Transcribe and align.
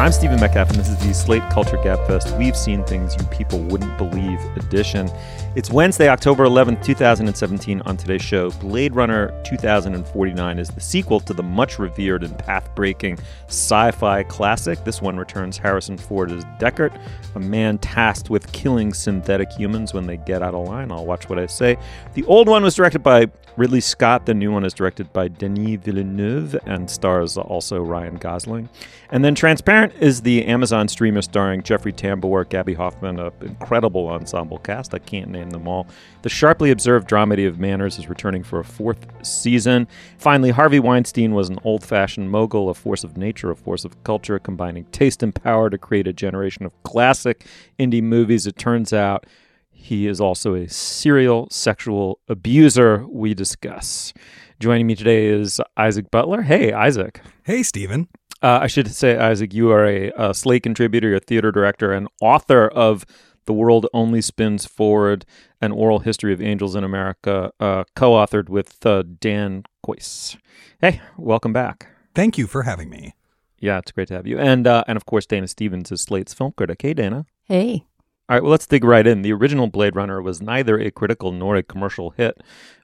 I'm 0.00 0.12
Stephen 0.12 0.40
Metcalf, 0.40 0.70
and 0.70 0.78
this 0.78 0.88
is 0.88 0.96
the 1.06 1.12
Slate 1.12 1.42
Culture 1.50 1.76
Gabfest. 1.76 2.38
We've 2.38 2.56
seen 2.56 2.82
things 2.84 3.14
you 3.16 3.24
people 3.24 3.58
wouldn't 3.58 3.98
believe 3.98 4.40
edition. 4.56 5.10
It's 5.56 5.70
Wednesday, 5.70 6.08
October 6.08 6.46
11th, 6.46 6.82
2017. 6.82 7.82
On 7.82 7.96
today's 7.98 8.22
show, 8.22 8.50
Blade 8.52 8.94
Runner 8.94 9.38
2049 9.44 10.58
is 10.58 10.70
the 10.70 10.80
sequel 10.80 11.20
to 11.20 11.34
the 11.34 11.42
much 11.42 11.78
revered 11.78 12.24
and 12.24 12.38
path 12.38 12.74
breaking 12.74 13.18
sci 13.48 13.90
fi 13.90 14.22
classic. 14.22 14.82
This 14.84 15.02
one 15.02 15.18
returns 15.18 15.58
Harrison 15.58 15.98
Ford 15.98 16.32
as 16.32 16.46
Deckard, 16.58 16.98
a 17.34 17.40
man 17.40 17.76
tasked 17.76 18.30
with 18.30 18.50
killing 18.52 18.94
synthetic 18.94 19.52
humans 19.52 19.92
when 19.92 20.06
they 20.06 20.16
get 20.16 20.42
out 20.42 20.54
of 20.54 20.66
line. 20.66 20.90
I'll 20.92 21.04
watch 21.04 21.28
what 21.28 21.38
I 21.38 21.44
say. 21.44 21.76
The 22.14 22.24
old 22.24 22.48
one 22.48 22.62
was 22.62 22.74
directed 22.74 23.02
by 23.02 23.26
Ridley 23.56 23.80
Scott. 23.80 24.24
The 24.24 24.32
new 24.32 24.50
one 24.50 24.64
is 24.64 24.72
directed 24.72 25.12
by 25.12 25.28
Denis 25.28 25.78
Villeneuve 25.82 26.56
and 26.64 26.88
stars 26.88 27.36
also 27.36 27.82
Ryan 27.82 28.16
Gosling. 28.16 28.70
And 29.10 29.24
then 29.24 29.34
Transparent 29.34 29.89
is 29.98 30.22
the 30.22 30.44
Amazon 30.46 30.88
streamer 30.88 31.22
starring 31.22 31.62
Jeffrey 31.62 31.92
Tambor, 31.92 32.48
Gaby 32.48 32.74
Hoffmann, 32.74 33.18
an 33.18 33.32
incredible 33.40 34.08
ensemble 34.08 34.58
cast. 34.58 34.94
I 34.94 34.98
can't 34.98 35.30
name 35.30 35.50
them 35.50 35.66
all. 35.66 35.86
The 36.22 36.28
sharply 36.28 36.70
observed 36.70 37.08
dramedy 37.08 37.46
of 37.48 37.58
manners 37.58 37.98
is 37.98 38.08
returning 38.08 38.42
for 38.42 38.60
a 38.60 38.64
fourth 38.64 39.06
season. 39.26 39.88
Finally, 40.18 40.50
Harvey 40.50 40.80
Weinstein 40.80 41.34
was 41.34 41.48
an 41.48 41.58
old 41.64 41.84
fashioned 41.84 42.30
mogul, 42.30 42.68
a 42.68 42.74
force 42.74 43.04
of 43.04 43.16
nature, 43.16 43.50
a 43.50 43.56
force 43.56 43.84
of 43.84 44.02
culture, 44.04 44.38
combining 44.38 44.84
taste 44.86 45.22
and 45.22 45.34
power 45.34 45.70
to 45.70 45.78
create 45.78 46.06
a 46.06 46.12
generation 46.12 46.64
of 46.64 46.82
classic 46.82 47.46
indie 47.78 48.02
movies. 48.02 48.46
It 48.46 48.56
turns 48.56 48.92
out 48.92 49.26
he 49.70 50.06
is 50.06 50.20
also 50.20 50.54
a 50.54 50.68
serial 50.68 51.48
sexual 51.50 52.20
abuser. 52.28 53.06
We 53.08 53.34
discuss. 53.34 54.12
Joining 54.60 54.86
me 54.86 54.94
today 54.94 55.26
is 55.26 55.60
Isaac 55.76 56.10
Butler. 56.10 56.42
Hey, 56.42 56.70
Isaac. 56.70 57.22
Hey, 57.44 57.62
Stephen. 57.62 58.08
Uh, 58.42 58.60
I 58.62 58.68
should 58.68 58.88
say, 58.94 59.18
Isaac, 59.18 59.52
you 59.52 59.70
are 59.70 59.86
a, 59.86 60.12
a 60.16 60.34
Slate 60.34 60.62
contributor, 60.62 61.08
you're 61.08 61.18
a 61.18 61.20
theater 61.20 61.52
director, 61.52 61.92
and 61.92 62.08
author 62.22 62.68
of 62.68 63.04
The 63.44 63.52
World 63.52 63.86
Only 63.92 64.22
Spins 64.22 64.64
Forward 64.64 65.26
An 65.60 65.72
Oral 65.72 65.98
History 65.98 66.32
of 66.32 66.40
Angels 66.40 66.74
in 66.74 66.82
America, 66.82 67.52
uh, 67.60 67.84
co 67.94 68.12
authored 68.12 68.48
with 68.48 68.84
uh, 68.86 69.02
Dan 69.18 69.64
Kois. 69.84 70.38
Hey, 70.80 71.02
welcome 71.18 71.52
back. 71.52 71.88
Thank 72.14 72.38
you 72.38 72.46
for 72.46 72.62
having 72.62 72.88
me. 72.88 73.14
Yeah, 73.58 73.76
it's 73.78 73.92
great 73.92 74.08
to 74.08 74.14
have 74.14 74.26
you. 74.26 74.38
And, 74.38 74.66
uh, 74.66 74.84
and 74.88 74.96
of 74.96 75.04
course, 75.04 75.26
Dana 75.26 75.46
Stevens 75.46 75.92
is 75.92 76.00
Slate's 76.00 76.32
film 76.32 76.52
critic. 76.56 76.80
Hey, 76.80 76.94
Dana. 76.94 77.26
Hey. 77.44 77.84
All 78.30 78.36
right, 78.36 78.42
well, 78.42 78.52
let's 78.52 78.66
dig 78.66 78.84
right 78.84 79.06
in. 79.06 79.20
The 79.20 79.32
original 79.32 79.66
Blade 79.66 79.96
Runner 79.96 80.22
was 80.22 80.40
neither 80.40 80.78
a 80.78 80.90
critical 80.90 81.30
nor 81.32 81.56
a 81.56 81.62
commercial 81.62 82.10
hit. 82.10 82.40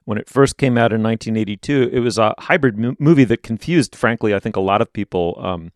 When 0.07 0.17
it 0.17 0.29
first 0.29 0.55
came 0.55 0.77
out 0.77 0.93
in 0.93 1.03
1982, 1.03 1.89
it 1.91 1.99
was 1.99 2.17
a 2.17 2.33
hybrid 2.39 2.77
mo- 2.77 2.95
movie 2.97 3.25
that 3.25 3.43
confused, 3.43 3.93
frankly, 3.93 4.33
I 4.33 4.39
think 4.39 4.55
a 4.55 4.61
lot 4.61 4.81
of 4.81 4.93
people. 4.93 5.37
Um, 5.37 5.73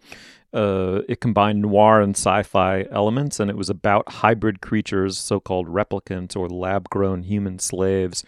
uh, 0.54 1.02
it 1.10 1.20
combined 1.20 1.62
noir 1.62 2.00
and 2.00 2.16
sci-fi 2.16 2.86
elements, 2.92 3.42
and 3.42 3.50
it 3.50 3.58
was 3.58 3.70
about 3.70 4.10
hybrid 4.10 4.62
creatures, 4.62 5.18
so-called 5.18 5.68
replicants 5.68 6.36
or 6.36 6.48
lab-grown 6.48 7.24
human 7.24 7.60
slaves. 7.60 8.24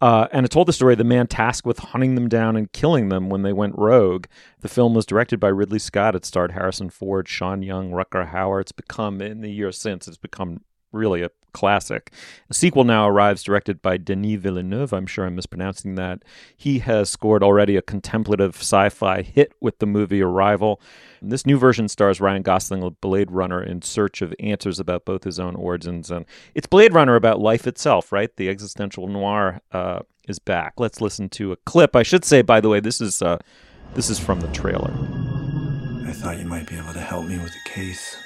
Uh, 0.00 0.28
and 0.32 0.46
it 0.46 0.50
told 0.50 0.68
the 0.68 0.72
story 0.72 0.94
of 0.94 0.98
the 0.98 1.04
man 1.04 1.26
tasked 1.26 1.66
with 1.66 1.80
hunting 1.80 2.14
them 2.14 2.28
down 2.28 2.54
and 2.54 2.72
killing 2.72 3.08
them 3.08 3.28
when 3.28 3.42
they 3.42 3.52
went 3.52 3.76
rogue. 3.76 4.26
The 4.60 4.68
film 4.68 4.94
was 4.94 5.06
directed 5.06 5.40
by 5.40 5.48
Ridley 5.48 5.80
Scott. 5.80 6.14
It 6.14 6.24
starred 6.24 6.52
Harrison 6.52 6.88
Ford, 6.88 7.28
Sean 7.28 7.62
Young, 7.62 7.90
Rutger 7.90 8.30
Hauer. 8.30 8.60
It's 8.60 8.70
become, 8.70 9.20
in 9.20 9.40
the 9.40 9.50
years 9.50 9.76
since, 9.76 10.06
it's 10.06 10.16
become 10.16 10.60
really 10.92 11.22
a 11.22 11.30
classic. 11.52 12.12
A 12.50 12.54
sequel 12.54 12.84
now 12.84 13.08
arrives 13.08 13.42
directed 13.42 13.82
by 13.82 13.96
Denis 13.96 14.40
Villeneuve. 14.40 14.92
I'm 14.92 15.06
sure 15.06 15.26
I'm 15.26 15.34
mispronouncing 15.34 15.94
that. 15.96 16.22
He 16.56 16.80
has 16.80 17.10
scored 17.10 17.42
already 17.42 17.76
a 17.76 17.82
contemplative 17.82 18.56
sci 18.56 18.88
fi 18.90 19.22
hit 19.22 19.52
with 19.60 19.78
the 19.78 19.86
movie 19.86 20.22
Arrival. 20.22 20.80
And 21.20 21.32
this 21.32 21.46
new 21.46 21.58
version 21.58 21.88
stars 21.88 22.20
Ryan 22.20 22.42
Gosling, 22.42 22.82
a 22.82 22.90
Blade 22.90 23.30
Runner, 23.30 23.62
in 23.62 23.82
search 23.82 24.22
of 24.22 24.34
answers 24.38 24.78
about 24.78 25.04
both 25.04 25.24
his 25.24 25.40
own 25.40 25.56
origins 25.56 26.10
and 26.10 26.24
it's 26.54 26.66
Blade 26.66 26.94
Runner 26.94 27.16
about 27.16 27.40
life 27.40 27.66
itself, 27.66 28.12
right? 28.12 28.34
The 28.36 28.48
existential 28.48 29.06
noir 29.06 29.60
uh, 29.72 30.00
is 30.28 30.38
back. 30.38 30.74
Let's 30.78 31.00
listen 31.00 31.28
to 31.30 31.52
a 31.52 31.56
clip. 31.56 31.96
I 31.96 32.02
should 32.02 32.24
say, 32.24 32.42
by 32.42 32.60
the 32.60 32.68
way, 32.68 32.80
this 32.80 33.00
is 33.00 33.22
uh, 33.22 33.38
this 33.94 34.10
is 34.10 34.18
from 34.18 34.40
the 34.40 34.48
trailer. 34.48 34.92
I 36.06 36.12
thought 36.12 36.38
you 36.38 36.46
might 36.46 36.66
be 36.66 36.76
able 36.76 36.92
to 36.92 37.00
help 37.00 37.26
me 37.26 37.38
with 37.38 37.52
the 37.52 37.70
case. 37.70 38.16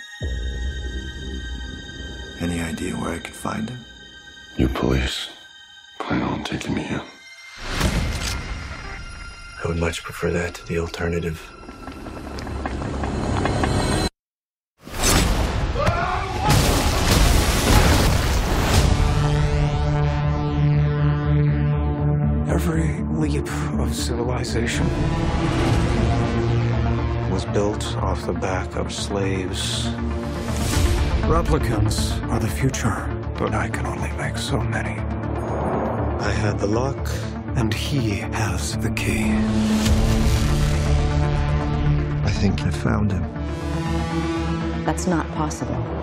Any 2.42 2.60
idea 2.60 2.94
where 2.97 3.10
I 3.14 3.19
could 3.20 3.36
find 3.36 3.70
him? 3.70 3.78
You 4.56 4.66
police 4.66 5.28
plan 6.00 6.22
on 6.22 6.42
taking 6.42 6.75
me 6.75 6.84
in? 6.84 7.00
I 9.62 9.69
would 9.69 9.76
much 9.76 10.03
prefer 10.03 10.32
that 10.32 10.54
to 10.54 10.66
the 10.66 10.80
alternative. 10.80 11.41
Every 22.48 23.04
leap 23.16 23.47
of 23.78 23.95
civilization 23.95 24.88
was 27.30 27.45
built 27.53 27.97
off 27.98 28.27
the 28.27 28.33
back 28.33 28.74
of 28.74 28.92
slaves. 28.92 29.88
Replicants 31.28 32.21
are 32.30 32.39
the 32.39 32.48
future, 32.48 33.09
but 33.39 33.54
I 33.54 33.69
can 33.69 33.86
only 33.86 34.13
make 34.13 34.36
so 34.36 34.60
many. 34.60 34.98
I 36.21 36.30
had 36.30 36.59
the 36.59 36.66
lock. 36.66 37.10
And 37.54 37.74
he 37.74 38.16
has 38.16 38.78
the 38.78 38.91
key. 38.92 39.30
I 42.24 42.30
think 42.41 42.63
I 42.63 42.71
found 42.71 43.13
him. 43.13 43.22
That's 44.86 45.07
not 45.07 45.30
possible. 45.33 46.02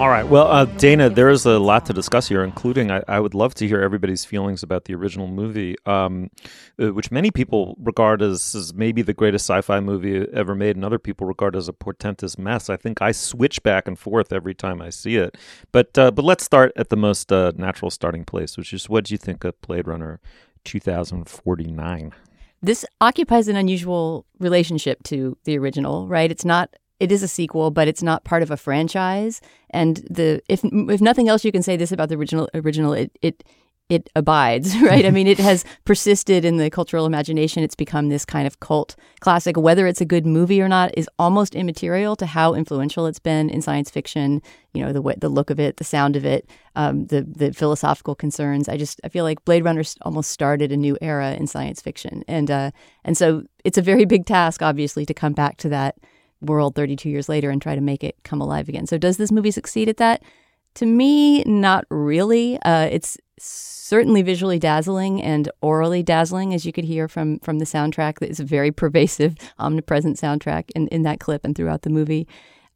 All 0.00 0.08
right. 0.08 0.26
Well, 0.26 0.46
uh, 0.46 0.64
Dana, 0.64 1.10
there 1.10 1.28
is 1.28 1.44
a 1.44 1.58
lot 1.58 1.84
to 1.84 1.92
discuss 1.92 2.26
here, 2.26 2.42
including 2.42 2.90
I, 2.90 3.02
I 3.06 3.20
would 3.20 3.34
love 3.34 3.52
to 3.56 3.68
hear 3.68 3.82
everybody's 3.82 4.24
feelings 4.24 4.62
about 4.62 4.86
the 4.86 4.94
original 4.94 5.26
movie, 5.26 5.76
um, 5.84 6.30
uh, 6.82 6.94
which 6.94 7.10
many 7.10 7.30
people 7.30 7.76
regard 7.78 8.22
as, 8.22 8.54
as 8.54 8.72
maybe 8.72 9.02
the 9.02 9.12
greatest 9.12 9.44
sci-fi 9.44 9.78
movie 9.78 10.26
ever 10.32 10.54
made, 10.54 10.74
and 10.76 10.86
other 10.86 10.98
people 10.98 11.26
regard 11.26 11.54
as 11.54 11.68
a 11.68 11.74
portentous 11.74 12.38
mess. 12.38 12.70
I 12.70 12.78
think 12.78 13.02
I 13.02 13.12
switch 13.12 13.62
back 13.62 13.86
and 13.86 13.98
forth 13.98 14.32
every 14.32 14.54
time 14.54 14.80
I 14.80 14.88
see 14.88 15.16
it. 15.16 15.36
But 15.70 15.98
uh, 15.98 16.10
but 16.12 16.24
let's 16.24 16.44
start 16.44 16.72
at 16.76 16.88
the 16.88 16.96
most 16.96 17.30
uh, 17.30 17.52
natural 17.56 17.90
starting 17.90 18.24
place, 18.24 18.56
which 18.56 18.72
is 18.72 18.88
what 18.88 19.04
do 19.04 19.12
you 19.12 19.18
think 19.18 19.44
of 19.44 19.60
Blade 19.60 19.86
Runner 19.86 20.18
2049? 20.64 22.14
This 22.62 22.86
occupies 23.02 23.48
an 23.48 23.56
unusual 23.56 24.24
relationship 24.38 25.02
to 25.04 25.36
the 25.44 25.58
original, 25.58 26.08
right? 26.08 26.30
It's 26.30 26.46
not 26.46 26.74
it 27.00 27.10
is 27.10 27.22
a 27.22 27.28
sequel, 27.28 27.70
but 27.70 27.88
it's 27.88 28.02
not 28.02 28.24
part 28.24 28.42
of 28.42 28.50
a 28.50 28.56
franchise. 28.56 29.40
And 29.70 29.96
the 30.08 30.42
if 30.48 30.60
if 30.62 31.00
nothing 31.00 31.28
else, 31.28 31.44
you 31.44 31.50
can 31.50 31.62
say 31.62 31.76
this 31.76 31.90
about 31.90 32.10
the 32.10 32.16
original. 32.16 32.48
Original, 32.54 32.92
it 32.92 33.10
it 33.22 33.42
it 33.88 34.08
abides, 34.14 34.78
right? 34.82 35.04
I 35.04 35.10
mean, 35.10 35.26
it 35.26 35.38
has 35.38 35.64
persisted 35.84 36.44
in 36.44 36.58
the 36.58 36.70
cultural 36.70 37.06
imagination. 37.06 37.62
It's 37.62 37.74
become 37.74 38.08
this 38.08 38.24
kind 38.24 38.46
of 38.46 38.60
cult 38.60 38.96
classic. 39.20 39.56
Whether 39.56 39.86
it's 39.86 40.00
a 40.00 40.04
good 40.04 40.26
movie 40.26 40.60
or 40.60 40.68
not 40.68 40.96
is 40.96 41.08
almost 41.18 41.54
immaterial 41.54 42.16
to 42.16 42.26
how 42.26 42.54
influential 42.54 43.06
it's 43.06 43.18
been 43.18 43.48
in 43.48 43.62
science 43.62 43.90
fiction. 43.90 44.42
You 44.74 44.84
know, 44.84 44.92
the 44.92 45.02
way, 45.02 45.14
the 45.18 45.30
look 45.30 45.50
of 45.50 45.58
it, 45.58 45.78
the 45.78 45.84
sound 45.84 46.16
of 46.16 46.26
it, 46.26 46.48
um, 46.76 47.06
the 47.06 47.22
the 47.22 47.52
philosophical 47.52 48.14
concerns. 48.14 48.68
I 48.68 48.76
just 48.76 49.00
I 49.04 49.08
feel 49.08 49.24
like 49.24 49.44
Blade 49.46 49.64
Runner 49.64 49.82
almost 50.02 50.30
started 50.30 50.70
a 50.70 50.76
new 50.76 50.98
era 51.00 51.32
in 51.32 51.46
science 51.46 51.80
fiction, 51.80 52.24
and 52.28 52.50
uh, 52.50 52.70
and 53.04 53.16
so 53.16 53.44
it's 53.64 53.78
a 53.78 53.82
very 53.82 54.04
big 54.04 54.26
task, 54.26 54.60
obviously, 54.60 55.06
to 55.06 55.14
come 55.14 55.32
back 55.32 55.56
to 55.58 55.68
that 55.70 55.96
world 56.40 56.74
32 56.74 57.08
years 57.08 57.28
later 57.28 57.50
and 57.50 57.60
try 57.60 57.74
to 57.74 57.80
make 57.80 58.02
it 58.04 58.16
come 58.24 58.40
alive 58.40 58.68
again. 58.68 58.86
So, 58.86 58.98
does 58.98 59.16
this 59.16 59.32
movie 59.32 59.50
succeed 59.50 59.88
at 59.88 59.98
that? 59.98 60.22
To 60.74 60.86
me, 60.86 61.42
not 61.44 61.84
really. 61.90 62.60
Uh, 62.62 62.88
it's 62.90 63.18
certainly 63.38 64.22
visually 64.22 64.58
dazzling 64.58 65.22
and 65.22 65.50
aurally 65.62 66.04
dazzling, 66.04 66.54
as 66.54 66.64
you 66.64 66.72
could 66.72 66.84
hear 66.84 67.08
from 67.08 67.38
from 67.40 67.58
the 67.58 67.64
soundtrack. 67.64 68.18
That 68.20 68.30
is 68.30 68.40
a 68.40 68.44
very 68.44 68.70
pervasive, 68.82 69.36
omnipresent 69.58 70.16
soundtrack 70.16 70.70
in, 70.74 70.88
in 70.88 71.02
that 71.02 71.20
clip 71.20 71.44
and 71.44 71.56
throughout 71.56 71.82
the 71.82 71.90
movie. 71.90 72.28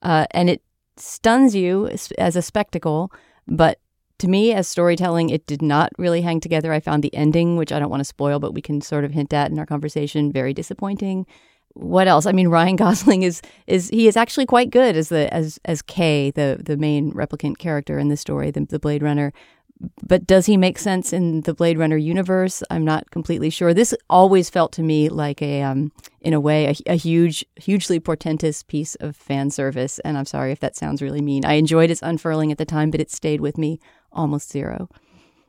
Uh, 0.03 0.27
and 0.33 0.51
it 0.51 0.63
stuns 0.97 1.55
you 1.55 1.89
as 2.19 2.37
a 2.37 2.43
spectacle, 2.43 3.11
but 3.49 3.79
to 4.19 4.29
me, 4.29 4.53
as 4.53 4.69
storytelling, 4.69 5.31
it 5.31 5.47
did 5.47 5.61
not 5.61 5.91
really 5.99 6.23
hang 6.23 6.41
together. 6.41 6.73
I 6.73 6.81
found 6.81 7.03
the 7.03 7.15
ending, 7.15 7.57
which 7.57 7.73
I 7.73 7.79
don't 7.79 7.91
want 7.91 8.01
to 8.01 8.05
spoil, 8.05 8.39
but 8.39 8.55
we 8.55 8.63
can 8.63 8.81
sort 8.81 9.05
of 9.05 9.11
hint 9.11 9.33
at 9.33 9.51
in 9.51 9.59
our 9.59 9.67
conversation, 9.67 10.31
very 10.31 10.55
disappointing 10.55 11.27
what 11.75 12.09
else? 12.09 12.27
I 12.27 12.33
mean, 12.33 12.49
Ryan 12.49 12.77
Gosling 12.85 13.23
is 13.23 13.43
is 13.67 13.89
he 13.91 14.09
is 14.09 14.17
actually 14.17 14.47
quite 14.47 14.71
good 14.71 14.97
as 14.97 15.09
the 15.09 15.33
as 15.33 15.59
as 15.65 15.83
K, 15.83 16.31
the 16.31 16.61
the 16.61 16.77
main 16.77 17.13
replicant 17.13 17.59
character 17.59 17.99
in 17.99 18.09
the 18.09 18.17
story, 18.17 18.51
the, 18.51 18.65
the 18.65 18.79
Blade 18.79 19.03
Runner. 19.03 19.33
But 20.07 20.27
does 20.27 20.47
he 20.47 20.57
make 20.57 20.79
sense 20.79 21.13
in 21.13 21.43
the 21.43 21.53
Blade 21.53 21.79
Runner 21.79 21.97
universe? 21.97 22.63
I'm 22.71 22.85
not 22.85 23.11
completely 23.11 23.51
sure. 23.51 23.75
This 23.75 23.93
always 24.09 24.49
felt 24.49 24.73
to 24.75 24.83
me 24.83 25.09
like 25.09 25.43
a, 25.43 25.63
um, 25.63 25.91
in 26.21 26.33
a 26.33 26.41
way, 26.41 26.67
a, 26.67 26.93
a 26.93 26.95
huge, 26.95 27.45
hugely 27.57 27.99
portentous 27.99 28.63
piece 28.63 28.95
of 28.97 29.17
fan 29.17 29.51
service. 29.51 29.99
And 29.99 30.17
I'm 30.17 30.27
sorry 30.27 30.53
if 30.53 30.61
that 30.61 30.77
sounds 30.77 31.03
really 31.03 31.21
mean. 31.21 31.45
I 31.45 31.55
enjoyed 31.55 31.91
its 31.91 32.03
unfurling 32.03 32.53
at 32.53 32.59
the 32.59 32.65
time, 32.65 32.93
but 32.93 33.01
it 33.01 33.11
stayed 33.11 33.41
with 33.41 33.59
me 33.59 33.81
almost 34.13 34.51
zero. 34.51 34.89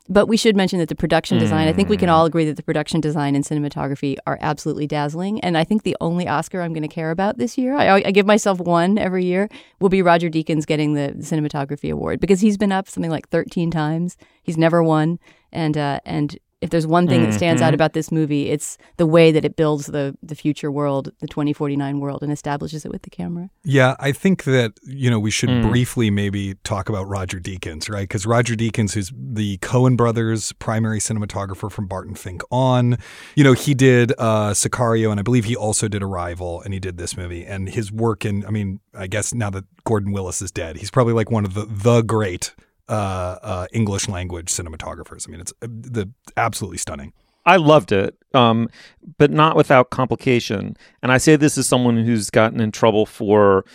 But 0.07 0.27
we 0.27 0.37
should 0.37 0.55
mention 0.55 0.77
that 0.79 0.89
the 0.89 0.95
production 0.95 1.39
design, 1.39 1.65
mm. 1.65 1.69
I 1.69 1.73
think 1.73 1.89
we 1.89 1.97
can 1.97 2.09
all 2.09 2.25
agree 2.25 2.45
that 2.45 2.57
the 2.57 2.63
production 2.63 3.01
design 3.01 3.35
and 3.35 3.43
cinematography 3.43 4.17
are 4.27 4.37
absolutely 4.39 4.85
dazzling. 4.85 5.39
And 5.41 5.57
I 5.57 5.63
think 5.63 5.81
the 5.81 5.97
only 5.99 6.27
Oscar 6.27 6.61
I'm 6.61 6.73
going 6.73 6.83
to 6.83 6.87
care 6.87 7.09
about 7.09 7.39
this 7.39 7.57
year, 7.57 7.75
I, 7.75 7.95
I, 7.95 8.11
give 8.11 8.27
myself 8.27 8.59
one 8.59 8.99
every 8.99 9.25
year, 9.25 9.49
will 9.79 9.89
be 9.89 10.03
Roger 10.03 10.29
Deakins 10.29 10.67
getting 10.67 10.93
the 10.93 11.13
cinematography 11.17 11.91
award 11.91 12.19
because 12.19 12.39
he's 12.41 12.57
been 12.57 12.71
up 12.71 12.87
something 12.87 13.09
like 13.09 13.29
13 13.29 13.71
times. 13.71 14.15
He's 14.43 14.57
never 14.57 14.83
won. 14.83 15.17
And, 15.51 15.75
uh, 15.75 16.01
and 16.05 16.37
if 16.61 16.69
there's 16.69 16.87
one 16.87 17.07
thing 17.07 17.21
mm-hmm. 17.21 17.31
that 17.31 17.37
stands 17.37 17.61
out 17.61 17.67
mm-hmm. 17.67 17.75
about 17.75 17.93
this 17.93 18.11
movie, 18.11 18.49
it's 18.49 18.77
the 18.97 19.05
way 19.05 19.31
that 19.31 19.43
it 19.43 19.55
builds 19.55 19.87
the 19.87 20.17
the 20.23 20.35
future 20.35 20.71
world, 20.71 21.11
the 21.19 21.27
2049 21.27 21.99
world, 21.99 22.23
and 22.23 22.31
establishes 22.31 22.85
it 22.85 22.91
with 22.91 23.01
the 23.01 23.09
camera. 23.09 23.49
Yeah, 23.63 23.95
I 23.99 24.11
think 24.11 24.45
that 24.45 24.73
you 24.83 25.09
know 25.09 25.19
we 25.19 25.31
should 25.31 25.49
mm. 25.49 25.69
briefly 25.69 26.09
maybe 26.09 26.55
talk 26.63 26.87
about 26.87 27.07
Roger 27.07 27.39
Deakins, 27.39 27.89
right? 27.89 28.03
Because 28.03 28.25
Roger 28.25 28.55
Deakins, 28.55 28.93
who's 28.93 29.11
the 29.15 29.57
Coen 29.57 29.97
brothers' 29.97 30.53
primary 30.53 30.99
cinematographer 30.99 31.71
from 31.71 31.87
Barton 31.87 32.15
Fink 32.15 32.41
on, 32.49 32.97
you 33.35 33.43
know, 33.43 33.53
he 33.53 33.73
did 33.73 34.13
uh, 34.17 34.51
Sicario, 34.51 35.11
and 35.11 35.19
I 35.19 35.23
believe 35.23 35.45
he 35.45 35.55
also 35.55 35.87
did 35.87 36.01
Arrival, 36.01 36.61
and 36.61 36.73
he 36.73 36.79
did 36.79 36.97
this 36.97 37.17
movie, 37.17 37.45
and 37.45 37.69
his 37.69 37.91
work 37.91 38.25
in, 38.25 38.45
I 38.45 38.49
mean, 38.49 38.79
I 38.93 39.07
guess 39.07 39.33
now 39.33 39.49
that 39.49 39.65
Gordon 39.83 40.13
Willis 40.13 40.41
is 40.41 40.51
dead, 40.51 40.77
he's 40.77 40.91
probably 40.91 41.13
like 41.13 41.29
one 41.29 41.45
of 41.45 41.53
the 41.53 41.65
the 41.65 42.01
great 42.01 42.55
uh, 42.87 43.37
uh, 43.41 43.67
English 43.73 44.07
language 44.07 44.51
cinematographers. 44.51 45.27
I 45.27 45.31
mean, 45.31 45.41
it's 45.41 45.53
uh, 45.61 45.67
the 45.69 46.11
absolutely 46.37 46.77
stunning. 46.77 47.13
I 47.45 47.57
loved 47.57 47.91
it, 47.91 48.17
um, 48.33 48.69
but 49.17 49.31
not 49.31 49.55
without 49.55 49.91
complication. 49.91 50.75
And 51.03 51.11
I 51.11 51.17
say 51.17 51.35
this 51.35 51.57
as 51.57 51.67
someone 51.67 51.97
who's 51.97 52.29
gotten 52.29 52.59
in 52.59 52.71
trouble 52.71 53.05
for 53.05 53.65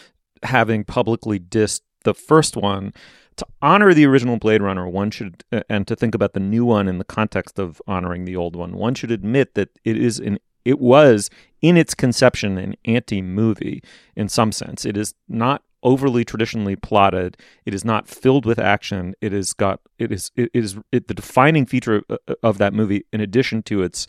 having 0.42 0.84
publicly 0.84 1.38
dissed 1.38 1.82
the 2.04 2.14
first 2.14 2.56
one. 2.56 2.92
To 3.36 3.46
honor 3.62 3.94
the 3.94 4.04
original 4.06 4.36
Blade 4.36 4.60
Runner, 4.60 4.88
one 4.88 5.10
should, 5.10 5.44
uh, 5.52 5.62
and 5.68 5.86
to 5.86 5.96
think 5.96 6.14
about 6.14 6.34
the 6.34 6.40
new 6.40 6.64
one 6.64 6.88
in 6.88 6.98
the 6.98 7.04
context 7.04 7.58
of 7.58 7.80
honoring 7.86 8.24
the 8.24 8.36
old 8.36 8.56
one, 8.56 8.72
one 8.72 8.94
should 8.94 9.10
admit 9.10 9.54
that 9.54 9.70
it 9.84 9.96
is 9.96 10.18
an 10.18 10.38
it 10.62 10.78
was 10.78 11.30
in 11.62 11.76
its 11.78 11.94
conception 11.94 12.58
an 12.58 12.74
anti-movie 12.84 13.82
in 14.14 14.28
some 14.28 14.52
sense. 14.52 14.84
It 14.84 14.96
is 14.96 15.14
not 15.26 15.62
overly 15.82 16.24
traditionally 16.24 16.76
plotted. 16.76 17.36
It 17.64 17.74
is 17.74 17.84
not 17.84 18.08
filled 18.08 18.46
with 18.46 18.58
action. 18.58 19.14
It 19.20 19.32
is 19.32 19.52
got 19.52 19.80
it 19.98 20.12
is 20.12 20.30
it 20.36 20.50
is 20.54 20.78
it, 20.92 21.08
the 21.08 21.14
defining 21.14 21.66
feature 21.66 22.02
of, 22.08 22.18
of 22.42 22.58
that 22.58 22.74
movie, 22.74 23.04
in 23.12 23.20
addition 23.20 23.62
to 23.64 23.82
its 23.82 24.06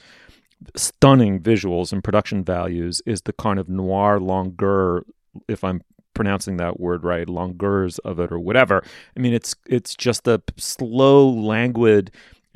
stunning 0.76 1.40
visuals 1.40 1.92
and 1.92 2.04
production 2.04 2.44
values, 2.44 3.02
is 3.06 3.24
the 3.24 3.34
kind 3.34 3.60
of 3.60 3.70
noir 3.70 4.20
longueur. 4.20 5.04
If 5.48 5.64
I'm 5.64 5.82
pronouncing 6.14 6.58
that 6.58 6.80
word 6.80 7.04
right, 7.04 7.28
longueurs 7.28 8.00
of 8.00 8.20
it 8.20 8.32
or 8.32 8.40
whatever. 8.40 8.84
I 9.16 9.20
mean, 9.20 9.34
it's 9.34 9.56
it's 9.66 9.96
just 9.96 10.28
a 10.28 10.42
slow, 10.58 11.30
languid, 11.30 12.12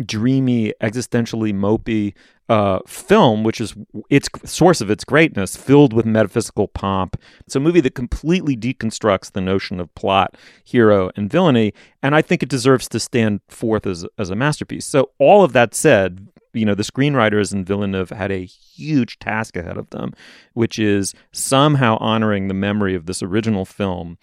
dreamy, 0.06 0.74
existentially 0.82 1.54
mopey 1.54 2.14
uh, 2.50 2.80
film, 2.88 3.44
which 3.44 3.60
is 3.60 3.74
its 4.10 4.30
source 4.44 4.82
of 4.82 4.90
its 4.90 5.04
greatness, 5.04 5.56
filled 5.56 5.94
with 5.94 6.06
metaphysical 6.06 6.68
pomp. 6.68 7.20
It's 7.46 7.56
a 7.56 7.60
movie 7.60 7.82
that 7.82 7.96
completely 7.96 8.56
deconstructs 8.56 9.32
the 9.32 9.42
notion 9.42 9.80
of 9.80 9.94
plot, 9.96 10.36
hero, 10.64 11.12
and 11.16 11.30
villainy, 11.30 11.74
and 12.04 12.16
I 12.16 12.22
think 12.22 12.44
it 12.44 12.50
deserves 12.50 12.88
to 12.90 13.00
stand 13.00 13.42
forth 13.48 13.88
as 13.88 14.06
as 14.18 14.30
a 14.30 14.36
masterpiece. 14.36 14.86
So, 14.86 15.10
all 15.18 15.44
of 15.44 15.54
that 15.54 15.74
said, 15.74 16.28
you 16.56 16.66
know, 16.66 16.74
the 16.74 16.84
screenwriters 16.84 17.54
in 17.54 17.66
Villeneuve 17.66 18.10
had 18.10 18.32
a 18.32 18.46
huge 18.46 19.20
task 19.20 19.56
ahead 19.56 19.78
of 19.78 19.90
them, 19.90 20.14
which 20.54 20.80
is 20.80 21.14
somehow 21.32 21.98
honoring 22.00 22.48
the 22.48 22.54
memory 22.54 22.96
of 22.96 23.06
this 23.06 23.22
original 23.22 23.66
film, 23.66 24.18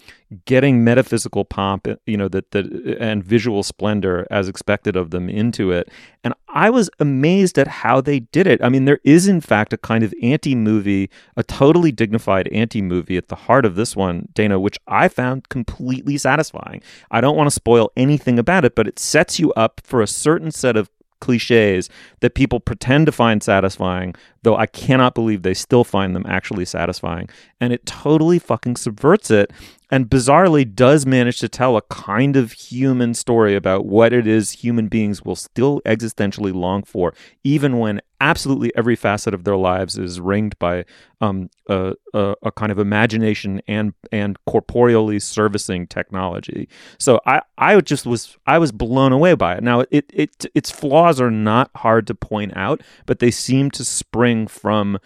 getting 0.46 0.82
metaphysical 0.82 1.44
pomp, 1.44 1.86
you 2.06 2.16
know, 2.16 2.28
that 2.28 2.50
that 2.52 2.66
and 2.98 3.22
visual 3.22 3.62
splendor 3.62 4.26
as 4.30 4.48
expected 4.48 4.96
of 4.96 5.10
them 5.10 5.28
into 5.28 5.70
it. 5.70 5.88
And 6.24 6.34
I 6.48 6.70
was 6.70 6.90
amazed 6.98 7.58
at 7.58 7.66
how 7.66 8.00
they 8.00 8.20
did 8.20 8.46
it. 8.46 8.62
I 8.62 8.68
mean, 8.68 8.84
there 8.84 9.00
is 9.04 9.28
in 9.28 9.40
fact 9.40 9.72
a 9.72 9.78
kind 9.78 10.04
of 10.04 10.14
anti-movie, 10.22 11.10
a 11.36 11.42
totally 11.42 11.92
dignified 11.92 12.48
anti-movie 12.48 13.16
at 13.16 13.28
the 13.28 13.36
heart 13.36 13.64
of 13.64 13.74
this 13.74 13.94
one, 13.94 14.28
Dana, 14.34 14.58
which 14.58 14.78
I 14.86 15.08
found 15.08 15.48
completely 15.48 16.18
satisfying. 16.18 16.82
I 17.10 17.20
don't 17.20 17.36
want 17.36 17.48
to 17.48 17.54
spoil 17.54 17.92
anything 17.96 18.38
about 18.38 18.64
it, 18.64 18.74
but 18.74 18.86
it 18.86 18.98
sets 18.98 19.38
you 19.38 19.52
up 19.54 19.80
for 19.84 20.00
a 20.00 20.06
certain 20.06 20.50
set 20.50 20.76
of 20.76 20.90
cliches 21.22 21.88
that 22.20 22.34
people 22.34 22.60
pretend 22.60 23.06
to 23.06 23.12
find 23.12 23.42
satisfying, 23.42 24.14
though 24.42 24.56
I 24.56 24.66
cannot 24.66 25.14
believe 25.14 25.42
they 25.42 25.54
still 25.54 25.84
find 25.84 26.14
them 26.14 26.24
actually 26.26 26.64
satisfying. 26.64 27.28
And 27.60 27.72
it 27.72 27.86
totally 27.86 28.38
fucking 28.38 28.76
subverts 28.76 29.30
it 29.30 29.52
and 29.92 30.08
bizarrely 30.08 30.74
does 30.74 31.04
manage 31.04 31.38
to 31.40 31.50
tell 31.50 31.76
a 31.76 31.82
kind 31.82 32.34
of 32.34 32.52
human 32.52 33.12
story 33.12 33.54
about 33.54 33.84
what 33.84 34.14
it 34.14 34.26
is 34.26 34.50
human 34.50 34.88
beings 34.88 35.22
will 35.22 35.36
still 35.36 35.82
existentially 35.84 36.52
long 36.52 36.82
for, 36.82 37.12
even 37.44 37.78
when 37.78 38.00
absolutely 38.18 38.72
every 38.74 38.96
facet 38.96 39.34
of 39.34 39.44
their 39.44 39.56
lives 39.56 39.98
is 39.98 40.18
ringed 40.18 40.58
by 40.58 40.84
um, 41.20 41.50
a, 41.68 41.92
a, 42.14 42.34
a, 42.44 42.52
kind 42.52 42.72
of 42.72 42.78
imagination 42.78 43.60
and 43.68 43.92
and 44.10 44.38
corporeally 44.46 45.20
servicing 45.20 45.86
technology. 45.86 46.68
So 46.98 47.20
I, 47.26 47.42
I 47.58 47.78
just 47.80 48.06
was 48.06 48.38
I 48.46 48.58
was 48.58 48.72
blown 48.72 49.12
away 49.12 49.34
by 49.34 49.56
it. 49.56 49.62
Now 49.62 49.80
it, 49.90 50.06
it 50.10 50.46
its 50.54 50.70
flaws 50.70 51.20
are 51.20 51.30
not 51.30 51.70
hard 51.76 52.06
to 52.06 52.14
point 52.14 52.56
out, 52.56 52.80
but 53.04 53.18
they 53.18 53.30
seem 53.30 53.70
to 53.72 53.84
spring 53.84 54.31
from 54.46 54.98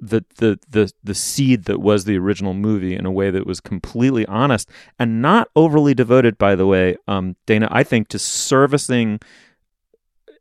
the 0.00 0.24
the 0.36 0.58
the 0.68 0.92
the 1.02 1.14
seed 1.14 1.64
that 1.64 1.80
was 1.80 2.04
the 2.04 2.18
original 2.18 2.52
movie 2.52 2.94
in 2.94 3.06
a 3.06 3.10
way 3.10 3.30
that 3.30 3.46
was 3.46 3.60
completely 3.60 4.26
honest 4.26 4.68
and 4.98 5.22
not 5.22 5.48
overly 5.56 5.94
devoted 5.94 6.36
by 6.36 6.54
the 6.54 6.66
way 6.66 6.96
um, 7.08 7.34
Dana 7.46 7.66
I 7.70 7.82
think 7.82 8.08
to 8.08 8.18
servicing 8.18 9.20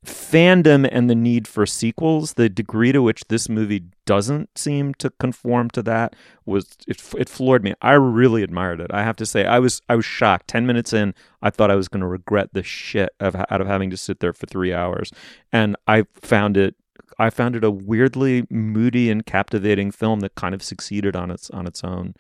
fandom 0.06 0.88
and 0.92 1.10
the 1.10 1.16
need 1.16 1.48
for 1.48 1.66
sequels, 1.66 2.34
the 2.34 2.48
degree 2.48 2.92
to 2.92 3.02
which 3.02 3.28
this 3.28 3.50
movie 3.50 3.86
doesn't 4.06 4.58
seem 4.58 4.94
to 4.96 5.10
conform 5.12 5.70
to 5.72 5.82
that 5.82 6.16
was 6.46 6.78
it, 6.88 7.02
it 7.18 7.28
floored 7.28 7.64
me. 7.64 7.74
I 7.82 7.94
really 7.94 8.44
admired 8.44 8.80
it. 8.80 8.92
I 8.94 9.04
have 9.04 9.16
to 9.18 9.26
say, 9.26 9.46
I 9.46 9.60
was 9.60 9.82
I 9.90 9.96
was 9.96 10.06
shocked. 10.06 10.48
Ten 10.48 10.66
minutes 10.66 10.94
in, 10.94 11.14
I 11.42 11.50
thought 11.50 11.72
I 11.72 11.76
was 11.76 11.88
going 11.88 12.02
to 12.02 12.08
regret 12.08 12.50
the 12.54 12.64
shit 12.64 13.10
of 13.20 13.36
out 13.36 13.62
of 13.62 13.68
having 13.68 13.90
to 13.90 13.98
sit 13.98 14.20
there 14.20 14.34
for 14.34 14.46
three 14.46 14.74
hours, 14.74 15.12
and 15.52 15.76
I 15.88 16.06
found 16.14 16.56
it. 16.58 16.76
I 17.18 17.30
found 17.30 17.56
it 17.56 17.64
a 17.64 17.72
weirdly 17.72 18.46
moody 18.50 19.10
and 19.10 19.26
captivating 19.26 19.92
film 19.92 20.20
that 20.22 20.36
kind 20.36 20.54
of 20.54 20.62
succeeded 20.64 21.16
on 21.16 21.32
its 21.32 21.50
on 21.50 21.68
its 21.68 21.84
own 21.84 22.16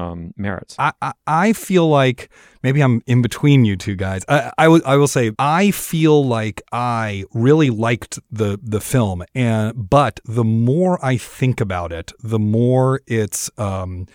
um, 0.00 0.32
merits. 0.36 0.74
I, 0.78 0.92
I, 1.02 1.12
I 1.26 1.52
feel 1.52 1.88
like 1.88 2.30
maybe 2.62 2.80
I'm 2.80 3.02
in 3.06 3.22
between 3.22 3.64
you 3.64 3.76
two 3.76 3.94
guys. 3.94 4.24
I, 4.28 4.50
I, 4.56 4.64
w- 4.64 4.82
I 4.84 4.96
will 4.96 5.08
say 5.08 5.32
I 5.38 5.70
feel 5.70 6.24
like 6.24 6.62
I 6.72 7.24
really 7.32 7.70
liked 7.70 8.18
the 8.30 8.58
the 8.62 8.80
film, 8.80 9.24
and 9.34 9.90
but 9.90 10.20
the 10.24 10.44
more 10.44 11.04
I 11.04 11.16
think 11.16 11.60
about 11.60 11.92
it, 11.92 12.12
the 12.22 12.38
more 12.38 13.02
it's 13.06 13.50
um, 13.58 14.06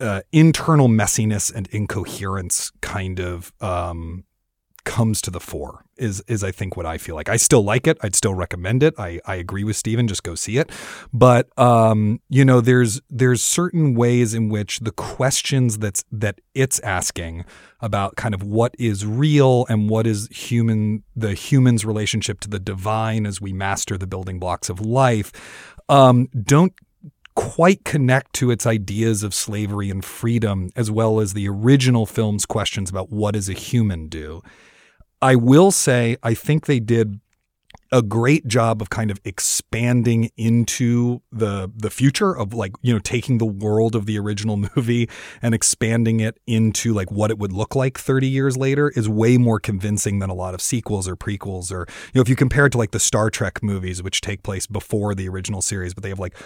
uh, 0.00 0.22
internal 0.32 0.88
messiness 0.88 1.52
and 1.52 1.66
incoherence 1.68 2.70
kind 2.80 3.20
of 3.20 3.52
um, 3.60 4.24
comes 4.84 5.20
to 5.22 5.30
the 5.30 5.40
fore 5.40 5.84
is 5.96 6.22
is 6.26 6.44
I 6.44 6.50
think 6.50 6.76
what 6.76 6.86
I 6.86 6.98
feel 6.98 7.14
like. 7.14 7.28
I 7.28 7.36
still 7.36 7.62
like 7.62 7.86
it. 7.86 7.98
I'd 8.02 8.14
still 8.14 8.34
recommend 8.34 8.82
it. 8.82 8.94
I, 8.98 9.20
I 9.24 9.36
agree 9.36 9.64
with 9.64 9.76
Stephen, 9.76 10.08
just 10.08 10.22
go 10.22 10.34
see 10.34 10.58
it. 10.58 10.70
But 11.12 11.48
um, 11.58 12.20
you 12.28 12.44
know, 12.44 12.60
there's 12.60 13.00
there's 13.10 13.42
certain 13.42 13.94
ways 13.94 14.34
in 14.34 14.48
which 14.48 14.80
the 14.80 14.92
questions 14.92 15.78
that's 15.78 16.04
that 16.12 16.40
it's 16.54 16.80
asking 16.80 17.44
about 17.80 18.16
kind 18.16 18.34
of 18.34 18.42
what 18.42 18.74
is 18.78 19.06
real 19.06 19.66
and 19.68 19.88
what 19.88 20.06
is 20.06 20.28
human 20.28 21.02
the 21.14 21.34
human's 21.34 21.84
relationship 21.84 22.40
to 22.40 22.48
the 22.48 22.60
divine 22.60 23.26
as 23.26 23.40
we 23.40 23.52
master 23.52 23.98
the 23.98 24.06
building 24.06 24.38
blocks 24.38 24.68
of 24.68 24.80
life 24.80 25.32
um, 25.88 26.28
don't 26.42 26.72
quite 27.34 27.84
connect 27.84 28.32
to 28.32 28.50
its 28.50 28.64
ideas 28.64 29.22
of 29.22 29.34
slavery 29.34 29.90
and 29.90 30.04
freedom 30.04 30.70
as 30.76 30.90
well 30.90 31.20
as 31.20 31.34
the 31.34 31.48
original 31.48 32.06
film's 32.06 32.46
questions 32.46 32.88
about 32.88 33.10
what 33.10 33.34
does 33.34 33.48
a 33.48 33.52
human 33.52 34.08
do 34.08 34.40
I 35.24 35.36
will 35.36 35.70
say, 35.70 36.18
I 36.22 36.34
think 36.34 36.66
they 36.66 36.80
did 36.80 37.18
a 37.90 38.02
great 38.02 38.46
job 38.46 38.82
of 38.82 38.90
kind 38.90 39.10
of 39.10 39.18
expanding 39.24 40.30
into 40.36 41.22
the 41.32 41.70
the 41.74 41.88
future 41.88 42.36
of 42.36 42.52
like 42.52 42.72
you 42.82 42.92
know 42.92 42.98
taking 42.98 43.38
the 43.38 43.46
world 43.46 43.94
of 43.94 44.04
the 44.04 44.18
original 44.18 44.56
movie 44.76 45.08
and 45.40 45.54
expanding 45.54 46.20
it 46.20 46.38
into 46.46 46.92
like 46.92 47.10
what 47.10 47.30
it 47.30 47.38
would 47.38 47.52
look 47.52 47.74
like 47.74 47.96
30 47.96 48.26
years 48.26 48.56
later 48.58 48.90
is 48.96 49.08
way 49.08 49.38
more 49.38 49.58
convincing 49.60 50.18
than 50.18 50.28
a 50.28 50.34
lot 50.34 50.52
of 50.54 50.60
sequels 50.60 51.08
or 51.08 51.16
prequels 51.16 51.72
or 51.72 51.86
you 51.88 52.18
know 52.18 52.20
if 52.20 52.28
you 52.28 52.36
compare 52.36 52.66
it 52.66 52.70
to 52.70 52.78
like 52.78 52.90
the 52.90 53.00
Star 53.00 53.30
Trek 53.30 53.62
movies 53.62 54.02
which 54.02 54.20
take 54.20 54.42
place 54.42 54.66
before 54.66 55.14
the 55.14 55.28
original 55.28 55.62
series 55.62 55.94
but 55.94 56.02
they 56.02 56.10
have 56.10 56.18
like 56.18 56.36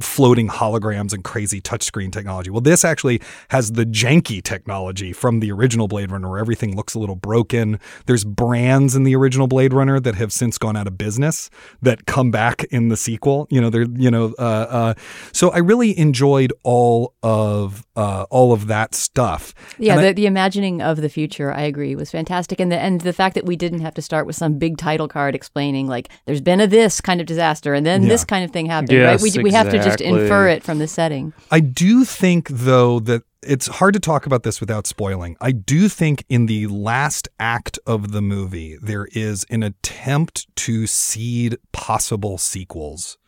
floating 0.00 0.48
holograms 0.48 1.12
and 1.12 1.24
crazy 1.24 1.60
touchscreen 1.60 2.12
technology. 2.12 2.50
Well, 2.50 2.60
this 2.60 2.84
actually 2.84 3.20
has 3.50 3.72
the 3.72 3.84
janky 3.84 4.42
technology 4.42 5.12
from 5.12 5.40
the 5.40 5.50
original 5.52 5.88
Blade 5.88 6.10
Runner 6.10 6.28
where 6.28 6.38
everything 6.38 6.76
looks 6.76 6.94
a 6.94 6.98
little 6.98 7.16
broken. 7.16 7.78
There's 8.06 8.24
brands 8.24 8.94
in 8.94 9.04
the 9.04 9.16
original 9.16 9.46
Blade 9.46 9.72
Runner 9.72 10.00
that 10.00 10.14
have 10.14 10.32
since 10.32 10.58
gone 10.58 10.76
out 10.76 10.86
of 10.86 10.98
business 10.98 11.50
that 11.82 12.06
come 12.06 12.30
back 12.30 12.64
in 12.64 12.88
the 12.88 12.96
sequel. 12.96 13.46
You 13.50 13.60
know, 13.60 13.70
they're, 13.70 13.86
you 13.96 14.10
know, 14.10 14.34
uh, 14.38 14.42
uh, 14.42 14.94
so 15.32 15.50
I 15.50 15.58
really 15.58 15.98
enjoyed 15.98 16.52
all 16.62 17.14
of, 17.22 17.86
uh, 17.94 18.24
all 18.30 18.52
of 18.52 18.66
that 18.68 18.94
stuff. 18.94 19.54
Yeah. 19.78 19.96
The, 19.96 20.08
I, 20.08 20.12
the 20.12 20.26
imagining 20.26 20.80
of 20.80 21.00
the 21.00 21.08
future, 21.08 21.52
I 21.52 21.62
agree, 21.62 21.94
was 21.94 22.10
fantastic. 22.10 22.60
And 22.60 22.72
the, 22.72 22.78
and 22.78 23.00
the 23.00 23.12
fact 23.12 23.34
that 23.34 23.44
we 23.44 23.56
didn't 23.56 23.80
have 23.80 23.94
to 23.94 24.02
start 24.02 24.26
with 24.26 24.36
some 24.36 24.58
big 24.58 24.78
title 24.78 25.08
card 25.08 25.34
explaining 25.34 25.86
like 25.86 26.08
there's 26.24 26.40
been 26.40 26.60
a 26.60 26.66
this 26.66 27.00
kind 27.00 27.20
of 27.20 27.26
disaster 27.26 27.74
and 27.74 27.84
then 27.84 28.02
yeah. 28.02 28.08
this 28.08 28.24
kind 28.24 28.44
of 28.44 28.50
thing 28.50 28.66
happened, 28.66 28.92
yes, 28.92 29.06
right? 29.06 29.22
We, 29.22 29.28
exactly. 29.28 29.44
we 29.44 29.52
have 29.52 29.70
to 29.70 29.78
just 29.78 30.00
infer 30.00 30.48
it 30.48 30.62
from 30.62 30.78
the 30.78 30.88
setting. 30.88 31.32
I 31.50 31.60
do 31.60 32.04
think, 32.04 32.48
though, 32.48 33.00
that 33.00 33.22
it's 33.42 33.66
hard 33.66 33.92
to 33.94 34.00
talk 34.00 34.24
about 34.24 34.44
this 34.44 34.60
without 34.60 34.86
spoiling. 34.86 35.36
I 35.40 35.52
do 35.52 35.88
think 35.88 36.24
in 36.28 36.46
the 36.46 36.68
last 36.68 37.28
act 37.40 37.78
of 37.86 38.12
the 38.12 38.22
movie, 38.22 38.78
there 38.80 39.08
is 39.12 39.44
an 39.50 39.62
attempt 39.62 40.46
to 40.56 40.86
seed 40.86 41.58
possible 41.72 42.38
sequels 42.38 43.18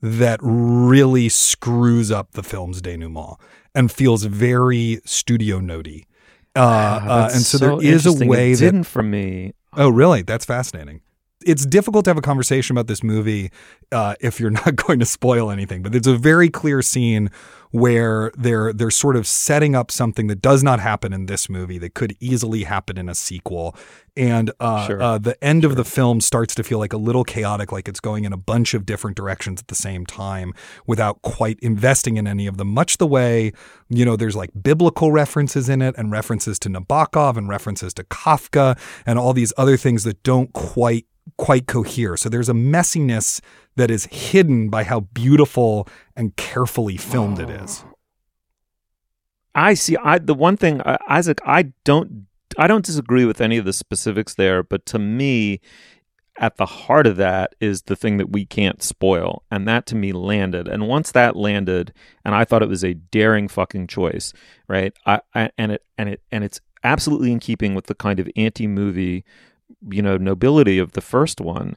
that 0.00 0.38
really 0.42 1.28
screws 1.28 2.10
up 2.10 2.32
the 2.32 2.42
film's 2.42 2.82
denouement 2.82 3.38
and 3.74 3.90
feels 3.90 4.24
very 4.24 5.00
studio 5.04 5.58
notey. 5.58 6.04
Uh, 6.56 6.60
uh, 6.60 7.30
and 7.32 7.42
so, 7.42 7.58
so, 7.58 7.78
there 7.78 7.94
is 7.94 8.06
a 8.06 8.12
way 8.12 8.54
that 8.54 8.60
didn't 8.60 8.84
for 8.84 9.02
me. 9.02 9.54
Oh, 9.72 9.88
really? 9.88 10.22
That's 10.22 10.44
fascinating 10.44 11.00
it's 11.44 11.66
difficult 11.66 12.04
to 12.04 12.10
have 12.10 12.18
a 12.18 12.22
conversation 12.22 12.76
about 12.76 12.86
this 12.86 13.02
movie 13.02 13.50
uh, 13.92 14.14
if 14.20 14.40
you're 14.40 14.50
not 14.64 14.76
going 14.76 14.98
to 14.98 15.06
spoil 15.06 15.50
anything. 15.50 15.82
But 15.82 15.92
there's 15.92 16.06
a 16.06 16.16
very 16.16 16.50
clear 16.50 16.82
scene 16.82 17.30
where 17.74 18.30
they're 18.36 18.72
they're 18.72 18.88
sort 18.88 19.16
of 19.16 19.26
setting 19.26 19.74
up 19.74 19.90
something 19.90 20.28
that 20.28 20.40
does 20.40 20.62
not 20.62 20.78
happen 20.78 21.12
in 21.12 21.26
this 21.26 21.48
movie 21.48 21.76
that 21.76 21.92
could 21.92 22.16
easily 22.20 22.62
happen 22.62 22.96
in 22.96 23.08
a 23.08 23.16
sequel. 23.16 23.74
And 24.16 24.52
uh, 24.60 24.86
sure. 24.86 25.02
uh, 25.02 25.18
the 25.18 25.42
end 25.42 25.62
sure. 25.62 25.70
of 25.72 25.76
the 25.76 25.84
film 25.84 26.20
starts 26.20 26.54
to 26.54 26.62
feel 26.62 26.78
like 26.78 26.92
a 26.92 26.96
little 26.96 27.24
chaotic, 27.24 27.72
like 27.72 27.88
it's 27.88 27.98
going 27.98 28.24
in 28.24 28.32
a 28.32 28.36
bunch 28.36 28.74
of 28.74 28.86
different 28.86 29.16
directions 29.16 29.60
at 29.60 29.66
the 29.66 29.74
same 29.74 30.06
time 30.06 30.52
without 30.86 31.20
quite 31.22 31.58
investing 31.60 32.16
in 32.16 32.28
any 32.28 32.46
of 32.46 32.58
them. 32.58 32.68
Much 32.68 32.98
the 32.98 33.08
way, 33.08 33.52
you 33.88 34.04
know, 34.04 34.14
there's 34.14 34.36
like 34.36 34.50
biblical 34.62 35.10
references 35.10 35.68
in 35.68 35.82
it 35.82 35.96
and 35.98 36.12
references 36.12 36.60
to 36.60 36.68
Nabokov 36.68 37.36
and 37.36 37.48
references 37.48 37.92
to 37.94 38.04
Kafka 38.04 38.78
and 39.04 39.18
all 39.18 39.32
these 39.32 39.52
other 39.56 39.76
things 39.76 40.04
that 40.04 40.22
don't 40.22 40.52
quite 40.52 41.06
quite 41.36 41.66
cohere. 41.66 42.16
So 42.16 42.28
there's 42.28 42.48
a 42.48 42.54
messiness 42.54 43.40
that 43.76 43.90
is 43.90 44.06
hidden 44.06 44.68
by 44.68 44.84
how 44.84 45.00
beautiful 45.00 45.88
and 46.16 46.36
carefully 46.36 46.96
filmed 46.96 47.38
it 47.38 47.50
is. 47.50 47.84
I 49.54 49.74
see. 49.74 49.96
I 49.96 50.18
the 50.18 50.34
one 50.34 50.56
thing, 50.56 50.80
uh, 50.80 50.98
Isaac, 51.08 51.38
I 51.46 51.72
don't, 51.84 52.26
I 52.58 52.66
don't 52.66 52.84
disagree 52.84 53.24
with 53.24 53.40
any 53.40 53.56
of 53.56 53.64
the 53.64 53.72
specifics 53.72 54.34
there, 54.34 54.62
but 54.62 54.84
to 54.86 54.98
me, 54.98 55.60
at 56.38 56.56
the 56.56 56.66
heart 56.66 57.06
of 57.06 57.16
that 57.16 57.54
is 57.60 57.82
the 57.82 57.96
thing 57.96 58.16
that 58.16 58.30
we 58.30 58.44
can't 58.44 58.82
spoil, 58.82 59.44
and 59.50 59.68
that 59.68 59.86
to 59.86 59.94
me 59.94 60.12
landed. 60.12 60.66
And 60.66 60.88
once 60.88 61.12
that 61.12 61.36
landed, 61.36 61.92
and 62.24 62.34
I 62.34 62.44
thought 62.44 62.62
it 62.62 62.68
was 62.68 62.84
a 62.84 62.94
daring 62.94 63.48
fucking 63.48 63.86
choice, 63.86 64.32
right? 64.68 64.92
I, 65.06 65.20
I 65.34 65.50
and 65.56 65.72
it 65.72 65.84
and 65.96 66.08
it 66.08 66.22
and 66.32 66.42
it's 66.42 66.60
absolutely 66.82 67.32
in 67.32 67.38
keeping 67.38 67.74
with 67.74 67.86
the 67.86 67.94
kind 67.94 68.18
of 68.18 68.28
anti-movie 68.36 69.24
you 69.90 70.02
know 70.02 70.16
nobility 70.16 70.78
of 70.78 70.92
the 70.92 71.00
first 71.00 71.40
one 71.40 71.76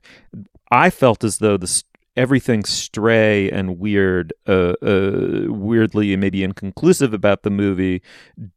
i 0.72 0.90
felt 0.90 1.24
as 1.24 1.38
though 1.38 1.58
the 1.58 1.84
everything 2.18 2.66
stray 2.66 3.50
and 3.52 3.78
weird 3.80 4.34
uh, 4.48 4.74
uh, 4.82 5.44
weirdly 5.48 6.14
and 6.14 6.20
maybe 6.20 6.44
inconclusive 6.44 7.14
about 7.14 7.44
the 7.44 7.50
movie 7.52 8.02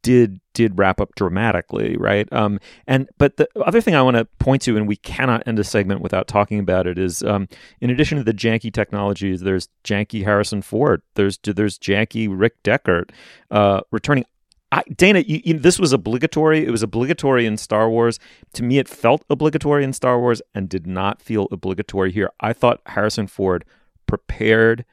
did 0.01 0.41
did 0.53 0.77
wrap 0.77 0.99
up 0.99 1.15
dramatically 1.15 1.95
right? 1.95 2.27
Um 2.33 2.59
and 2.87 3.07
but 3.17 3.37
the 3.37 3.47
other 3.63 3.79
thing 3.79 3.95
i 3.95 4.01
want 4.01 4.17
to 4.17 4.25
point 4.39 4.63
to 4.63 4.75
and 4.75 4.87
we 4.87 4.95
cannot 4.97 5.43
end 5.47 5.59
a 5.59 5.63
segment 5.63 6.01
without 6.01 6.27
talking 6.27 6.59
about 6.59 6.87
it 6.87 6.97
is 6.97 7.23
um 7.23 7.47
in 7.79 7.89
addition 7.89 8.17
to 8.17 8.23
the 8.23 8.33
janky 8.33 8.73
technologies 8.73 9.41
there's 9.41 9.69
janky 9.83 10.23
harrison 10.23 10.61
ford 10.61 11.03
there's 11.13 11.37
there's 11.43 11.77
janky 11.77 12.27
rick 12.29 12.61
deckard 12.63 13.11
uh 13.51 13.81
returning 13.91 14.25
I, 14.71 14.83
Dana, 14.95 15.19
you, 15.19 15.41
you, 15.43 15.59
this 15.59 15.79
was 15.79 15.91
obligatory. 15.91 16.65
It 16.65 16.71
was 16.71 16.83
obligatory 16.83 17.45
in 17.45 17.57
Star 17.57 17.89
Wars. 17.89 18.19
To 18.53 18.63
me, 18.63 18.77
it 18.77 18.87
felt 18.87 19.25
obligatory 19.29 19.83
in 19.83 19.91
Star 19.91 20.19
Wars 20.19 20.41
and 20.55 20.69
did 20.69 20.87
not 20.87 21.21
feel 21.21 21.47
obligatory 21.51 22.11
here. 22.11 22.31
I 22.39 22.53
thought 22.53 22.81
Harrison 22.85 23.27
Ford 23.27 23.65
prepared 24.07 24.85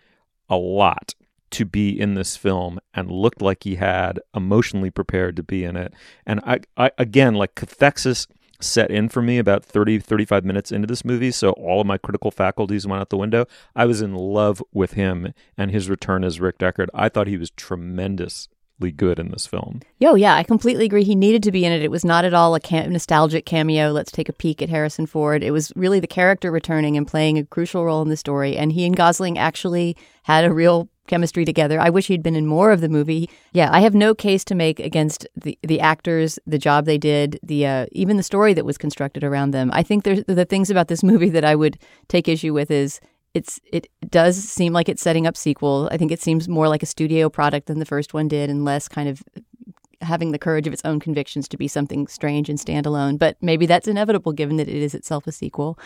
a 0.49 0.56
lot 0.56 1.14
to 1.50 1.64
be 1.64 1.99
in 1.99 2.14
this 2.14 2.37
film 2.37 2.78
and 2.92 3.11
looked 3.11 3.40
like 3.40 3.64
he 3.64 3.76
had 3.76 4.20
emotionally 4.35 4.90
prepared 4.90 5.37
to 5.37 5.42
be 5.42 5.64
in 5.64 5.76
it. 5.76 5.94
And 6.26 6.40
I, 6.40 6.61
I 6.76 6.90
again, 6.99 7.35
like 7.35 7.54
cathexis 7.54 8.26
set 8.61 8.90
in 8.90 9.08
for 9.08 9.23
me 9.23 9.38
about 9.38 9.64
30, 9.64 10.00
35 10.00 10.44
minutes 10.44 10.73
into 10.73 10.87
this 10.87 11.04
movie. 11.04 11.30
So 11.30 11.52
all 11.52 11.80
of 11.80 11.87
my 11.87 11.97
critical 11.97 12.32
faculties 12.32 12.87
went 12.87 13.00
out 13.00 13.11
the 13.11 13.16
window. 13.16 13.47
I 13.76 13.87
was 13.87 14.02
in 14.02 14.14
love 14.14 14.62
with 14.73 14.94
him 14.94 15.32
and 15.56 15.70
his 15.70 15.88
return 15.88 16.25
as 16.25 16.40
Rick 16.40 16.58
Deckard. 16.58 16.88
I 16.92 17.08
thought 17.08 17.28
he 17.28 17.37
was 17.37 17.50
tremendous 17.50 18.49
good 18.80 19.18
in 19.18 19.30
this 19.30 19.47
film. 19.47 19.80
Yo, 19.99 20.14
yeah, 20.14 20.35
I 20.35 20.42
completely 20.42 20.85
agree. 20.85 21.04
He 21.04 21.14
needed 21.14 21.42
to 21.42 21.52
be 21.52 21.64
in 21.64 21.73
it. 21.73 21.82
It 21.82 21.90
was 21.90 22.04
not 22.04 22.25
at 22.25 22.35
all 22.35 22.54
a 22.54 22.61
cam- 22.61 22.92
nostalgic 22.92 23.44
cameo. 23.44 23.90
Let's 23.90 24.12
take 24.12 24.28
a 24.28 24.32
peek 24.32 24.62
at 24.62 24.68
Harrison 24.68 25.06
Ford. 25.06 25.42
It 25.42 25.50
was 25.50 25.73
really 25.76 26.00
the 26.00 26.06
character 26.06 26.50
returning 26.50 26.97
and 26.97 27.06
playing 27.06 27.38
a 27.38 27.44
crucial 27.44 27.85
role 27.85 28.02
in 28.02 28.08
the 28.08 28.16
story. 28.16 28.56
And 28.56 28.73
he 28.73 28.87
and 28.87 28.97
Gosling 28.97 29.37
actually 29.37 29.97
had 30.23 30.44
a 30.44 30.52
real 30.52 30.88
chemistry 31.08 31.44
together. 31.44 31.80
I 31.80 31.90
wish 31.90 32.06
he'd 32.06 32.23
been 32.23 32.37
in 32.37 32.47
more 32.47 32.70
of 32.70 32.80
the 32.80 32.88
movie. 32.88 33.28
Yeah, 33.52 33.70
I 33.73 33.80
have 33.80 33.94
no 33.94 34.14
case 34.14 34.44
to 34.44 34.54
make 34.54 34.78
against 34.78 35.26
the 35.35 35.58
the 35.62 35.80
actors, 35.80 36.38
the 36.47 36.58
job 36.58 36.85
they 36.85 36.99
did, 36.99 37.40
the 37.42 37.66
uh, 37.66 37.87
even 37.92 38.16
the 38.16 38.23
story 38.23 38.54
that 38.54 38.64
was 38.64 38.78
constructed 38.78 39.25
around 39.25 39.50
them. 39.50 39.70
I 39.73 39.82
think 39.82 40.04
there's 40.04 40.23
the 40.25 40.44
things 40.44 40.70
about 40.70 40.88
this 40.88 41.02
movie 41.11 41.30
that 41.30 41.44
I 41.44 41.56
would 41.56 41.78
take 42.06 42.28
issue 42.28 42.54
with 42.54 42.70
is 42.70 43.00
it's 43.35 43.61
it 43.73 43.88
does 44.08 44.37
seem 44.42 44.73
like 44.73 44.88
it's 44.88 45.02
setting 45.02 45.26
up 45.26 45.37
sequel. 45.37 45.88
I 45.92 45.97
think 45.97 46.11
it 46.12 46.20
seems 46.23 46.49
more 46.49 46.68
like 46.68 46.82
a 46.82 46.87
studio 46.87 47.28
product 47.28 47.66
than 47.66 47.78
the 47.78 47.85
first 47.87 48.14
one 48.14 48.28
did, 48.28 48.50
and 48.50 48.64
less 48.64 48.88
kind 48.88 49.08
of 49.08 49.23
having 50.00 50.30
the 50.32 50.38
courage 50.38 50.66
of 50.66 50.73
its 50.73 50.82
own 50.85 51.00
convictions 51.00 51.49
to 51.49 51.56
be 51.56 51.68
something 51.68 52.06
strange 52.06 52.49
and 52.49 52.58
standalone. 52.58 53.18
But 53.18 53.37
maybe 53.40 53.66
that's 53.66 53.88
inevitable 53.88 54.32
given 54.32 54.56
that 54.56 54.68
it 54.68 54.76
is 54.82 54.94
itself 54.94 55.26
a 55.26 55.32
sequel. 55.32 55.78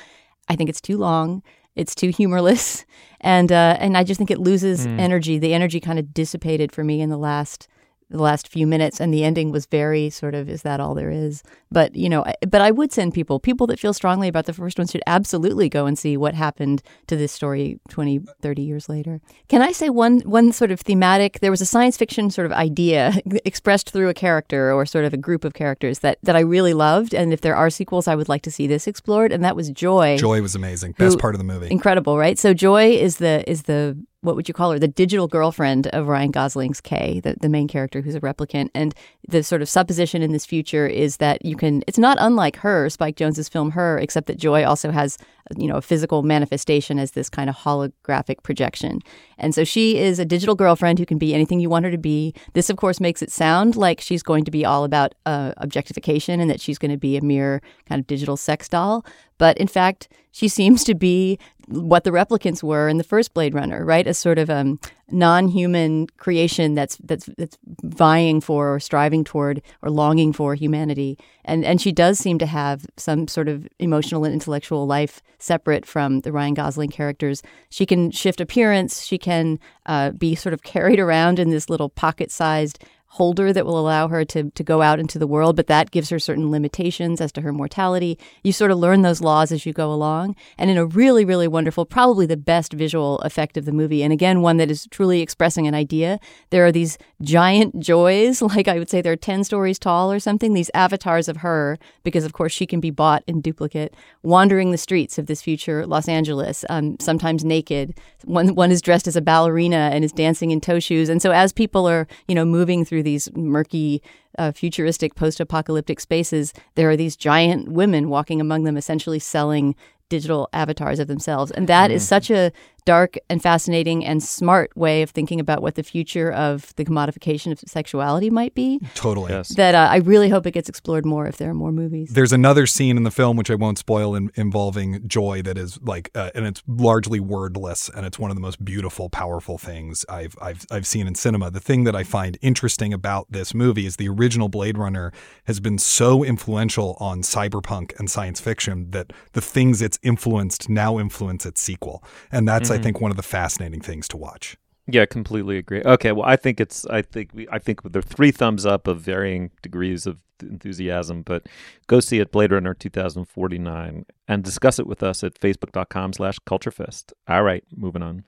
I 0.48 0.56
think 0.56 0.68
it's 0.70 0.80
too 0.80 0.98
long. 0.98 1.42
It's 1.74 1.94
too 1.94 2.10
humorless, 2.10 2.84
and 3.20 3.50
uh, 3.50 3.76
and 3.80 3.96
I 3.96 4.04
just 4.04 4.18
think 4.18 4.30
it 4.30 4.38
loses 4.38 4.86
Mm. 4.86 4.98
energy. 5.00 5.38
The 5.38 5.54
energy 5.54 5.80
kind 5.80 5.98
of 5.98 6.12
dissipated 6.12 6.72
for 6.72 6.84
me 6.84 7.00
in 7.00 7.08
the 7.10 7.16
last 7.18 7.68
the 8.12 8.22
last 8.22 8.48
few 8.48 8.66
minutes, 8.66 9.00
and 9.00 9.12
the 9.12 9.24
ending 9.24 9.50
was 9.50 9.66
very 9.66 10.10
sort 10.10 10.34
of 10.34 10.48
is 10.48 10.62
that 10.62 10.80
all 10.80 10.94
there 10.94 11.10
is? 11.10 11.42
But 11.70 11.96
you 11.96 12.08
know, 12.08 12.24
I, 12.24 12.34
but 12.46 12.60
I 12.60 12.70
would 12.70 12.92
send 12.92 13.14
people 13.14 13.40
people 13.40 13.66
that 13.68 13.80
feel 13.80 13.92
strongly 13.92 14.28
about 14.28 14.46
the 14.46 14.52
first 14.52 14.78
one 14.78 14.86
should 14.86 15.02
absolutely 15.06 15.68
go 15.68 15.86
and 15.86 15.98
see 15.98 16.16
what 16.16 16.34
happened 16.34 16.82
to 17.06 17.16
this 17.16 17.32
story 17.32 17.80
20, 17.88 18.20
30 18.40 18.62
years 18.62 18.88
later. 18.88 19.20
Can 19.48 19.62
I 19.62 19.72
say 19.72 19.88
one 19.88 20.20
one 20.20 20.52
sort 20.52 20.70
of 20.70 20.80
thematic? 20.80 21.40
There 21.40 21.50
was 21.50 21.60
a 21.60 21.66
science 21.66 21.96
fiction 21.96 22.30
sort 22.30 22.46
of 22.46 22.52
idea 22.52 23.14
expressed 23.44 23.90
through 23.90 24.08
a 24.08 24.14
character 24.14 24.72
or 24.72 24.86
sort 24.86 25.04
of 25.04 25.14
a 25.14 25.16
group 25.18 25.44
of 25.44 25.54
characters 25.54 26.00
that 26.00 26.18
that 26.22 26.36
I 26.36 26.40
really 26.40 26.74
loved, 26.74 27.14
and 27.14 27.32
if 27.32 27.40
there 27.40 27.56
are 27.56 27.70
sequels, 27.70 28.08
I 28.08 28.14
would 28.14 28.28
like 28.28 28.42
to 28.42 28.50
see 28.50 28.66
this 28.66 28.86
explored, 28.86 29.32
and 29.32 29.42
that 29.44 29.56
was 29.56 29.70
Joy. 29.70 30.16
Joy 30.18 30.42
was 30.42 30.54
amazing. 30.54 30.92
Best 30.92 31.14
Who- 31.14 31.20
part 31.20 31.34
of 31.34 31.38
the 31.38 31.44
movie. 31.44 31.68
Incredible, 31.70 32.18
right? 32.18 32.38
So 32.38 32.52
Joy 32.54 32.90
is 32.92 33.16
the 33.16 33.48
is 33.50 33.62
the 33.62 33.96
what 34.22 34.36
would 34.36 34.46
you 34.46 34.54
call 34.54 34.70
her? 34.70 34.78
The 34.78 34.88
digital 34.88 35.26
girlfriend 35.26 35.88
of 35.88 36.06
Ryan 36.06 36.30
Gosling's 36.30 36.80
K, 36.80 37.20
the, 37.20 37.36
the 37.40 37.48
main 37.48 37.66
character 37.66 38.00
who's 38.00 38.14
a 38.14 38.20
replicant. 38.20 38.70
And 38.72 38.94
the 39.28 39.42
sort 39.42 39.62
of 39.62 39.68
supposition 39.68 40.22
in 40.22 40.32
this 40.32 40.46
future 40.46 40.86
is 40.86 41.16
that 41.16 41.44
you 41.44 41.56
can 41.56 41.82
it's 41.86 41.98
not 41.98 42.16
unlike 42.20 42.56
her, 42.56 42.88
Spike 42.88 43.16
Jonze's 43.16 43.48
film 43.48 43.72
Her, 43.72 43.98
except 43.98 44.28
that 44.28 44.38
Joy 44.38 44.64
also 44.64 44.92
has 44.92 45.18
you 45.56 45.66
know 45.66 45.76
a 45.76 45.82
physical 45.82 46.22
manifestation 46.22 46.98
as 46.98 47.12
this 47.12 47.28
kind 47.28 47.50
of 47.50 47.56
holographic 47.56 48.42
projection. 48.44 49.00
And 49.38 49.54
so 49.54 49.64
she 49.64 49.98
is 49.98 50.20
a 50.20 50.24
digital 50.24 50.54
girlfriend 50.54 51.00
who 51.00 51.06
can 51.06 51.18
be 51.18 51.34
anything 51.34 51.58
you 51.58 51.68
want 51.68 51.84
her 51.84 51.90
to 51.90 51.98
be. 51.98 52.32
This 52.52 52.70
of 52.70 52.76
course 52.76 53.00
makes 53.00 53.22
it 53.22 53.32
sound 53.32 53.74
like 53.74 54.00
she's 54.00 54.22
going 54.22 54.44
to 54.44 54.52
be 54.52 54.64
all 54.64 54.84
about 54.84 55.14
uh, 55.26 55.52
objectification 55.56 56.40
and 56.40 56.48
that 56.48 56.60
she's 56.60 56.78
going 56.78 56.92
to 56.92 56.96
be 56.96 57.16
a 57.16 57.22
mere 57.22 57.60
kind 57.88 57.98
of 57.98 58.06
digital 58.06 58.36
sex 58.36 58.68
doll. 58.68 59.04
But 59.42 59.58
in 59.58 59.66
fact, 59.66 60.08
she 60.30 60.46
seems 60.46 60.84
to 60.84 60.94
be 60.94 61.36
what 61.66 62.04
the 62.04 62.12
replicants 62.12 62.62
were 62.62 62.88
in 62.88 62.98
the 62.98 63.02
first 63.02 63.34
Blade 63.34 63.54
Runner, 63.54 63.84
right? 63.84 64.06
A 64.06 64.14
sort 64.14 64.38
of 64.38 64.48
um, 64.48 64.78
non-human 65.10 66.06
creation 66.16 66.74
that's 66.74 66.96
that's 66.98 67.28
that's 67.36 67.58
vying 67.82 68.40
for 68.40 68.72
or 68.72 68.78
striving 68.78 69.24
toward 69.24 69.60
or 69.82 69.90
longing 69.90 70.32
for 70.32 70.54
humanity. 70.54 71.18
And 71.44 71.64
and 71.64 71.80
she 71.80 71.90
does 71.90 72.20
seem 72.20 72.38
to 72.38 72.46
have 72.46 72.86
some 72.96 73.26
sort 73.26 73.48
of 73.48 73.66
emotional 73.80 74.24
and 74.24 74.32
intellectual 74.32 74.86
life 74.86 75.20
separate 75.40 75.84
from 75.84 76.20
the 76.20 76.30
Ryan 76.30 76.54
Gosling 76.54 76.90
characters. 76.90 77.42
She 77.68 77.84
can 77.84 78.12
shift 78.12 78.40
appearance. 78.40 79.02
She 79.04 79.18
can 79.18 79.58
uh, 79.86 80.10
be 80.10 80.36
sort 80.36 80.52
of 80.52 80.62
carried 80.62 81.00
around 81.00 81.40
in 81.40 81.50
this 81.50 81.68
little 81.68 81.88
pocket-sized 81.88 82.78
holder 83.12 83.52
that 83.52 83.66
will 83.66 83.78
allow 83.78 84.08
her 84.08 84.24
to 84.24 84.50
to 84.52 84.64
go 84.64 84.80
out 84.80 84.98
into 84.98 85.18
the 85.18 85.26
world, 85.26 85.54
but 85.54 85.66
that 85.66 85.90
gives 85.90 86.08
her 86.08 86.18
certain 86.18 86.50
limitations 86.50 87.20
as 87.20 87.30
to 87.30 87.42
her 87.42 87.52
mortality. 87.52 88.18
You 88.42 88.52
sort 88.52 88.70
of 88.70 88.78
learn 88.78 89.02
those 89.02 89.20
laws 89.20 89.52
as 89.52 89.66
you 89.66 89.74
go 89.74 89.92
along, 89.92 90.34
and 90.56 90.70
in 90.70 90.78
a 90.78 90.86
really 90.86 91.26
really 91.26 91.46
wonderful, 91.46 91.84
probably 91.84 92.24
the 92.24 92.38
best 92.38 92.72
visual 92.72 93.18
effect 93.18 93.58
of 93.58 93.66
the 93.66 93.72
movie, 93.72 94.02
and 94.02 94.14
again 94.14 94.40
one 94.40 94.56
that 94.56 94.70
is 94.70 94.86
truly 94.90 95.20
expressing 95.20 95.66
an 95.66 95.74
idea. 95.74 96.18
There 96.48 96.64
are 96.64 96.72
these 96.72 96.96
giant 97.20 97.80
joys, 97.80 98.40
like 98.54 98.66
I 98.66 98.78
would 98.78 98.88
say 98.88 99.02
they're 99.02 99.16
ten 99.16 99.44
stories 99.44 99.78
tall 99.78 100.10
or 100.10 100.18
something. 100.18 100.54
These 100.54 100.70
avatars 100.72 101.28
of 101.28 101.38
her, 101.38 101.78
because 102.04 102.24
of 102.24 102.32
course 102.32 102.52
she 102.52 102.66
can 102.66 102.80
be 102.80 102.90
bought 102.90 103.24
in 103.26 103.42
duplicate, 103.42 103.94
wandering 104.22 104.70
the 104.70 104.78
streets 104.78 105.18
of 105.18 105.26
this 105.26 105.42
future 105.42 105.86
Los 105.86 106.08
Angeles, 106.08 106.64
um, 106.70 106.96
sometimes 106.98 107.44
naked. 107.44 107.92
One 108.24 108.54
one 108.54 108.70
is 108.70 108.80
dressed 108.80 109.06
as 109.06 109.16
a 109.16 109.20
ballerina 109.20 109.90
and 109.92 110.02
is 110.02 110.12
dancing 110.12 110.50
in 110.50 110.62
toe 110.62 110.80
shoes, 110.80 111.10
and 111.10 111.20
so 111.20 111.30
as 111.30 111.52
people 111.52 111.86
are 111.86 112.06
you 112.26 112.34
know 112.34 112.46
moving 112.46 112.86
through 112.86 113.01
these 113.02 113.28
murky, 113.34 114.02
uh, 114.38 114.52
futuristic, 114.52 115.14
post-apocalyptic 115.14 116.00
spaces, 116.00 116.52
there 116.74 116.88
are 116.90 116.96
these 116.96 117.16
giant 117.16 117.68
women 117.68 118.08
walking 118.08 118.40
among 118.40 118.64
them, 118.64 118.76
essentially 118.76 119.18
selling 119.18 119.74
digital 120.08 120.48
avatars 120.52 120.98
of 120.98 121.08
themselves, 121.08 121.50
and 121.52 121.68
that 121.68 121.90
is 121.90 122.06
such 122.06 122.30
a 122.30 122.52
dark 122.84 123.16
and 123.28 123.42
fascinating 123.42 124.04
and 124.04 124.22
smart 124.22 124.76
way 124.76 125.02
of 125.02 125.10
thinking 125.10 125.40
about 125.40 125.62
what 125.62 125.74
the 125.74 125.82
future 125.82 126.32
of 126.32 126.74
the 126.76 126.84
commodification 126.84 127.52
of 127.52 127.60
sexuality 127.60 128.30
might 128.30 128.54
be. 128.54 128.80
Totally. 128.94 129.32
Yes. 129.32 129.50
That 129.50 129.74
uh, 129.74 129.88
I 129.90 129.96
really 129.98 130.28
hope 130.28 130.46
it 130.46 130.52
gets 130.52 130.68
explored 130.68 131.06
more 131.06 131.26
if 131.26 131.36
there 131.36 131.50
are 131.50 131.54
more 131.54 131.72
movies. 131.72 132.10
There's 132.12 132.32
another 132.32 132.66
scene 132.66 132.96
in 132.96 133.02
the 133.02 133.10
film 133.10 133.36
which 133.36 133.50
I 133.50 133.54
won't 133.54 133.78
spoil 133.78 134.14
in, 134.14 134.30
involving 134.34 135.06
joy 135.06 135.42
that 135.42 135.56
is 135.56 135.80
like, 135.82 136.10
uh, 136.14 136.30
and 136.34 136.46
it's 136.46 136.62
largely 136.66 137.20
wordless, 137.20 137.88
and 137.88 138.04
it's 138.04 138.18
one 138.18 138.30
of 138.30 138.36
the 138.36 138.40
most 138.40 138.64
beautiful, 138.64 139.08
powerful 139.08 139.58
things 139.58 140.04
I've 140.08 140.34
I've 140.40 140.66
I've 140.70 140.86
seen 140.86 141.06
in 141.06 141.14
cinema. 141.14 141.50
The 141.50 141.60
thing 141.60 141.84
that 141.84 141.94
I 141.94 142.02
find 142.02 142.38
interesting 142.42 142.92
about 142.92 143.30
this 143.30 143.54
movie 143.54 143.86
is 143.86 143.96
the 143.96 144.08
original 144.08 144.48
Blade 144.48 144.78
Runner 144.78 145.12
has 145.44 145.60
been 145.60 145.78
so 145.78 146.24
influential 146.24 146.96
on 146.98 147.22
cyberpunk 147.22 147.98
and 147.98 148.10
science 148.10 148.40
fiction 148.40 148.90
that 148.90 149.12
the 149.32 149.40
things 149.40 149.80
it's 149.80 149.98
influenced 150.02 150.68
now 150.68 150.98
influence 150.98 151.46
its 151.46 151.60
sequel, 151.60 152.02
and 152.30 152.48
that's 152.48 152.71
I 152.72 152.76
mm-hmm. 152.76 152.84
think 152.84 153.00
one 153.00 153.10
of 153.10 153.16
the 153.16 153.22
fascinating 153.22 153.80
things 153.80 154.08
to 154.08 154.16
watch. 154.16 154.56
Yeah, 154.86 155.06
completely 155.06 155.58
agree. 155.58 155.82
Okay, 155.84 156.10
well, 156.12 156.26
I 156.26 156.36
think 156.36 156.60
it's. 156.60 156.84
I 156.86 157.02
think 157.02 157.30
we. 157.32 157.46
I 157.50 157.58
think 157.58 157.82
there 157.82 158.00
are 158.00 158.02
three 158.02 158.32
thumbs 158.32 158.66
up 158.66 158.88
of 158.88 159.00
varying 159.00 159.50
degrees 159.62 160.06
of 160.06 160.18
enthusiasm. 160.40 161.22
But 161.22 161.46
go 161.86 162.00
see 162.00 162.18
it, 162.18 162.32
Blade 162.32 162.50
Runner 162.50 162.74
2049, 162.74 164.06
and 164.26 164.42
discuss 164.42 164.80
it 164.80 164.86
with 164.86 165.02
us 165.02 165.22
at 165.22 165.38
facebook.com/slash 165.38 166.38
culturefest. 166.40 167.12
All 167.28 167.44
right, 167.44 167.64
moving 167.74 168.02
on. 168.02 168.24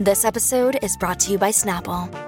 This 0.00 0.24
episode 0.24 0.78
is 0.82 0.96
brought 0.96 1.20
to 1.20 1.32
you 1.32 1.38
by 1.38 1.50
Snapple. 1.50 2.27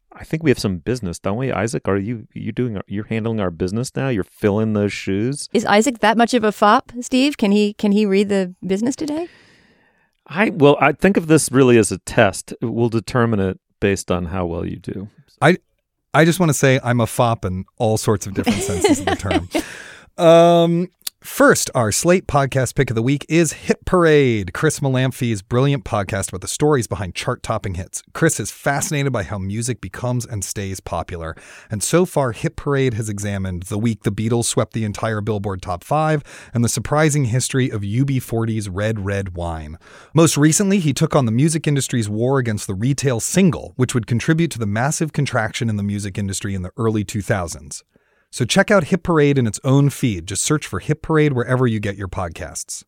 I 0.21 0.23
think 0.23 0.43
we 0.43 0.51
have 0.51 0.59
some 0.59 0.77
business, 0.77 1.17
don't 1.17 1.37
we, 1.37 1.51
Isaac? 1.51 1.87
Are 1.87 1.97
you 1.97 2.27
you 2.35 2.51
doing? 2.51 2.79
You're 2.85 3.05
handling 3.05 3.39
our 3.39 3.49
business 3.49 3.95
now. 3.95 4.09
You're 4.09 4.23
filling 4.23 4.73
those 4.73 4.93
shoes. 4.93 5.49
Is 5.51 5.65
Isaac 5.65 5.97
that 5.99 6.15
much 6.15 6.35
of 6.35 6.43
a 6.43 6.51
fop, 6.51 6.91
Steve? 7.01 7.37
Can 7.37 7.51
he 7.51 7.73
can 7.73 7.91
he 7.91 8.05
read 8.05 8.29
the 8.29 8.53
business 8.63 8.95
today? 8.95 9.27
I 10.27 10.51
well, 10.51 10.77
I 10.79 10.91
think 10.91 11.17
of 11.17 11.25
this 11.25 11.51
really 11.51 11.79
as 11.79 11.91
a 11.91 11.97
test. 11.97 12.53
We'll 12.61 12.89
determine 12.89 13.39
it 13.39 13.59
based 13.79 14.11
on 14.11 14.25
how 14.25 14.45
well 14.45 14.63
you 14.63 14.77
do. 14.77 15.09
I 15.41 15.57
I 16.13 16.23
just 16.23 16.39
want 16.39 16.51
to 16.51 16.53
say 16.53 16.79
I'm 16.83 17.01
a 17.01 17.07
fop 17.07 17.43
in 17.43 17.65
all 17.79 17.97
sorts 17.97 18.27
of 18.27 18.35
different 18.35 18.61
senses 18.61 18.99
of 18.99 19.05
the 19.05 19.15
term. 19.15 19.49
Um, 20.17 20.89
first, 21.41 21.71
our 21.73 21.91
Slate 21.91 22.27
podcast 22.27 22.75
pick 22.75 22.91
of 22.91 22.95
the 22.95 23.01
week 23.01 23.25
is 23.27 23.53
Hit 23.53 23.83
Parade, 23.83 24.53
Chris 24.53 24.79
Molanphy's 24.79 25.41
brilliant 25.41 25.83
podcast 25.83 26.29
about 26.29 26.41
the 26.41 26.47
stories 26.47 26.85
behind 26.85 27.15
chart 27.15 27.41
topping 27.41 27.73
hits. 27.73 28.03
Chris 28.13 28.39
is 28.39 28.51
fascinated 28.51 29.11
by 29.11 29.23
how 29.23 29.37
music 29.37 29.81
becomes 29.81 30.23
and 30.23 30.45
stays 30.45 30.79
popular. 30.79 31.35
And 31.71 31.81
so 31.81 32.05
far, 32.05 32.31
Hit 32.31 32.55
Parade 32.55 32.93
has 32.93 33.09
examined 33.09 33.63
the 33.63 33.77
week 33.77 34.03
the 34.03 34.11
Beatles 34.11 34.45
swept 34.45 34.73
the 34.73 34.85
entire 34.85 35.19
Billboard 35.19 35.61
Top 35.61 35.83
5 35.83 36.51
and 36.53 36.63
the 36.63 36.69
surprising 36.69 37.25
history 37.25 37.69
of 37.71 37.81
UB40's 37.81 38.69
Red 38.69 39.03
Red 39.03 39.35
Wine. 39.35 39.77
Most 40.13 40.37
recently, 40.37 40.79
he 40.79 40.93
took 40.93 41.15
on 41.15 41.25
the 41.25 41.31
music 41.31 41.67
industry's 41.67 42.07
war 42.07 42.37
against 42.37 42.67
the 42.67 42.75
retail 42.75 43.19
single, 43.19 43.73
which 43.77 43.95
would 43.95 44.07
contribute 44.07 44.51
to 44.51 44.59
the 44.59 44.67
massive 44.67 45.11
contraction 45.11 45.69
in 45.69 45.75
the 45.75 45.83
music 45.83 46.17
industry 46.17 46.55
in 46.55 46.61
the 46.61 46.71
early 46.77 47.03
2000s. 47.03 47.81
So 48.31 48.45
check 48.45 48.71
out 48.71 48.85
Hit 48.85 49.03
Parade 49.03 49.37
in 49.37 49.45
its 49.45 49.59
own 49.63 49.89
feed. 49.89 50.25
Just 50.25 50.43
search 50.43 50.65
for 50.65 50.79
Hit 50.79 51.01
Parade 51.01 51.33
wherever 51.33 51.67
you 51.67 51.79
get 51.81 51.97
your 51.97 52.07
podcasts. 52.07 52.83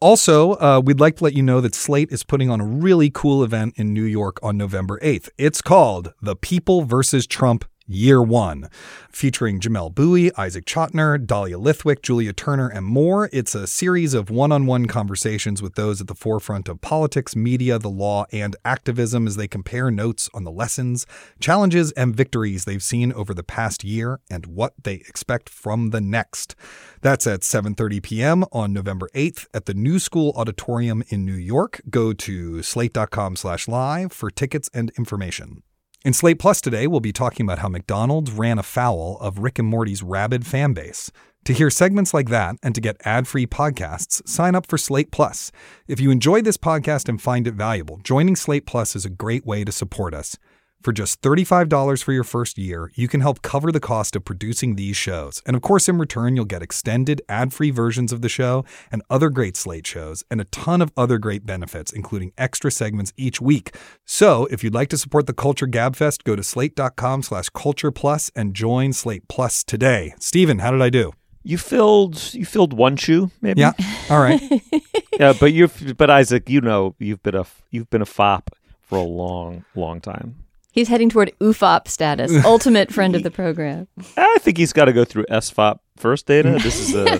Also, 0.00 0.52
uh, 0.54 0.80
we'd 0.84 1.00
like 1.00 1.16
to 1.16 1.24
let 1.24 1.34
you 1.34 1.42
know 1.42 1.60
that 1.60 1.74
Slate 1.74 2.10
is 2.10 2.22
putting 2.22 2.50
on 2.50 2.60
a 2.60 2.66
really 2.66 3.10
cool 3.10 3.44
event 3.44 3.74
in 3.76 3.94
New 3.94 4.04
York 4.04 4.38
on 4.42 4.56
November 4.56 4.98
8th. 5.00 5.28
It's 5.38 5.62
called 5.62 6.12
The 6.20 6.36
People 6.36 6.82
versus 6.82 7.26
Trump 7.26 7.64
Year 7.86 8.22
One, 8.22 8.68
featuring 9.10 9.60
Jamelle 9.60 9.94
Bouie, 9.94 10.30
Isaac 10.36 10.64
Chotiner, 10.64 11.24
Dahlia 11.24 11.58
Lithwick, 11.58 12.02
Julia 12.02 12.32
Turner, 12.32 12.68
and 12.68 12.84
more. 12.84 13.30
It's 13.32 13.54
a 13.54 13.66
series 13.66 14.14
of 14.14 14.30
one 14.30 14.52
on 14.52 14.66
one 14.66 14.86
conversations 14.86 15.62
with 15.62 15.74
those 15.74 16.00
at 16.00 16.06
the 16.06 16.14
forefront 16.14 16.68
of 16.68 16.80
politics, 16.80 17.36
media, 17.36 17.78
the 17.78 17.88
law, 17.88 18.26
and 18.32 18.56
activism 18.64 19.26
as 19.26 19.36
they 19.36 19.48
compare 19.48 19.90
notes 19.90 20.28
on 20.34 20.44
the 20.44 20.50
lessons, 20.50 21.06
challenges, 21.40 21.92
and 21.92 22.16
victories 22.16 22.64
they've 22.64 22.82
seen 22.82 23.12
over 23.12 23.32
the 23.32 23.44
past 23.44 23.84
year 23.84 24.20
and 24.30 24.46
what 24.46 24.74
they 24.82 24.94
expect 24.94 25.48
from 25.48 25.90
the 25.90 26.00
next. 26.00 26.54
That's 27.02 27.26
at 27.26 27.40
7:30 27.40 28.02
p.m. 28.02 28.44
on 28.52 28.72
November 28.72 29.08
8th 29.14 29.46
at 29.54 29.66
the 29.66 29.74
New 29.74 29.98
School 29.98 30.32
Auditorium 30.36 31.04
in 31.08 31.24
New 31.24 31.34
York. 31.34 31.80
Go 31.88 32.12
to 32.12 32.62
slate.com/live 32.62 34.12
for 34.12 34.30
tickets 34.30 34.68
and 34.74 34.90
information. 34.98 35.62
In 36.06 36.12
Slate 36.12 36.38
Plus 36.38 36.60
today, 36.60 36.86
we'll 36.86 37.00
be 37.00 37.12
talking 37.12 37.44
about 37.44 37.58
how 37.58 37.68
McDonald's 37.68 38.30
ran 38.30 38.60
afoul 38.60 39.18
of 39.20 39.40
Rick 39.40 39.58
and 39.58 39.66
Morty's 39.66 40.04
rabid 40.04 40.46
fan 40.46 40.72
base. 40.72 41.10
To 41.46 41.52
hear 41.52 41.68
segments 41.68 42.14
like 42.14 42.28
that 42.28 42.54
and 42.62 42.76
to 42.76 42.80
get 42.80 43.04
ad 43.04 43.26
free 43.26 43.44
podcasts, 43.44 44.24
sign 44.24 44.54
up 44.54 44.68
for 44.68 44.78
Slate 44.78 45.10
Plus. 45.10 45.50
If 45.88 45.98
you 45.98 46.12
enjoy 46.12 46.42
this 46.42 46.56
podcast 46.56 47.08
and 47.08 47.20
find 47.20 47.48
it 47.48 47.54
valuable, 47.54 47.96
joining 48.04 48.36
Slate 48.36 48.66
Plus 48.66 48.94
is 48.94 49.04
a 49.04 49.10
great 49.10 49.44
way 49.44 49.64
to 49.64 49.72
support 49.72 50.14
us. 50.14 50.36
For 50.82 50.92
just 50.92 51.20
$35 51.20 52.02
for 52.04 52.12
your 52.12 52.22
first 52.22 52.58
year, 52.58 52.92
you 52.94 53.08
can 53.08 53.20
help 53.20 53.42
cover 53.42 53.72
the 53.72 53.80
cost 53.80 54.14
of 54.14 54.24
producing 54.24 54.76
these 54.76 54.96
shows. 54.96 55.42
And 55.44 55.56
of 55.56 55.62
course, 55.62 55.88
in 55.88 55.98
return, 55.98 56.36
you'll 56.36 56.44
get 56.44 56.62
extended 56.62 57.20
ad 57.28 57.52
free 57.52 57.72
versions 57.72 58.12
of 58.12 58.22
the 58.22 58.28
show 58.28 58.64
and 58.92 59.02
other 59.10 59.28
great 59.28 59.56
Slate 59.56 59.86
shows, 59.86 60.22
and 60.30 60.40
a 60.40 60.44
ton 60.44 60.80
of 60.80 60.92
other 60.96 61.18
great 61.18 61.44
benefits, 61.44 61.92
including 61.92 62.32
extra 62.38 62.70
segments 62.70 63.12
each 63.16 63.40
week. 63.40 63.74
So 64.04 64.46
if 64.46 64.62
you'd 64.62 64.74
like 64.74 64.88
to 64.90 64.98
support 64.98 65.26
the 65.26 65.32
Culture 65.32 65.66
Gabfest, 65.66 66.22
go 66.22 66.36
to 66.36 66.42
slate.com 66.44 67.22
slash 67.24 67.48
culture 67.48 67.90
plus 67.90 68.30
and 68.36 68.54
join 68.54 68.92
Slate 68.92 69.26
Plus 69.28 69.64
today. 69.64 70.14
Stephen, 70.20 70.60
how 70.60 70.70
did 70.70 70.82
I 70.82 70.90
do? 70.90 71.12
You 71.42 71.58
filled 71.58 72.34
you 72.34 72.44
filled 72.44 72.72
one 72.72 72.96
shoe, 72.96 73.30
maybe. 73.40 73.60
Yeah. 73.60 73.72
All 74.10 74.20
right. 74.20 74.40
yeah, 75.18 75.32
but 75.38 75.52
you've 75.52 75.96
but 75.96 76.10
Isaac, 76.10 76.48
you 76.48 76.60
know, 76.60 76.94
you've 76.98 77.22
been 77.22 77.36
a 77.36 77.46
you've 77.70 77.90
been 77.90 78.02
a 78.02 78.06
fop 78.06 78.50
for 78.82 78.98
a 78.98 79.02
long, 79.04 79.64
long 79.74 80.00
time. 80.00 80.45
He's 80.76 80.88
heading 80.88 81.08
toward 81.08 81.32
UFOP 81.40 81.88
status, 81.88 82.30
ultimate 82.44 82.92
friend 82.92 83.16
of 83.16 83.22
the 83.22 83.30
program. 83.30 83.88
I 84.18 84.36
think 84.40 84.58
he's 84.58 84.74
got 84.74 84.84
to 84.84 84.92
go 84.92 85.06
through 85.06 85.24
SFOP 85.30 85.78
first, 85.96 86.26
Dana. 86.26 86.58
This 86.62 86.78
is 86.78 86.94
a, 86.94 87.18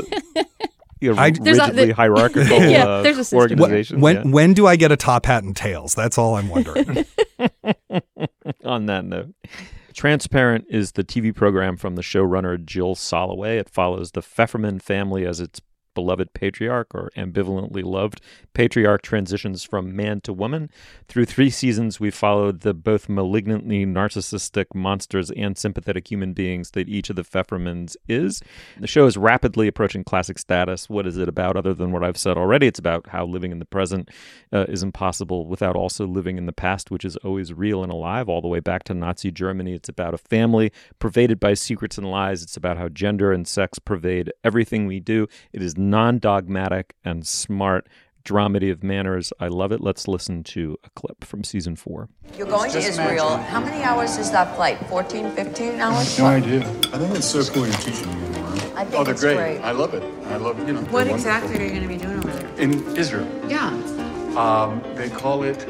you 1.01 1.14
know, 1.14 1.19
I- 1.21 1.29
a- 1.29 1.33
rigidly 1.40 1.87
the- 1.87 1.95
hierarchical 1.95 2.42
Yeah, 2.71 2.87
uh, 2.87 3.03
there's 3.03 3.33
a 3.33 3.37
organization. 3.37 4.01
when 4.01 4.16
yeah. 4.16 4.23
when 4.25 4.53
do 4.53 4.66
I 4.66 4.77
get 4.77 4.92
a 4.92 4.97
top 4.97 5.25
hat 5.25 5.42
and 5.42 5.57
tails? 5.57 5.95
That's 5.95 6.19
all 6.19 6.35
I'm 6.37 6.49
wondering. 6.51 7.07
On 8.62 8.85
that 8.87 9.07
note, 9.07 9.35
Transparent 9.95 10.66
is 10.69 10.92
the 10.92 11.03
TV 11.05 11.35
program 11.35 11.79
from 11.79 11.95
the 11.95 12.03
showrunner 12.03 12.62
Jill 12.62 12.95
Soloway. 12.95 13.59
It 13.59 13.71
follows 13.71 14.11
the 14.12 14.21
Pfefferman 14.21 14.83
family 14.83 15.25
as 15.25 15.40
its 15.40 15.61
beloved 15.97 16.33
patriarch 16.35 16.95
or 16.95 17.11
ambivalently 17.17 17.83
loved 17.83 18.21
patriarch 18.55 19.03
transitions 19.03 19.65
from 19.65 19.97
man 19.97 20.21
to 20.21 20.33
woman. 20.33 20.71
Through 21.09 21.25
three 21.25 21.51
seasons, 21.51 21.99
we 21.99 22.13
followed 22.13 22.61
the 22.61 22.75
both 22.75 23.09
malignantly 23.09 23.85
narcissistic 23.85 24.67
monsters 24.75 25.33
and 25.33 25.59
sympathetic 25.59 26.09
human 26.09 26.35
beings 26.35 26.71
that 26.73 26.89
each 26.89 27.11
of 27.11 27.17
the 27.17 27.25
Pfeffermans 27.25 27.97
is. 28.09 28.43
The 28.79 28.87
show 28.87 29.07
is 29.07 29.17
rapidly 29.17 29.67
approaching 29.67 30.05
classic 30.05 30.39
status. 30.39 30.89
What 30.89 31.07
is 31.07 31.17
it 31.17 31.29
about 31.29 31.57
other 31.57 31.75
than 31.75 31.91
what 31.91 32.05
I've 32.05 32.19
said 32.19 32.37
already? 32.37 32.67
It's 32.67 32.79
about 32.79 33.09
how 33.09 33.25
living 33.25 33.51
in 33.51 33.59
the 33.59 33.65
present 33.65 34.11
uh, 34.53 34.67
is 34.69 34.83
impossible 34.83 35.47
without 35.47 35.77
also 35.77 36.07
living 36.07 36.37
in 36.37 36.47
the 36.47 36.53
past, 36.53 36.91
which 36.91 37.05
is 37.05 37.17
always 37.17 37.53
real 37.53 37.83
and 37.83 37.91
alive, 37.91 38.29
all 38.29 38.43
the 38.43 38.49
way 38.49 38.61
back 38.61 38.85
to 38.85 38.95
Nazi 38.95 39.31
Germany. 39.31 39.73
It's 39.73 39.89
about 39.89 40.13
a 40.13 40.19
family 40.19 40.71
pervaded 40.99 41.41
by 41.41 41.55
secrets 41.55 41.97
and 41.97 42.11
lies. 42.11 42.43
It's 42.43 42.57
about 42.57 42.77
how 42.77 42.89
gender 42.91 43.33
and 43.33 43.49
sex 43.49 43.79
pervade 43.79 44.31
everything 44.45 44.87
we 44.87 45.01
do. 45.01 45.27
It 45.53 45.63
is 45.63 45.79
non 45.90 46.18
dogmatic 46.18 46.94
and 47.05 47.27
smart. 47.27 47.88
Dramedy 48.25 48.72
of 48.72 48.83
manners. 48.83 49.33
I 49.38 49.46
love 49.46 49.70
it. 49.70 49.81
Let's 49.81 50.09
listen 50.09 50.42
to 50.42 50.77
a 50.83 50.90
clip 50.90 51.22
from 51.22 51.44
season 51.44 51.77
four. 51.77 52.09
You're 52.37 52.49
going 52.49 52.72
to 52.72 52.79
Israel. 52.79 53.37
How 53.37 53.61
many 53.61 53.85
hours 53.85 54.16
is 54.18 54.33
that 54.33 54.57
flight? 54.57 54.85
14, 54.88 55.31
15 55.31 55.79
hours? 55.79 56.18
No 56.18 56.27
idea. 56.27 56.62
I 56.92 56.99
think 56.99 57.14
it's 57.14 57.25
so 57.25 57.44
cool 57.53 57.66
you're 57.68 57.77
teaching 57.77 58.09
me. 58.09 58.38
I 58.75 58.85
think 58.85 58.94
Oh, 58.96 59.05
they're 59.05 59.14
great. 59.14 59.37
great. 59.37 59.61
I 59.61 59.70
love 59.70 59.94
it. 59.94 60.03
I 60.27 60.38
love, 60.38 60.59
you 60.66 60.75
know. 60.75 60.81
What 60.90 61.07
exactly 61.07 61.53
wonderful. 61.57 61.62
are 61.62 61.64
you 61.64 61.70
going 61.70 61.83
to 61.83 61.88
be 61.88 61.99
doing 61.99 62.18
over 62.18 62.31
there? 62.37 62.61
In 62.61 62.96
Israel. 62.96 63.29
Yeah. 63.49 63.68
Um, 64.37 64.83
they 64.96 65.09
call 65.09 65.44
it 65.44 65.61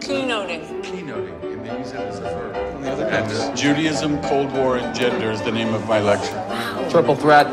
Keynoting. 0.00 0.82
keynoting, 0.84 1.42
and 1.52 1.66
they 1.66 1.78
use 1.78 1.90
it 1.90 1.96
as 1.96 2.18
a 2.18 2.22
verb. 2.22 2.56
On 2.76 2.82
the 2.82 2.92
other 2.92 3.10
hand, 3.10 3.56
Judaism, 3.56 4.22
Cold 4.22 4.52
War, 4.52 4.76
and 4.76 4.94
gender 4.94 5.32
is 5.32 5.42
the 5.42 5.50
name 5.52 5.74
of 5.74 5.86
my 5.88 6.00
lecture. 6.00 6.32
Wow. 6.48 6.88
Triple 6.90 7.16
threat. 7.16 7.46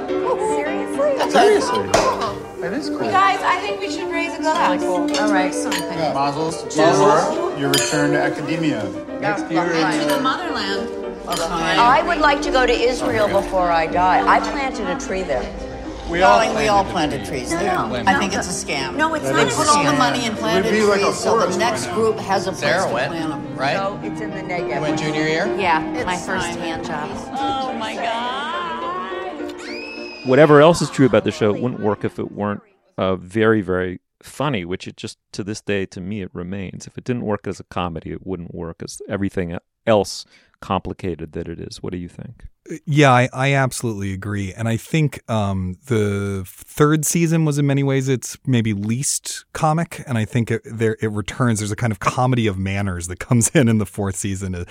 Seriously? 1.32 1.76
Seriously. 1.94 2.62
That 2.62 2.74
is 2.74 2.90
cool. 2.90 3.00
Guys, 3.00 3.40
I 3.42 3.60
think 3.62 3.80
we 3.80 3.90
should 3.90 4.12
raise 4.12 4.34
a 4.34 4.40
glass. 4.42 4.84
All 4.84 5.32
right. 5.32 5.54
Something. 5.54 5.82
Mazel's 6.14 6.62
for 6.76 7.58
your 7.60 7.70
return 7.70 8.12
to 8.12 8.22
academia. 8.22 8.84
Next 9.20 9.50
year 9.52 9.64
To 9.66 10.06
the 10.08 10.20
motherland. 10.22 10.90
I 11.28 12.02
would 12.06 12.18
like 12.20 12.42
to 12.42 12.52
go 12.52 12.66
to 12.66 12.74
Israel 12.74 13.28
before 13.28 13.72
I 13.72 13.88
die. 13.88 14.28
I 14.28 14.40
planted 14.40 14.88
a 14.90 15.00
tree 15.00 15.24
there. 15.24 15.44
We 16.10 16.24
all 16.24 16.40
Darling, 16.40 16.58
we 16.58 16.68
all 16.68 16.84
planted 16.86 17.20
planted 17.24 17.28
trees 17.30 17.52
No, 17.52 17.60
there. 17.60 17.76
no, 17.76 18.12
I 18.12 18.18
think 18.18 18.34
no. 18.34 18.40
it's 18.40 18.48
a 18.64 18.66
scam. 18.66 18.96
No, 18.96 19.14
it's 19.14 19.26
That 19.26 19.34
not 19.36 19.38
They 19.38 19.44
a 19.44 19.48
is 19.50 19.56
put 19.56 19.68
all 19.68 19.84
the 19.84 19.94
money 19.94 20.26
and 20.26 20.36
planted 20.40 20.72
be 20.72 20.82
like 20.82 21.02
a 21.02 21.04
trees, 21.04 21.20
so 21.20 21.38
the 21.38 21.56
next 21.60 21.86
now. 21.86 21.94
group 21.94 22.18
has 22.18 22.48
a 22.48 22.52
place 22.52 22.62
Sarah 22.62 22.88
to 22.88 22.94
went, 22.96 23.12
plant 23.12 23.30
them. 23.30 23.56
right? 23.56 23.74
No, 23.76 24.00
it's 24.02 24.20
in 24.20 24.32
the 24.32 24.38
Negev. 24.42 24.74
You 24.74 24.82
went 24.82 24.98
junior 25.00 25.22
year? 25.28 25.46
Yeah, 25.56 25.86
It's 25.94 26.06
my 26.08 26.18
first 26.18 26.58
hand 26.58 26.84
job. 26.84 27.12
Oh 27.38 27.74
my 27.78 27.94
God. 27.94 28.59
Whatever 30.30 30.62
else 30.62 30.82
is 30.82 30.90
true 30.90 31.08
about 31.08 31.24
the 31.24 31.32
show, 31.32 31.54
it 31.54 31.62
wouldn't 31.62 31.82
work 31.82 32.06
if 32.06 32.20
it 32.20 32.32
weren't 32.32 32.62
uh, 32.98 33.16
very, 33.16 33.62
very 33.62 34.00
funny, 34.22 34.64
which 34.64 34.88
it 34.88 34.96
just 34.96 35.18
to 35.32 35.44
this 35.44 35.60
day, 35.60 35.86
to 35.88 36.00
me, 36.00 36.22
it 36.22 36.30
remains. 36.34 36.86
If 36.86 36.98
it 36.98 37.04
didn't 37.04 37.26
work 37.26 37.48
as 37.48 37.60
a 37.60 37.64
comedy, 37.64 38.12
it 38.12 38.26
wouldn't 38.26 38.54
work 38.54 38.84
as 38.84 39.02
everything 39.10 39.58
else 39.90 40.26
complicated 40.62 41.34
that 41.34 41.48
it 41.48 41.60
is. 41.60 41.82
What 41.82 41.92
do 41.92 41.98
you 41.98 42.10
think? 42.10 42.46
Yeah, 42.86 43.12
I, 43.12 43.30
I 43.34 43.54
absolutely 43.54 44.14
agree. 44.14 44.54
And 44.54 44.68
I 44.68 44.78
think 44.78 45.22
um, 45.28 45.78
the 45.88 46.44
third 46.46 47.04
season 47.04 47.44
was 47.44 47.58
in 47.58 47.66
many 47.66 47.82
ways 47.82 48.08
its 48.08 48.38
maybe 48.46 48.74
least 48.74 49.46
comic. 49.54 50.04
And 50.06 50.20
I 50.20 50.26
think 50.26 50.52
it, 50.52 50.62
there 50.66 50.96
it 51.02 51.12
returns. 51.12 51.60
There's 51.60 51.72
a 51.72 51.76
kind 51.76 51.92
of 51.92 52.00
comedy 52.00 52.46
of 52.46 52.60
manners 52.60 53.08
that 53.08 53.20
comes 53.20 53.50
in 53.50 53.70
in 53.70 53.80
the 53.80 53.88
fourth 53.88 54.18
season 54.18 54.54
uh, 54.54 54.66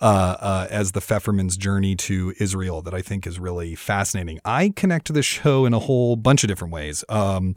uh, 0.00 0.68
as 0.70 0.92
the 0.92 1.00
Pfefferman's 1.00 1.56
journey 1.56 1.96
to 1.96 2.34
Israel 2.38 2.82
that 2.82 2.94
I 2.94 3.02
think 3.02 3.26
is 3.26 3.40
really 3.40 3.74
fascinating. 3.74 4.38
I 4.44 4.72
connect 4.76 5.06
to 5.08 5.12
the 5.12 5.22
show 5.22 5.64
in 5.64 5.74
a 5.74 5.80
whole 5.80 6.14
bunch 6.14 6.44
of 6.44 6.48
different 6.48 6.72
ways. 6.72 7.04
Um, 7.08 7.56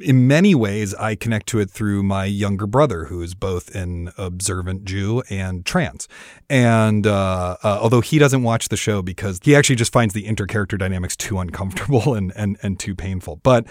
in 0.00 0.26
many 0.26 0.54
ways, 0.54 0.94
I 0.94 1.14
connect 1.14 1.46
to 1.48 1.60
it 1.60 1.70
through 1.70 2.02
my 2.02 2.24
younger 2.24 2.66
brother, 2.66 3.04
who 3.04 3.22
is 3.22 3.34
both 3.34 3.74
an 3.74 4.12
observant 4.18 4.84
Jew 4.84 5.22
and 5.30 5.64
trans. 5.64 6.08
And 6.48 7.06
uh, 7.06 7.56
uh, 7.62 7.78
although 7.80 8.00
he 8.00 8.18
doesn't 8.18 8.42
watch 8.42 8.68
the 8.68 8.76
show 8.76 9.02
because 9.02 9.40
he 9.42 9.54
actually 9.54 9.76
just 9.76 9.92
finds 9.92 10.14
the 10.14 10.24
intercharacter 10.26 10.78
dynamics 10.78 11.16
too 11.16 11.38
uncomfortable 11.38 12.14
and 12.18 12.32
and 12.36 12.56
and 12.62 12.78
too 12.78 12.94
painful, 12.94 13.40
but. 13.42 13.66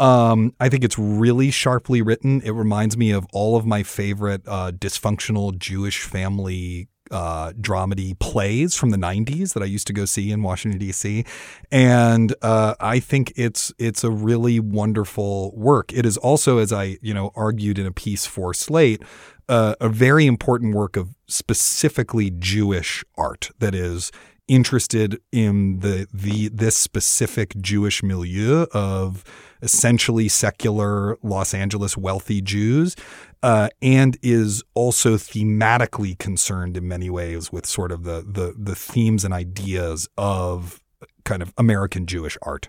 Um, 0.00 0.54
I 0.60 0.68
think 0.68 0.84
it's 0.84 0.96
really 0.96 1.50
sharply 1.50 2.02
written. 2.02 2.40
It 2.42 2.52
reminds 2.52 2.96
me 2.96 3.10
of 3.10 3.26
all 3.32 3.56
of 3.56 3.66
my 3.66 3.82
favorite 3.82 4.42
uh, 4.46 4.70
dysfunctional 4.70 5.58
Jewish 5.58 6.02
family 6.02 6.86
uh, 7.10 7.52
dramedy 7.52 8.18
plays 8.18 8.74
from 8.74 8.90
the 8.90 8.96
90s 8.96 9.54
that 9.54 9.62
I 9.62 9.66
used 9.66 9.86
to 9.88 9.92
go 9.92 10.04
see 10.04 10.30
in 10.30 10.42
Washington 10.42 10.78
D.C. 10.78 11.24
And 11.70 12.34
uh, 12.42 12.74
I 12.80 13.00
think 13.00 13.32
it's 13.36 13.72
it's 13.78 14.04
a 14.04 14.10
really 14.10 14.60
wonderful 14.60 15.52
work. 15.56 15.92
It 15.92 16.06
is 16.06 16.16
also, 16.16 16.58
as 16.58 16.72
I 16.72 16.98
you 17.02 17.14
know 17.14 17.32
argued 17.34 17.78
in 17.78 17.86
a 17.86 17.92
piece 17.92 18.26
for 18.26 18.54
Slate, 18.54 19.02
uh, 19.48 19.74
a 19.80 19.88
very 19.88 20.26
important 20.26 20.74
work 20.74 20.96
of 20.96 21.14
specifically 21.26 22.30
Jewish 22.30 23.04
art 23.16 23.50
that 23.58 23.74
is 23.74 24.10
interested 24.46 25.20
in 25.30 25.80
the 25.80 26.06
the 26.12 26.48
this 26.48 26.76
specific 26.76 27.54
Jewish 27.60 28.02
milieu 28.02 28.66
of 28.72 29.24
essentially 29.62 30.28
secular 30.28 31.18
Los 31.22 31.54
Angeles 31.54 31.96
wealthy 31.96 32.40
Jews, 32.40 32.96
uh, 33.42 33.68
and 33.80 34.16
is 34.22 34.62
also 34.74 35.16
thematically 35.16 36.18
concerned 36.18 36.76
in 36.76 36.88
many 36.88 37.10
ways 37.10 37.52
with 37.52 37.66
sort 37.66 37.92
of 37.92 38.04
the 38.04 38.24
the 38.26 38.54
the 38.58 38.74
themes 38.74 39.24
and 39.24 39.32
ideas 39.32 40.08
of 40.16 40.80
kind 41.24 41.42
of 41.42 41.52
American 41.56 42.06
Jewish 42.06 42.36
art. 42.42 42.68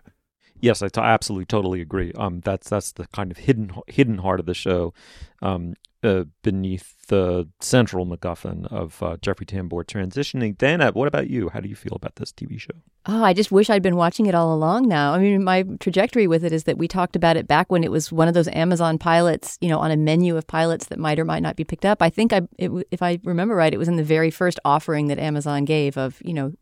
Yes, 0.61 0.81
I 0.81 0.89
t- 0.89 0.99
absolutely 0.99 1.45
totally 1.45 1.81
agree. 1.81 2.11
Um, 2.13 2.41
that's 2.41 2.69
that's 2.69 2.91
the 2.91 3.07
kind 3.07 3.31
of 3.31 3.37
hidden 3.37 3.71
hidden 3.87 4.17
heart 4.17 4.39
of 4.39 4.45
the 4.45 4.53
show, 4.53 4.93
um, 5.41 5.75
uh, 6.03 6.23
beneath 6.43 6.95
the 7.07 7.47
central 7.59 8.05
MacGuffin 8.05 8.71
of 8.71 9.01
uh, 9.03 9.17
Jeffrey 9.21 9.45
Tambor 9.45 9.83
transitioning. 9.83 10.57
Dana, 10.57 10.91
what 10.91 11.07
about 11.07 11.29
you? 11.29 11.49
How 11.49 11.59
do 11.59 11.67
you 11.67 11.75
feel 11.75 11.93
about 11.95 12.15
this 12.15 12.31
TV 12.31 12.59
show? 12.59 12.71
Oh, 13.05 13.23
I 13.23 13.33
just 13.33 13.51
wish 13.51 13.69
I'd 13.69 13.81
been 13.81 13.95
watching 13.95 14.25
it 14.27 14.35
all 14.35 14.53
along 14.53 14.87
now. 14.87 15.13
I 15.13 15.19
mean, 15.19 15.43
my 15.43 15.63
trajectory 15.79 16.27
with 16.27 16.43
it 16.43 16.53
is 16.53 16.65
that 16.65 16.77
we 16.77 16.87
talked 16.87 17.15
about 17.15 17.37
it 17.37 17.47
back 17.47 17.71
when 17.71 17.83
it 17.83 17.91
was 17.91 18.11
one 18.11 18.27
of 18.27 18.33
those 18.33 18.47
Amazon 18.49 18.97
pilots, 18.97 19.57
you 19.61 19.69
know, 19.69 19.79
on 19.79 19.91
a 19.91 19.97
menu 19.97 20.37
of 20.37 20.47
pilots 20.47 20.87
that 20.87 20.99
might 20.99 21.19
or 21.19 21.25
might 21.25 21.43
not 21.43 21.55
be 21.55 21.63
picked 21.63 21.85
up. 21.85 22.01
I 22.01 22.09
think 22.09 22.31
I, 22.31 22.41
it, 22.57 22.71
if 22.91 23.01
I 23.01 23.19
remember 23.23 23.55
right, 23.55 23.73
it 23.73 23.77
was 23.77 23.87
in 23.87 23.95
the 23.95 24.03
very 24.03 24.31
first 24.31 24.59
offering 24.63 25.07
that 25.07 25.19
Amazon 25.19 25.65
gave 25.65 25.97
of, 25.97 26.21
you 26.23 26.33
know, 26.33 26.53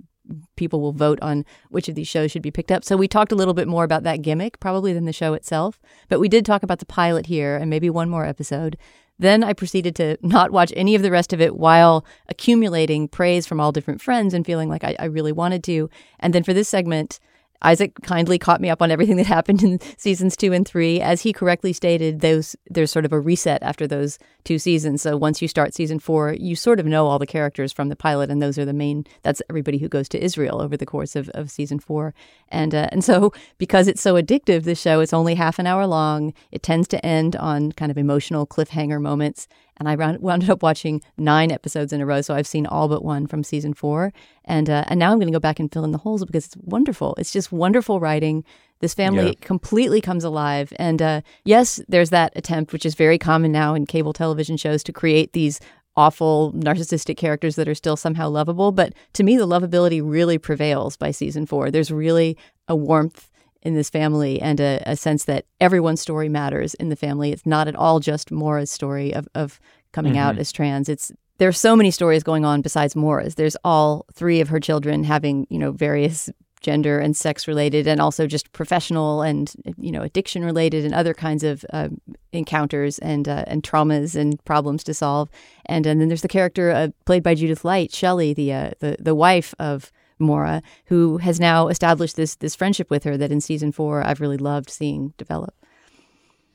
people 0.56 0.82
will 0.82 0.94
vote 0.94 1.20
on 1.22 1.46
which 1.70 1.88
of 1.88 1.96
these 1.96 2.08
shows 2.08 2.32
should 2.32 2.42
be 2.42 2.52
picked 2.52 2.72
up. 2.72 2.84
So 2.84 2.98
we 2.98 3.08
talked 3.08 3.32
a 3.32 3.36
little 3.36 3.54
bit 3.54 3.68
more 3.68 3.84
about 3.84 4.04
that 4.04 4.22
gimmick 4.22 4.60
probably 4.60 4.94
than 4.94 5.06
the 5.06 5.14
show 5.14 5.34
itself, 5.34 5.80
but 6.10 6.20
we 6.20 6.30
did 6.30 6.46
talk 6.46 6.64
about 6.64 6.80
the 6.80 6.86
pilot 6.86 7.28
here 7.28 7.56
and 7.56 7.70
maybe 7.70 7.90
one 7.90 8.10
more 8.10 8.26
episode. 8.26 8.78
Then 9.20 9.44
I 9.44 9.54
proceeded 9.54 9.96
to 9.96 10.18
not 10.22 10.52
watch 10.52 10.72
any 10.76 10.96
of 10.96 11.02
the 11.02 11.12
rest 11.12 11.34
of 11.34 11.42
it 11.42 11.56
while 11.56 12.06
accumulating 12.28 13.08
praise 13.08 13.48
from 13.48 13.60
all 13.60 13.72
different 13.72 14.02
friends 14.02 14.34
and 14.34 14.46
feeling 14.46 14.70
like 14.70 14.84
I, 14.84 14.96
I 15.00 15.06
really 15.06 15.32
wanted 15.32 15.64
to. 15.66 15.90
And 16.20 16.34
then 16.34 16.44
for 16.44 16.54
this 16.54 16.70
segment, 16.70 17.20
Isaac 17.62 17.94
kindly 18.04 18.38
caught 18.38 18.62
me 18.62 18.70
up 18.70 18.82
on 18.82 18.92
everything 18.92 19.18
that 19.18 19.26
happened 19.26 19.64
in 19.64 19.80
seasons 19.98 20.36
two 20.36 20.54
and 20.54 20.68
three. 20.68 21.02
As 21.02 21.22
he 21.22 21.34
correctly 21.34 21.74
stated, 21.74 22.22
those 22.22 22.56
there's 22.70 22.92
sort 22.92 23.06
of 23.06 23.14
a 23.14 23.20
reset 23.20 23.62
after 23.64 23.88
those 23.88 24.20
two 24.44 24.60
seasons. 24.60 25.02
So 25.02 25.18
once 25.18 25.42
you 25.42 25.48
start 25.48 25.74
season 25.74 26.00
four, 26.00 26.34
you 26.34 26.56
sort 26.56 26.80
of 26.80 26.86
know 26.86 27.08
all 27.08 27.20
the 27.20 27.26
characters 27.26 27.72
from 27.72 27.90
the 27.90 27.96
pilot, 27.96 28.30
and 28.30 28.42
those 28.42 28.58
are 28.58 28.66
the 28.66 28.74
main. 28.74 29.06
That's 29.24 29.42
everybody 29.50 29.78
who 29.78 29.90
goes 29.90 30.08
to 30.10 30.24
Israel 30.24 30.62
over 30.62 30.78
the 30.78 30.86
course 30.86 31.16
of, 31.16 31.30
of 31.30 31.52
season 31.52 31.80
four, 31.80 32.14
and 32.50 32.74
uh, 32.74 32.90
and 32.92 33.04
so 33.04 33.34
because 33.58 33.88
it's 33.88 34.02
so 34.02 34.16
addictive, 34.16 34.64
the 34.64 34.76
show 34.76 35.00
it's 35.00 35.14
only 35.14 35.36
half 35.36 35.60
an 35.60 35.68
hour 35.68 35.88
long. 35.88 36.34
It 36.52 36.64
tends 36.64 36.88
to 36.90 37.06
end 37.06 37.36
on 37.36 37.72
kind 37.74 37.92
of 37.92 37.98
emotional 37.98 38.46
cliffhanger 38.46 39.02
moments, 39.02 39.48
and 39.78 39.88
I 39.90 39.96
wound 40.20 40.50
up 40.50 40.62
watching 40.64 41.02
nine 41.18 41.52
episodes 41.52 41.94
in 41.94 42.02
a 42.02 42.06
row. 42.06 42.22
So 42.22 42.34
I've 42.36 42.48
seen 42.48 42.66
all 42.66 42.88
but 42.88 43.04
one 43.04 43.28
from 43.28 43.44
season 43.44 43.74
four, 43.74 44.14
and 44.46 44.70
uh, 44.70 44.84
and 44.88 45.00
now 45.00 45.12
I'm 45.12 45.18
going 45.20 45.28
to 45.32 45.36
go 45.36 45.40
back 45.40 45.60
and 45.60 45.72
fill 45.72 45.84
in 45.84 45.92
the 45.92 45.98
holes 45.98 46.24
because 46.26 46.46
it's 46.46 46.58
wonderful. 46.58 47.16
It's 47.18 47.32
just 47.32 47.52
wonderful 47.52 48.00
writing. 48.00 48.44
This 48.80 48.94
family 48.94 49.28
Yeah. 49.28 49.34
completely 49.42 50.02
comes 50.02 50.24
alive, 50.24 50.72
and 50.78 51.02
uh, 51.02 51.22
yes, 51.46 51.82
there's 51.88 52.12
that 52.12 52.32
attempt, 52.36 52.74
which 52.74 52.86
is 52.86 52.94
very 52.94 53.18
common 53.18 53.52
now 53.52 53.74
in 53.74 53.86
cable 53.88 54.14
television 54.14 54.56
shows, 54.56 54.84
to 54.84 54.94
create 54.94 55.34
these 55.34 55.60
awful 55.96 56.54
narcissistic 56.54 57.18
characters 57.18 57.56
that 57.56 57.68
are 57.68 57.74
still 57.74 57.96
somehow 57.98 58.30
lovable. 58.30 58.72
But 58.72 58.94
to 59.14 59.24
me, 59.24 59.36
the 59.36 59.48
lovability 59.48 60.00
really 60.04 60.38
prevails 60.38 60.96
by 60.96 61.10
season 61.10 61.48
four. 61.48 61.72
There's 61.72 61.90
really 61.90 62.38
a 62.68 62.76
warmth 62.76 63.32
in 63.68 63.76
this 63.76 63.90
family 63.90 64.42
and 64.42 64.60
a, 64.60 64.82
a 64.86 64.96
sense 64.96 65.26
that 65.26 65.44
everyone's 65.60 66.02
story 66.02 66.30
matters 66.30 66.74
in 66.76 66.90
the 66.90 66.96
family. 66.96 67.32
It's 67.32 67.46
not 67.46 67.68
at 67.68 67.76
all 67.76 68.00
just 68.00 68.32
Maura's 68.32 68.72
story 68.72 69.14
of, 69.14 69.28
of 69.36 69.60
coming 69.92 70.18
out 70.18 70.36
Mhm. 70.36 70.40
as 70.40 70.52
trans. 70.52 70.90
It's 70.90 71.12
there 71.40 71.50
are 71.50 71.64
so 71.68 71.76
many 71.76 71.92
stories 71.92 72.24
going 72.24 72.46
on 72.46 72.62
besides 72.62 72.96
Maura's. 72.96 73.36
There's 73.36 73.58
all 73.64 74.06
three 74.14 74.42
of 74.42 74.50
her 74.50 74.60
children 74.60 75.04
having, 75.04 75.46
you 75.52 75.60
know, 75.60 75.72
various 75.72 76.30
gender 76.62 76.98
and 77.00 77.16
sex 77.16 77.48
related 77.48 77.88
and 77.88 78.02
also 78.02 78.26
just 78.26 78.52
professional 78.52 79.22
and 79.22 79.54
you 79.78 79.92
know 79.92 80.02
addiction 80.02 80.44
related 80.44 80.84
and 80.86 80.94
other 80.96 81.14
kinds 81.14 81.44
of 81.44 81.64
uh, 81.72 81.88
encounters 82.34 82.98
and 83.00 83.28
uh, 83.28 83.44
and 83.48 83.62
traumas 83.64 84.16
and 84.16 84.44
problems 84.46 84.84
to 84.84 84.94
solve 84.94 85.30
and 85.68 85.86
and 85.86 86.02
then 86.02 86.08
there's 86.10 86.24
the 86.24 86.28
character 86.28 86.72
uh, 86.72 86.88
played 87.06 87.24
by 87.24 87.36
Judith 87.36 87.64
Light 87.64 87.94
Shelley 87.94 88.34
the 88.34 88.52
uh, 88.54 88.72
the 88.80 88.98
the 89.00 89.14
wife 89.16 89.54
of 89.60 89.92
Maura 90.20 90.62
who 90.86 91.18
has 91.18 91.40
now 91.40 91.68
established 91.68 92.16
this 92.16 92.36
this 92.36 92.56
friendship 92.56 92.90
with 92.90 93.04
her 93.04 93.18
that 93.18 93.32
in 93.32 93.42
season 93.42 93.72
4 93.72 94.06
I've 94.06 94.22
really 94.22 94.38
loved 94.38 94.70
seeing 94.70 95.14
develop 95.18 95.54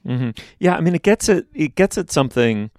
hmm 0.04 0.30
Yeah, 0.58 0.76
I 0.76 0.80
mean, 0.80 0.94
it 0.94 1.02
gets 1.02 1.28
it 1.28 1.46
it 1.54 1.74
gets 1.74 1.98
at 1.98 2.10
something 2.10 2.70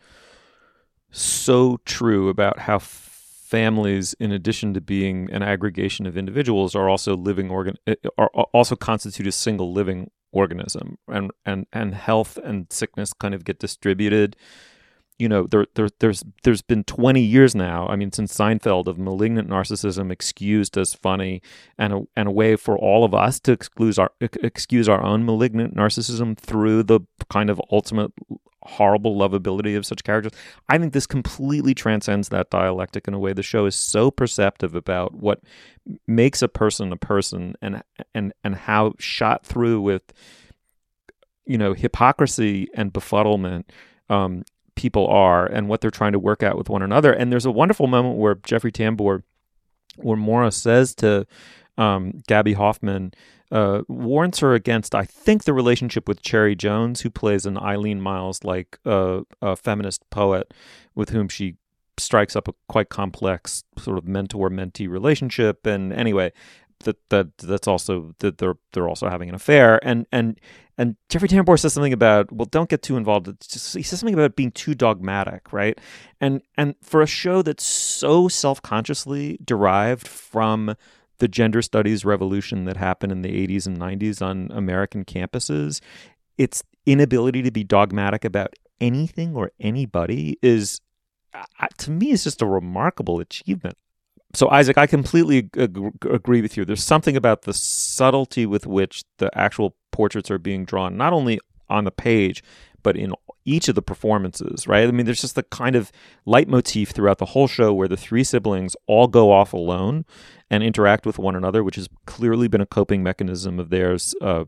so 1.12 1.80
true 1.86 2.30
about 2.30 2.60
how 2.60 2.80
families, 2.80 4.14
in 4.20 4.32
addition 4.32 4.74
to 4.74 4.82
being 4.82 5.30
an 5.32 5.44
aggregation 5.44 6.06
of 6.06 6.18
individuals, 6.18 6.76
are 6.76 6.90
also 6.90 7.16
living 7.16 7.50
organ 7.50 7.78
eh, 7.88 7.96
are 8.18 8.32
are 8.34 8.48
also 8.54 8.76
constitute 8.76 9.28
a 9.28 9.32
single 9.32 9.72
living 9.72 10.10
organism, 10.32 10.98
and 11.08 11.32
and 11.46 11.66
and 11.72 11.96
health 11.96 12.38
and 12.38 12.72
sickness 12.72 13.14
kind 13.14 13.34
of 13.34 13.46
get 13.46 13.60
distributed. 13.60 14.36
You 15.20 15.30
know, 15.30 15.48
there, 15.48 15.68
there 15.76 15.90
there's 16.00 16.24
there's 16.44 16.62
been 16.62 16.84
20 16.84 17.22
years 17.22 17.56
now. 17.56 17.88
I 17.88 17.96
mean, 17.96 18.12
since 18.12 18.36
Seinfeld 18.36 18.88
of 18.88 18.98
malignant 18.98 19.50
narcissism 19.50 20.12
excused 20.12 20.78
as 20.78 20.94
funny, 20.94 21.42
and 21.78 21.94
a 21.94 22.02
and 22.16 22.28
a 22.28 22.32
way 22.32 22.56
for 22.56 22.78
all 22.78 23.06
of 23.06 23.14
us 23.14 23.40
to 23.42 23.52
excuse 23.52 24.00
our 24.00 24.12
excuse 24.20 24.90
our 24.90 25.04
own 25.04 25.26
malignant 25.26 25.76
narcissism 25.76 26.38
through 26.38 26.84
the 26.84 27.02
kind 27.30 27.50
of 27.50 27.62
ultimate 27.72 28.12
horrible 28.66 29.16
lovability 29.18 29.78
of 29.78 29.86
such 29.86 30.04
characters. 30.04 30.32
I 30.70 30.78
think 30.78 30.94
this 30.94 31.08
completely 31.08 31.74
transcends 31.74 32.30
that 32.30 32.50
dialectic 32.50 33.08
in 33.08 33.14
a 33.14 33.20
way. 33.20 33.34
The 33.34 33.44
show 33.44 33.66
is 33.66 33.76
so 33.76 34.10
perceptive 34.10 34.76
about 34.76 35.14
what 35.14 35.42
makes 36.08 36.42
a 36.42 36.48
person 36.48 36.92
a 36.92 36.98
person, 36.98 37.56
and 37.62 37.84
and 38.14 38.34
and 38.44 38.56
how 38.56 38.94
shot 39.00 39.46
through 39.46 39.82
with 39.82 40.14
you 41.46 41.58
know 41.58 41.74
hypocrisy 41.74 42.70
and 42.74 42.94
befuddlement 42.94 43.66
um, 44.10 44.44
people 44.76 45.08
are 45.08 45.46
and 45.46 45.68
what 45.68 45.82
they're 45.82 45.92
trying 45.92 46.14
to 46.14 46.20
work 46.20 46.44
out 46.44 46.58
with 46.58 46.70
one 46.70 46.82
another. 46.82 47.14
And 47.14 47.32
there's 47.32 47.46
a 47.46 47.52
wonderful 47.52 47.88
moment 47.88 48.18
where 48.18 48.36
Jeffrey 48.36 48.72
Tambor, 48.72 49.24
where 49.98 50.18
Maura 50.18 50.52
says 50.52 50.96
to 50.96 51.26
um, 51.78 52.22
Gaby 52.28 52.54
Hoffmann, 52.54 53.14
uh, 53.52 53.84
warns 53.88 54.40
her 54.40 54.56
against, 54.56 54.96
I 54.96 55.06
think, 55.06 55.44
the 55.44 55.54
relationship 55.54 56.08
with 56.08 56.24
Cherry 56.24 56.56
Jones, 56.56 57.02
who 57.02 57.12
plays 57.12 57.46
an 57.46 57.58
Eileen 57.58 58.02
Myles 58.02 58.44
like 58.44 58.80
uh, 58.86 59.22
a 59.42 59.56
feminist 59.56 60.10
poet 60.10 60.54
with 60.96 61.10
whom 61.10 61.30
she 61.30 61.58
strikes 61.98 62.36
up 62.36 62.48
a 62.48 62.54
quite 62.68 62.90
complex 62.90 63.64
sort 63.78 64.00
of 64.00 64.08
mentor 64.08 64.50
mentee 64.50 64.90
relationship. 64.90 65.68
And 65.68 65.94
anyway, 65.94 66.32
that 66.80 66.98
that 67.10 67.38
that's 67.38 67.68
also 67.68 68.14
that 68.20 68.38
they're 68.38 68.56
they're 68.72 68.88
also 68.88 69.10
having 69.10 69.30
an 69.30 69.36
affair. 69.36 69.80
And 69.86 70.06
and 70.12 70.40
and 70.78 70.96
Jeffrey 71.10 71.28
Tambor 71.28 71.60
says 71.60 71.74
something 71.74 71.94
about 71.94 72.32
well 72.32 72.46
don't 72.46 72.70
get 72.70 72.82
too 72.82 72.98
involved. 72.98 73.30
Just, 73.42 73.76
he 73.76 73.84
says 73.84 74.00
something 74.00 74.14
about 74.14 74.36
being 74.36 74.52
too 74.52 74.76
dogmatic 74.76 75.54
right? 75.54 75.80
And 76.22 76.42
and 76.58 76.76
for 76.82 77.02
a 77.02 77.08
show 77.08 77.42
that's 77.42 77.66
so 77.66 78.28
self-consciously 78.28 79.40
derived 79.44 80.08
from 80.08 80.76
the 81.20 81.28
gender 81.28 81.62
studies 81.62 82.04
revolution 82.04 82.66
that 82.66 82.78
happened 82.78 83.12
in 83.12 83.22
the 83.22 83.48
80s 83.48 83.68
and 83.68 83.78
90s 83.78 84.22
on 84.22 84.50
American 84.52 85.06
campuses 85.06 85.80
its 86.38 86.64
inability 86.86 87.42
to 87.44 87.52
be 87.52 87.64
dogmatic 87.64 88.26
about 88.26 88.54
anything 88.82 89.36
or 89.36 89.52
anybody 89.60 90.38
is 90.42 90.82
to 91.78 91.92
me 91.92 92.12
is 92.12 92.24
just 92.24 92.42
a 92.42 92.46
remarkable 92.46 93.20
achievement 93.20 93.78
so 94.34 94.50
Isaac, 94.50 94.78
I 94.78 94.88
completely 94.88 95.50
ag- 95.58 96.00
agree 96.10 96.42
with 96.42 96.58
you. 96.58 96.66
There's 96.66 96.84
something 96.84 97.16
about 97.16 97.44
the 97.44 97.54
subtlety 97.54 98.46
with 98.46 98.66
which 98.66 99.04
the 99.18 99.30
actual 99.38 99.76
portraits 99.92 100.32
are 100.32 100.40
being 100.40 100.66
drawn, 100.66 100.98
not 100.98 101.14
only 101.14 101.40
on 101.70 101.84
the 101.84 101.92
page, 101.92 102.44
but 102.82 102.98
in 102.98 103.14
each 103.46 103.68
of 103.68 103.76
the 103.76 103.82
performances, 103.82 104.68
right? 104.68 104.88
I 104.88 104.92
mean, 104.92 105.06
there's 105.06 105.22
just 105.22 105.36
the 105.36 105.44
kind 105.44 105.76
of 105.76 105.92
leitmotif 106.26 106.92
throughout 106.92 107.18
the 107.18 107.28
whole 107.28 107.48
show 107.48 107.74
where 107.74 107.88
the 107.88 107.98
three 107.98 108.24
siblings 108.24 108.76
all 108.88 109.08
go 109.08 109.32
off 109.32 109.54
alone 109.54 110.06
and 110.50 110.64
interact 110.64 111.06
with 111.06 111.18
one 111.20 111.36
another, 111.36 111.64
which 111.64 111.76
has 111.76 111.88
clearly 112.06 112.48
been 112.48 112.62
a 112.62 112.66
coping 112.66 113.04
mechanism 113.04 113.60
of 113.60 113.70
theirs 113.70 114.16
uh, 114.22 114.46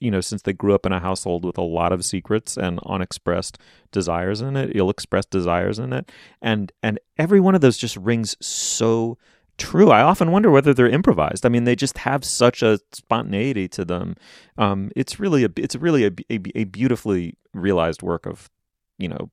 you 0.00 0.10
know, 0.10 0.20
since 0.20 0.42
they 0.42 0.52
grew 0.52 0.74
up 0.74 0.86
in 0.86 0.92
a 0.92 1.00
household 1.00 1.44
with 1.44 1.58
a 1.58 1.62
lot 1.62 1.92
of 1.92 2.04
secrets 2.04 2.56
and 2.56 2.78
unexpressed 2.86 3.58
desires 3.90 4.40
in 4.40 4.56
it, 4.56 4.72
ill-expressed 4.74 5.30
desires 5.30 5.78
in 5.78 5.92
it, 5.92 6.10
and 6.40 6.72
and 6.82 6.98
every 7.18 7.40
one 7.40 7.54
of 7.54 7.60
those 7.60 7.78
just 7.78 7.96
rings 7.96 8.36
so 8.40 9.18
true. 9.58 9.90
I 9.90 10.02
often 10.02 10.30
wonder 10.30 10.50
whether 10.50 10.74
they're 10.74 10.88
improvised. 10.88 11.44
I 11.46 11.48
mean, 11.48 11.64
they 11.64 11.76
just 11.76 11.98
have 11.98 12.24
such 12.24 12.62
a 12.62 12.80
spontaneity 12.92 13.68
to 13.68 13.84
them. 13.84 14.16
Um, 14.58 14.90
it's 14.96 15.20
really 15.20 15.44
a 15.44 15.50
it's 15.56 15.76
really 15.76 16.04
a, 16.04 16.10
a, 16.30 16.40
a 16.54 16.64
beautifully 16.64 17.36
realized 17.54 18.02
work 18.02 18.26
of, 18.26 18.50
you 18.98 19.08
know, 19.08 19.30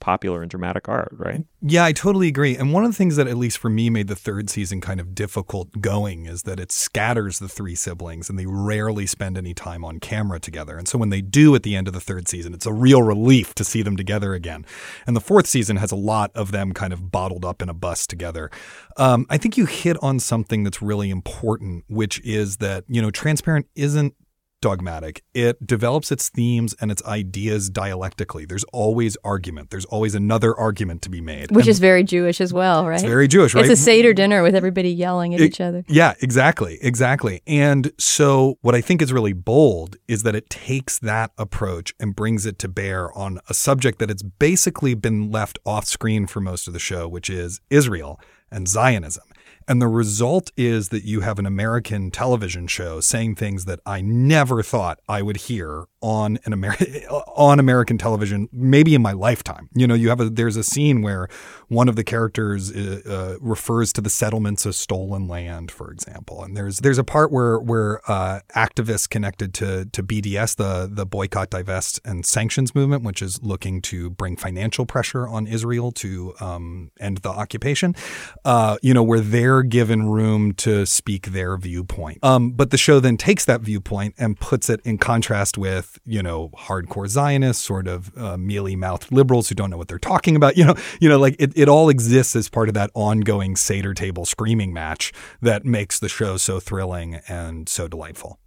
popular 0.00 0.42
and 0.42 0.50
dramatic 0.50 0.88
art, 0.88 1.08
right? 1.12 1.44
Yeah, 1.62 1.84
I 1.84 1.92
totally 1.92 2.28
agree. 2.28 2.56
And 2.56 2.72
one 2.72 2.84
of 2.84 2.90
the 2.90 2.96
things 2.96 3.16
that, 3.16 3.26
at 3.26 3.36
least 3.36 3.58
for 3.58 3.70
me, 3.70 3.90
made 3.90 4.08
the 4.08 4.14
third 4.14 4.50
season 4.50 4.80
kind 4.80 5.00
of 5.00 5.14
difficult 5.14 5.80
going 5.80 6.26
is 6.26 6.42
that 6.42 6.60
it 6.60 6.70
scatters 6.70 7.38
the 7.38 7.48
three 7.48 7.74
siblings 7.74 8.28
and 8.28 8.38
they 8.38 8.46
rarely 8.46 9.06
spend 9.06 9.36
any 9.36 9.54
time 9.54 9.84
on 9.84 9.98
camera 9.98 10.38
together. 10.38 10.76
And 10.76 10.86
so 10.86 10.98
when 10.98 11.10
they 11.10 11.22
do 11.22 11.54
at 11.54 11.62
the 11.62 11.74
end 11.74 11.88
of 11.88 11.94
the 11.94 12.00
third 12.00 12.28
season, 12.28 12.54
it's 12.54 12.66
a 12.66 12.72
real 12.72 13.02
relief 13.02 13.54
to 13.54 13.64
see 13.64 13.82
them 13.82 13.96
together 13.96 14.34
again. 14.34 14.64
And 15.06 15.16
the 15.16 15.20
fourth 15.20 15.46
season 15.46 15.76
has 15.76 15.90
a 15.90 15.96
lot 15.96 16.30
of 16.34 16.52
them 16.52 16.72
kind 16.72 16.92
of 16.92 17.10
bottled 17.10 17.44
up 17.44 17.62
in 17.62 17.68
a 17.68 17.74
bus 17.74 18.06
together. 18.06 18.50
Um, 18.96 19.26
I 19.30 19.38
think 19.38 19.56
you 19.56 19.66
hit 19.66 19.96
on 20.02 20.20
something 20.20 20.62
that's 20.62 20.82
really 20.82 21.10
important, 21.10 21.84
which 21.88 22.20
is 22.20 22.58
that, 22.58 22.84
you 22.88 23.02
know, 23.02 23.10
Transparent 23.10 23.66
isn't 23.74 24.14
dogmatic. 24.60 25.22
It 25.34 25.66
develops 25.66 26.10
its 26.10 26.28
themes 26.28 26.74
and 26.80 26.90
its 26.90 27.04
ideas 27.04 27.68
dialectically. 27.70 28.44
There's 28.46 28.64
always 28.72 29.16
argument. 29.24 29.70
There's 29.70 29.84
always 29.86 30.14
another 30.14 30.54
argument 30.56 31.02
to 31.02 31.10
be 31.10 31.20
made. 31.20 31.50
which 31.50 31.66
And 31.66 31.70
is 31.70 31.78
very 31.78 32.02
Jewish 32.02 32.40
as 32.40 32.52
well, 32.52 32.86
right? 32.86 32.94
It's 32.94 33.02
very 33.04 33.28
Jewish, 33.28 33.54
right? 33.54 33.64
It's 33.64 33.80
a 33.80 33.82
Seder 33.82 34.12
dinner 34.14 34.42
with 34.42 34.54
everybody 34.54 34.90
yelling 34.90 35.34
at 35.34 35.40
It- 35.40 35.46
each 35.46 35.60
other. 35.60 35.84
Yeah, 35.88 36.14
exactly. 36.20 36.78
Exactly. 36.80 37.42
And 37.46 37.92
so 37.98 38.58
what 38.62 38.74
I 38.74 38.80
think 38.80 39.02
is 39.02 39.12
really 39.12 39.32
bold 39.32 39.96
is 40.08 40.22
that 40.22 40.34
it 40.34 40.48
takes 40.50 40.98
that 41.00 41.32
approach 41.38 41.94
and 42.00 42.16
brings 42.16 42.46
it 42.46 42.58
to 42.60 42.68
bear 42.68 43.16
on 43.16 43.40
a 43.48 43.54
subject 43.54 43.98
that 43.98 44.10
it's 44.10 44.22
basically 44.22 44.94
been 44.94 45.30
left 45.30 45.58
off 45.66 45.84
screen 45.86 46.26
for 46.26 46.40
most 46.40 46.66
of 46.66 46.72
the 46.72 46.78
show, 46.80 47.06
which 47.06 47.28
is 47.30 47.60
Israel 47.70 48.18
and 48.50 48.68
Zionism. 48.68 49.24
And 49.68 49.82
the 49.82 49.88
result 49.88 50.52
is 50.56 50.90
that 50.90 51.04
you 51.04 51.20
have 51.20 51.38
an 51.38 51.46
American 51.46 52.10
television 52.10 52.66
show 52.68 53.00
saying 53.00 53.34
things 53.34 53.64
that 53.64 53.80
I 53.84 54.00
never 54.00 54.62
thought 54.62 55.00
I 55.08 55.22
would 55.22 55.36
hear 55.36 55.86
on 56.00 56.38
an 56.44 56.52
Amer- 56.52 56.76
on 57.36 57.58
American 57.58 57.98
television, 57.98 58.48
maybe 58.52 58.94
in 58.94 59.02
my 59.02 59.12
lifetime. 59.12 59.68
You 59.74 59.88
know, 59.88 59.94
you 59.94 60.08
have 60.08 60.20
a 60.20 60.30
there's 60.30 60.56
a 60.56 60.62
scene 60.62 61.02
where 61.02 61.28
one 61.68 61.88
of 61.88 61.96
the 61.96 62.04
characters 62.04 62.70
uh, 62.70 63.00
uh, 63.04 63.36
refers 63.40 63.92
to 63.94 64.00
the 64.00 64.10
settlements 64.10 64.64
as 64.66 64.76
stolen 64.76 65.26
land, 65.26 65.72
for 65.72 65.90
example, 65.90 66.44
and 66.44 66.56
there's 66.56 66.78
there's 66.78 66.98
a 66.98 67.04
part 67.04 67.32
where 67.32 67.58
where 67.58 68.00
uh, 68.08 68.40
activists 68.54 69.08
connected 69.08 69.52
to 69.54 69.86
to 69.86 70.02
BDS, 70.02 70.56
the 70.56 70.88
the 70.90 71.04
boycott, 71.04 71.50
divest, 71.50 72.00
and 72.04 72.24
sanctions 72.24 72.72
movement, 72.72 73.02
which 73.02 73.20
is 73.20 73.42
looking 73.42 73.82
to 73.82 74.10
bring 74.10 74.36
financial 74.36 74.86
pressure 74.86 75.26
on 75.26 75.48
Israel 75.48 75.90
to 75.92 76.34
um, 76.38 76.92
end 77.00 77.18
the 77.18 77.30
occupation. 77.30 77.96
Uh, 78.44 78.76
you 78.80 78.94
know, 78.94 79.02
where 79.02 79.20
they're 79.20 79.55
they're 79.56 79.62
given 79.62 80.06
room 80.06 80.52
to 80.52 80.84
speak 80.84 81.28
their 81.28 81.56
viewpoint. 81.56 82.18
Um, 82.22 82.50
but 82.50 82.70
the 82.70 82.76
show 82.76 83.00
then 83.00 83.16
takes 83.16 83.46
that 83.46 83.62
viewpoint 83.62 84.14
and 84.18 84.38
puts 84.38 84.68
it 84.68 84.82
in 84.84 84.98
contrast 84.98 85.56
with, 85.56 85.98
you 86.04 86.22
know, 86.22 86.50
hardcore 86.50 87.08
Zionists, 87.08 87.64
sort 87.64 87.88
of 87.88 88.12
uh, 88.18 88.36
mealy 88.36 88.76
mouthed 88.76 89.10
liberals 89.10 89.48
who 89.48 89.54
don't 89.54 89.70
know 89.70 89.78
what 89.78 89.88
they're 89.88 89.98
talking 89.98 90.36
about. 90.36 90.54
You 90.56 90.64
know, 90.64 90.74
you 91.00 91.08
know, 91.10 91.18
like 91.18 91.36
it, 91.38 91.52
it 91.54 91.68
all 91.68 91.90
exists 91.90 92.34
as 92.34 92.48
part 92.48 92.68
of 92.68 92.74
that 92.74 92.90
ongoing 92.94 93.56
Seder 93.56 93.92
table 93.92 94.24
screaming 94.24 94.72
match 94.72 95.12
that 95.42 95.66
makes 95.66 95.98
the 95.98 96.08
show 96.08 96.38
so 96.38 96.60
thrilling 96.60 97.16
and 97.28 97.68
so 97.68 97.86
delightful. 97.86 98.38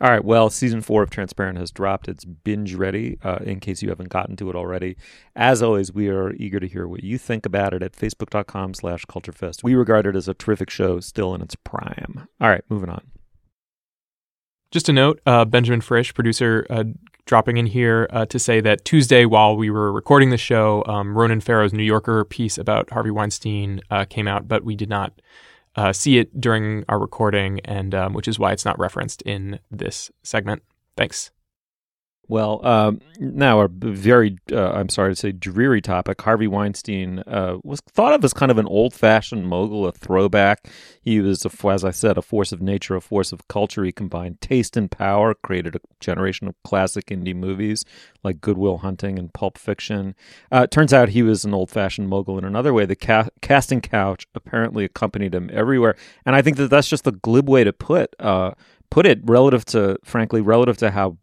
All 0.00 0.10
right. 0.10 0.24
Well, 0.24 0.48
season 0.48 0.80
four 0.80 1.02
of 1.02 1.10
Transparent 1.10 1.58
has 1.58 1.72
dropped. 1.72 2.08
It's 2.08 2.24
binge 2.24 2.74
ready 2.74 3.18
uh, 3.24 3.38
in 3.42 3.58
case 3.58 3.82
you 3.82 3.88
haven't 3.88 4.10
gotten 4.10 4.36
to 4.36 4.48
it 4.48 4.54
already. 4.54 4.96
As 5.34 5.60
always, 5.60 5.92
we 5.92 6.08
are 6.08 6.32
eager 6.34 6.60
to 6.60 6.68
hear 6.68 6.86
what 6.86 7.02
you 7.02 7.18
think 7.18 7.44
about 7.44 7.74
it 7.74 7.82
at 7.82 7.92
facebook.com 7.92 8.74
slash 8.74 9.04
culturefest. 9.06 9.64
We 9.64 9.74
regard 9.74 10.06
it 10.06 10.14
as 10.14 10.28
a 10.28 10.34
terrific 10.34 10.70
show 10.70 11.00
still 11.00 11.34
in 11.34 11.42
its 11.42 11.56
prime. 11.56 12.28
All 12.40 12.48
right, 12.48 12.62
moving 12.68 12.90
on. 12.90 13.10
Just 14.70 14.88
a 14.88 14.92
note 14.92 15.20
uh, 15.26 15.44
Benjamin 15.46 15.80
Frisch, 15.80 16.14
producer, 16.14 16.66
uh, 16.70 16.84
dropping 17.24 17.56
in 17.56 17.66
here 17.66 18.06
uh, 18.10 18.26
to 18.26 18.38
say 18.38 18.60
that 18.60 18.84
Tuesday, 18.84 19.24
while 19.24 19.56
we 19.56 19.70
were 19.70 19.92
recording 19.92 20.30
the 20.30 20.36
show, 20.36 20.84
um, 20.86 21.16
Ronan 21.16 21.40
Farrow's 21.40 21.72
New 21.72 21.82
Yorker 21.82 22.24
piece 22.24 22.56
about 22.56 22.90
Harvey 22.90 23.10
Weinstein 23.10 23.80
uh, 23.90 24.04
came 24.04 24.28
out, 24.28 24.46
but 24.46 24.64
we 24.64 24.76
did 24.76 24.88
not 24.88 25.20
uh, 25.78 25.92
see 25.92 26.18
it 26.18 26.40
during 26.40 26.84
our 26.88 26.98
recording, 26.98 27.60
and 27.60 27.94
um, 27.94 28.12
which 28.12 28.26
is 28.26 28.36
why 28.36 28.50
it's 28.50 28.64
not 28.64 28.76
referenced 28.80 29.22
in 29.22 29.60
this 29.70 30.10
segment. 30.24 30.62
Thanks. 30.96 31.30
Well, 32.30 32.64
um, 32.64 33.00
now 33.18 33.60
a 33.60 33.68
very, 33.68 34.36
uh, 34.52 34.72
I'm 34.72 34.90
sorry 34.90 35.12
to 35.12 35.16
say, 35.16 35.32
dreary 35.32 35.80
topic. 35.80 36.20
Harvey 36.20 36.46
Weinstein 36.46 37.20
uh, 37.20 37.56
was 37.64 37.80
thought 37.80 38.12
of 38.12 38.22
as 38.22 38.34
kind 38.34 38.50
of 38.50 38.58
an 38.58 38.66
old 38.66 38.92
fashioned 38.92 39.48
mogul, 39.48 39.86
a 39.86 39.92
throwback. 39.92 40.68
He 41.00 41.20
was, 41.20 41.46
a, 41.46 41.68
as 41.68 41.86
I 41.86 41.90
said, 41.90 42.18
a 42.18 42.22
force 42.22 42.52
of 42.52 42.60
nature, 42.60 42.96
a 42.96 43.00
force 43.00 43.32
of 43.32 43.48
culture. 43.48 43.82
He 43.82 43.92
combined 43.92 44.42
taste 44.42 44.76
and 44.76 44.90
power, 44.90 45.34
created 45.42 45.76
a 45.76 45.80
generation 46.00 46.48
of 46.48 46.54
classic 46.64 47.06
indie 47.06 47.34
movies 47.34 47.86
like 48.22 48.42
Good 48.42 48.58
Will 48.58 48.78
Hunting 48.78 49.18
and 49.18 49.32
Pulp 49.32 49.56
Fiction. 49.56 50.14
Uh, 50.52 50.66
turns 50.66 50.92
out 50.92 51.08
he 51.08 51.22
was 51.22 51.46
an 51.46 51.54
old 51.54 51.70
fashioned 51.70 52.10
mogul 52.10 52.36
in 52.36 52.44
another 52.44 52.74
way. 52.74 52.84
The 52.84 52.94
ca- 52.94 53.30
casting 53.40 53.80
couch 53.80 54.26
apparently 54.34 54.84
accompanied 54.84 55.34
him 55.34 55.48
everywhere. 55.50 55.96
And 56.26 56.36
I 56.36 56.42
think 56.42 56.58
that 56.58 56.68
that's 56.68 56.90
just 56.90 57.06
a 57.06 57.12
glib 57.12 57.48
way 57.48 57.64
to 57.64 57.72
put 57.72 58.14
uh, 58.20 58.50
put 58.90 59.06
it 59.06 59.20
relative 59.24 59.64
to, 59.66 59.98
frankly, 60.04 60.40
relative 60.40 60.76
to 60.78 60.90
how 60.90 61.16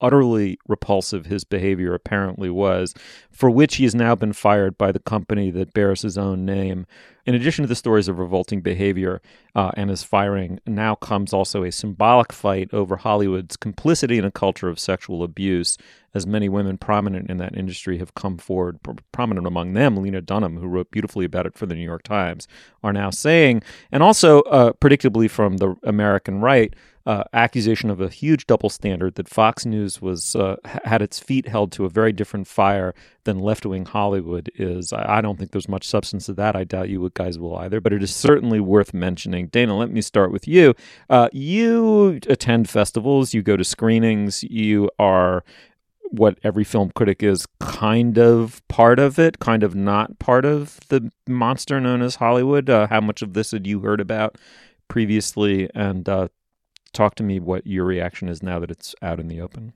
utterly 0.00 0.58
repulsive 0.68 1.26
his 1.26 1.44
behavior 1.44 1.94
apparently 1.94 2.50
was, 2.50 2.94
for 3.30 3.50
which 3.50 3.76
he 3.76 3.84
has 3.84 3.94
now 3.94 4.14
been 4.14 4.32
fired 4.32 4.76
by 4.76 4.92
the 4.92 4.98
company 4.98 5.50
that 5.50 5.72
bears 5.72 6.02
his 6.02 6.18
own 6.18 6.44
name. 6.44 6.86
In 7.26 7.34
addition 7.34 7.64
to 7.64 7.68
the 7.68 7.74
stories 7.74 8.06
of 8.06 8.20
revolting 8.20 8.60
behavior 8.60 9.20
uh, 9.56 9.72
and 9.76 9.90
his 9.90 10.04
firing, 10.04 10.60
now 10.64 10.94
comes 10.94 11.32
also 11.32 11.64
a 11.64 11.72
symbolic 11.72 12.32
fight 12.32 12.72
over 12.72 12.96
Hollywood's 12.96 13.56
complicity 13.56 14.16
in 14.16 14.24
a 14.24 14.30
culture 14.30 14.68
of 14.68 14.78
sexual 14.78 15.24
abuse, 15.24 15.76
as 16.14 16.24
many 16.24 16.48
women 16.48 16.78
prominent 16.78 17.28
in 17.28 17.38
that 17.38 17.56
industry 17.56 17.98
have 17.98 18.14
come 18.14 18.38
forward, 18.38 18.78
prominent 19.10 19.44
among 19.44 19.72
them, 19.72 19.96
Lena 19.96 20.20
Dunham, 20.20 20.58
who 20.58 20.68
wrote 20.68 20.92
beautifully 20.92 21.24
about 21.24 21.46
it 21.46 21.58
for 21.58 21.66
the 21.66 21.74
New 21.74 21.84
York 21.84 22.04
Times, 22.04 22.46
are 22.84 22.92
now 22.92 23.10
saying, 23.10 23.60
and 23.90 24.04
also 24.04 24.42
uh, 24.42 24.72
predictably 24.74 25.28
from 25.28 25.56
the 25.56 25.74
American 25.82 26.40
right, 26.40 26.74
uh, 27.06 27.22
accusation 27.32 27.88
of 27.88 28.00
a 28.00 28.08
huge 28.08 28.46
double 28.46 28.68
standard 28.68 29.14
that 29.14 29.28
Fox 29.28 29.64
News 29.64 30.02
was 30.02 30.34
uh, 30.34 30.56
had 30.84 31.02
its 31.02 31.20
feet 31.20 31.48
held 31.48 31.70
to 31.72 31.84
a 31.84 31.88
very 31.88 32.12
different 32.12 32.48
fire 32.48 32.94
than 33.26 33.38
left 33.38 33.66
wing 33.66 33.84
Hollywood 33.84 34.50
is. 34.54 34.92
I, 34.92 35.20
don't 35.20 35.38
think 35.38 35.50
there's 35.50 35.68
much 35.68 35.86
substance 35.86 36.26
to 36.26 36.32
that. 36.34 36.56
I 36.56 36.64
doubt 36.64 36.88
you 36.88 37.10
guys 37.12 37.38
will 37.38 37.56
either, 37.56 37.80
but 37.80 37.92
it 37.92 38.02
is 38.02 38.14
certainly 38.14 38.58
worth 38.58 38.94
mentioning. 38.94 39.48
Dana, 39.48 39.76
let 39.76 39.90
me 39.90 40.00
start 40.00 40.32
with 40.32 40.48
you. 40.48 40.74
Uh, 41.10 41.28
you 41.32 42.18
attend 42.28 42.70
festivals, 42.70 43.34
you 43.34 43.42
go 43.42 43.56
to 43.56 43.64
screenings, 43.64 44.42
you 44.44 44.90
are 44.98 45.44
what 46.10 46.38
every 46.42 46.64
film 46.64 46.90
critic 46.94 47.22
is 47.22 47.46
kind 47.60 48.16
of 48.16 48.66
part 48.68 48.98
of 48.98 49.18
it, 49.18 49.38
kind 49.40 49.62
of 49.62 49.74
not 49.74 50.18
part 50.18 50.44
of 50.44 50.78
the 50.88 51.10
monster 51.26 51.80
known 51.80 52.00
as 52.00 52.16
Hollywood. 52.16 52.70
Uh, 52.70 52.86
how 52.86 53.00
much 53.00 53.22
of 53.22 53.34
this 53.34 53.50
had 53.50 53.66
you 53.66 53.80
heard 53.80 54.00
about 54.00 54.38
previously? 54.88 55.68
And 55.74 56.08
uh, 56.08 56.28
talk 56.92 57.16
to 57.16 57.22
me 57.22 57.40
what 57.40 57.66
your 57.66 57.84
reaction 57.84 58.28
is 58.28 58.42
now 58.42 58.60
that 58.60 58.70
it's 58.70 58.94
out 59.02 59.20
in 59.20 59.28
the 59.28 59.40
open. 59.40 59.72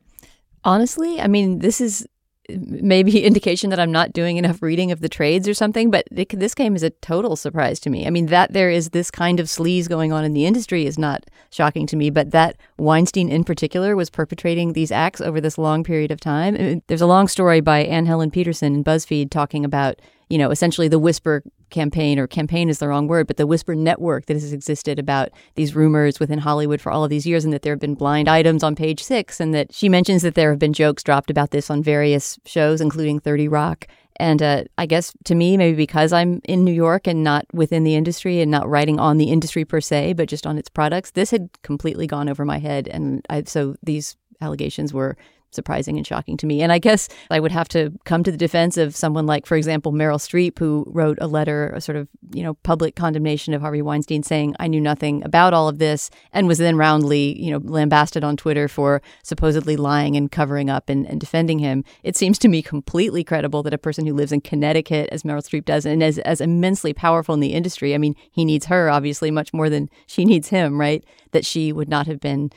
Honestly, 0.62 1.20
I 1.20 1.26
mean, 1.26 1.58
this 1.58 1.80
is 1.80 2.06
maybe 2.48 3.24
indication 3.24 3.70
that 3.70 3.81
I'm 3.81 3.92
not 3.92 4.12
doing 4.12 4.37
enough 4.37 4.62
reading 4.62 4.90
of 4.92 5.00
the 5.00 5.09
trades 5.09 5.48
or 5.48 5.55
something, 5.55 5.90
but 5.90 6.07
it, 6.11 6.29
this 6.31 6.55
game 6.55 6.76
is 6.76 6.83
a 6.83 6.90
total 6.90 7.37
surprise 7.37 7.81
to 7.81 7.90
me. 7.90 8.07
I 8.07 8.11
mean, 8.11 8.26
that 8.26 8.53
there 8.53 8.70
is 8.70 8.90
this 8.90 9.11
kind 9.11 9.40
of 9.40 9.46
sleaze 9.46 9.88
going 9.88 10.12
on 10.12 10.24
in 10.24 10.33
the 10.33 10.46
industry 10.46 10.87
is 10.87 10.98
not 10.98 11.24
shocking 11.50 11.87
to 11.88 11.96
me, 11.96 12.11
but 12.11 12.31
that 12.31 12.57
Weinstein 12.79 13.29
in 13.29 13.44
particular 13.44 13.96
was 13.96 14.11
perpetrating 14.11 14.72
these 14.72 14.92
acts 14.92 15.20
over 15.20 15.40
this 15.40 15.59
long 15.59 15.85
period 15.85 16.11
of 16.11 16.20
time. 16.20 16.83
There's 16.87 17.00
a 17.00 17.07
long 17.07 17.29
story 17.29 17.61
by 17.61 17.81
Anne 17.81 18.07
Helen 18.07 18.31
Petersen 18.31 18.74
in 18.74 18.85
BuzzFeed 18.85 19.31
talking 19.31 19.64
about 19.64 20.00
you 20.31 20.38
know, 20.38 20.51
essentially 20.51 20.88
the 20.88 20.99
whisper 20.99 21.43
campaign, 21.71 22.19
or 22.19 22.27
campaign 22.27 22.69
is 22.69 22.79
the 22.79 22.88
wrong 22.88 23.09
word, 23.09 23.27
but 23.27 23.37
the 23.37 23.47
whisper 23.47 23.75
network 23.75 24.27
that 24.27 24.35
has 24.35 24.53
existed 24.53 24.99
about 24.99 25.29
these 25.57 25.75
rumors 25.75 26.19
within 26.19 26.38
Hollywood 26.38 26.81
for 26.81 26.90
all 26.90 27.05
of 27.05 27.11
these 27.11 27.27
years, 27.27 27.45
and 27.45 27.53
that 27.53 27.62
there 27.62 27.73
have 27.73 27.81
been 27.81 27.95
blind 27.95 28.29
items 28.29 28.62
on 28.62 28.75
page 28.75 29.03
six, 29.03 29.40
and 29.40 29.53
that 29.53 29.75
she 29.75 29.88
mentions 29.88 30.23
that 30.23 30.37
there 30.37 30.51
have 30.51 30.59
been 30.59 30.73
jokes 30.73 31.03
dropped 31.03 31.31
about 31.31 31.51
this 31.51 31.69
on 31.69 31.83
various 31.83 32.38
shows, 32.47 32.81
including 32.81 33.19
30 33.19 33.49
Rock. 33.49 33.87
And 34.21 34.43
uh, 34.43 34.64
I 34.77 34.87
guess 34.87 35.12
to 35.25 35.35
me, 35.35 35.57
maybe 35.57 35.77
because 35.77 36.12
I'm 36.12 36.43
in 36.45 36.62
New 36.62 36.75
York 36.75 37.07
and 37.07 37.25
not 37.25 37.47
within 37.55 37.85
the 37.85 37.95
industry 37.95 38.40
and 38.40 38.51
not 38.51 38.69
writing 38.69 39.01
on 39.01 39.16
the 39.16 39.31
industry 39.31 39.64
per 39.64 39.81
se, 39.81 40.12
but 40.12 40.29
just 40.29 40.47
on 40.47 40.59
its 40.59 40.69
products, 40.69 41.12
this 41.12 41.31
had 41.31 41.49
completely 41.62 42.07
gone 42.07 42.29
over 42.29 42.45
my 42.45 42.59
head. 42.59 42.87
And 42.87 43.25
I, 43.31 43.45
so 43.45 43.77
these 43.83 44.16
allegations 44.43 44.93
were 44.93 45.16
surprising 45.50 45.96
and 45.96 46.06
shocking 46.06 46.36
to 46.38 46.46
me. 46.46 46.62
And 46.62 46.72
I 46.72 46.78
guess 46.78 47.08
I 47.30 47.40
would 47.40 47.52
have 47.52 47.68
to 47.68 47.92
come 48.04 48.22
to 48.22 48.30
the 48.30 48.36
defense 48.36 48.76
of 48.76 48.96
someone 48.96 49.26
like, 49.26 49.46
for 49.46 49.56
example, 49.56 49.92
Meryl 49.92 50.18
Streep, 50.18 50.58
who 50.58 50.84
wrote 50.88 51.18
a 51.20 51.26
letter, 51.26 51.70
a 51.70 51.80
sort 51.80 51.96
of, 51.96 52.08
you 52.32 52.42
know, 52.42 52.54
public 52.62 52.96
condemnation 52.96 53.54
of 53.54 53.60
Harvey 53.60 53.82
Weinstein 53.82 54.22
saying, 54.22 54.54
I 54.58 54.68
knew 54.68 54.80
nothing 54.80 55.24
about 55.24 55.54
all 55.54 55.68
of 55.68 55.78
this, 55.78 56.10
and 56.32 56.46
was 56.46 56.58
then 56.58 56.76
roundly, 56.76 57.40
you 57.40 57.50
know, 57.50 57.60
lambasted 57.62 58.24
on 58.24 58.36
Twitter 58.36 58.68
for 58.68 59.02
supposedly 59.22 59.76
lying 59.76 60.16
and 60.16 60.30
covering 60.30 60.70
up 60.70 60.88
and, 60.88 61.06
and 61.06 61.20
defending 61.20 61.58
him. 61.58 61.84
It 62.02 62.16
seems 62.16 62.38
to 62.40 62.48
me 62.48 62.62
completely 62.62 63.24
credible 63.24 63.62
that 63.64 63.74
a 63.74 63.78
person 63.78 64.06
who 64.06 64.14
lives 64.14 64.32
in 64.32 64.40
Connecticut, 64.40 65.08
as 65.12 65.22
Meryl 65.22 65.46
Streep 65.46 65.64
does, 65.64 65.84
and 65.84 66.02
as, 66.02 66.18
as 66.20 66.40
immensely 66.40 66.92
powerful 66.92 67.34
in 67.34 67.40
the 67.40 67.54
industry, 67.54 67.94
I 67.94 67.98
mean, 67.98 68.14
he 68.30 68.44
needs 68.44 68.66
her 68.66 68.88
obviously 68.88 69.30
much 69.30 69.52
more 69.52 69.68
than 69.68 69.88
she 70.06 70.24
needs 70.24 70.48
him, 70.48 70.80
right? 70.80 71.04
That 71.32 71.44
she 71.44 71.72
would 71.72 71.88
not 71.88 72.06
have 72.06 72.20
been 72.20 72.50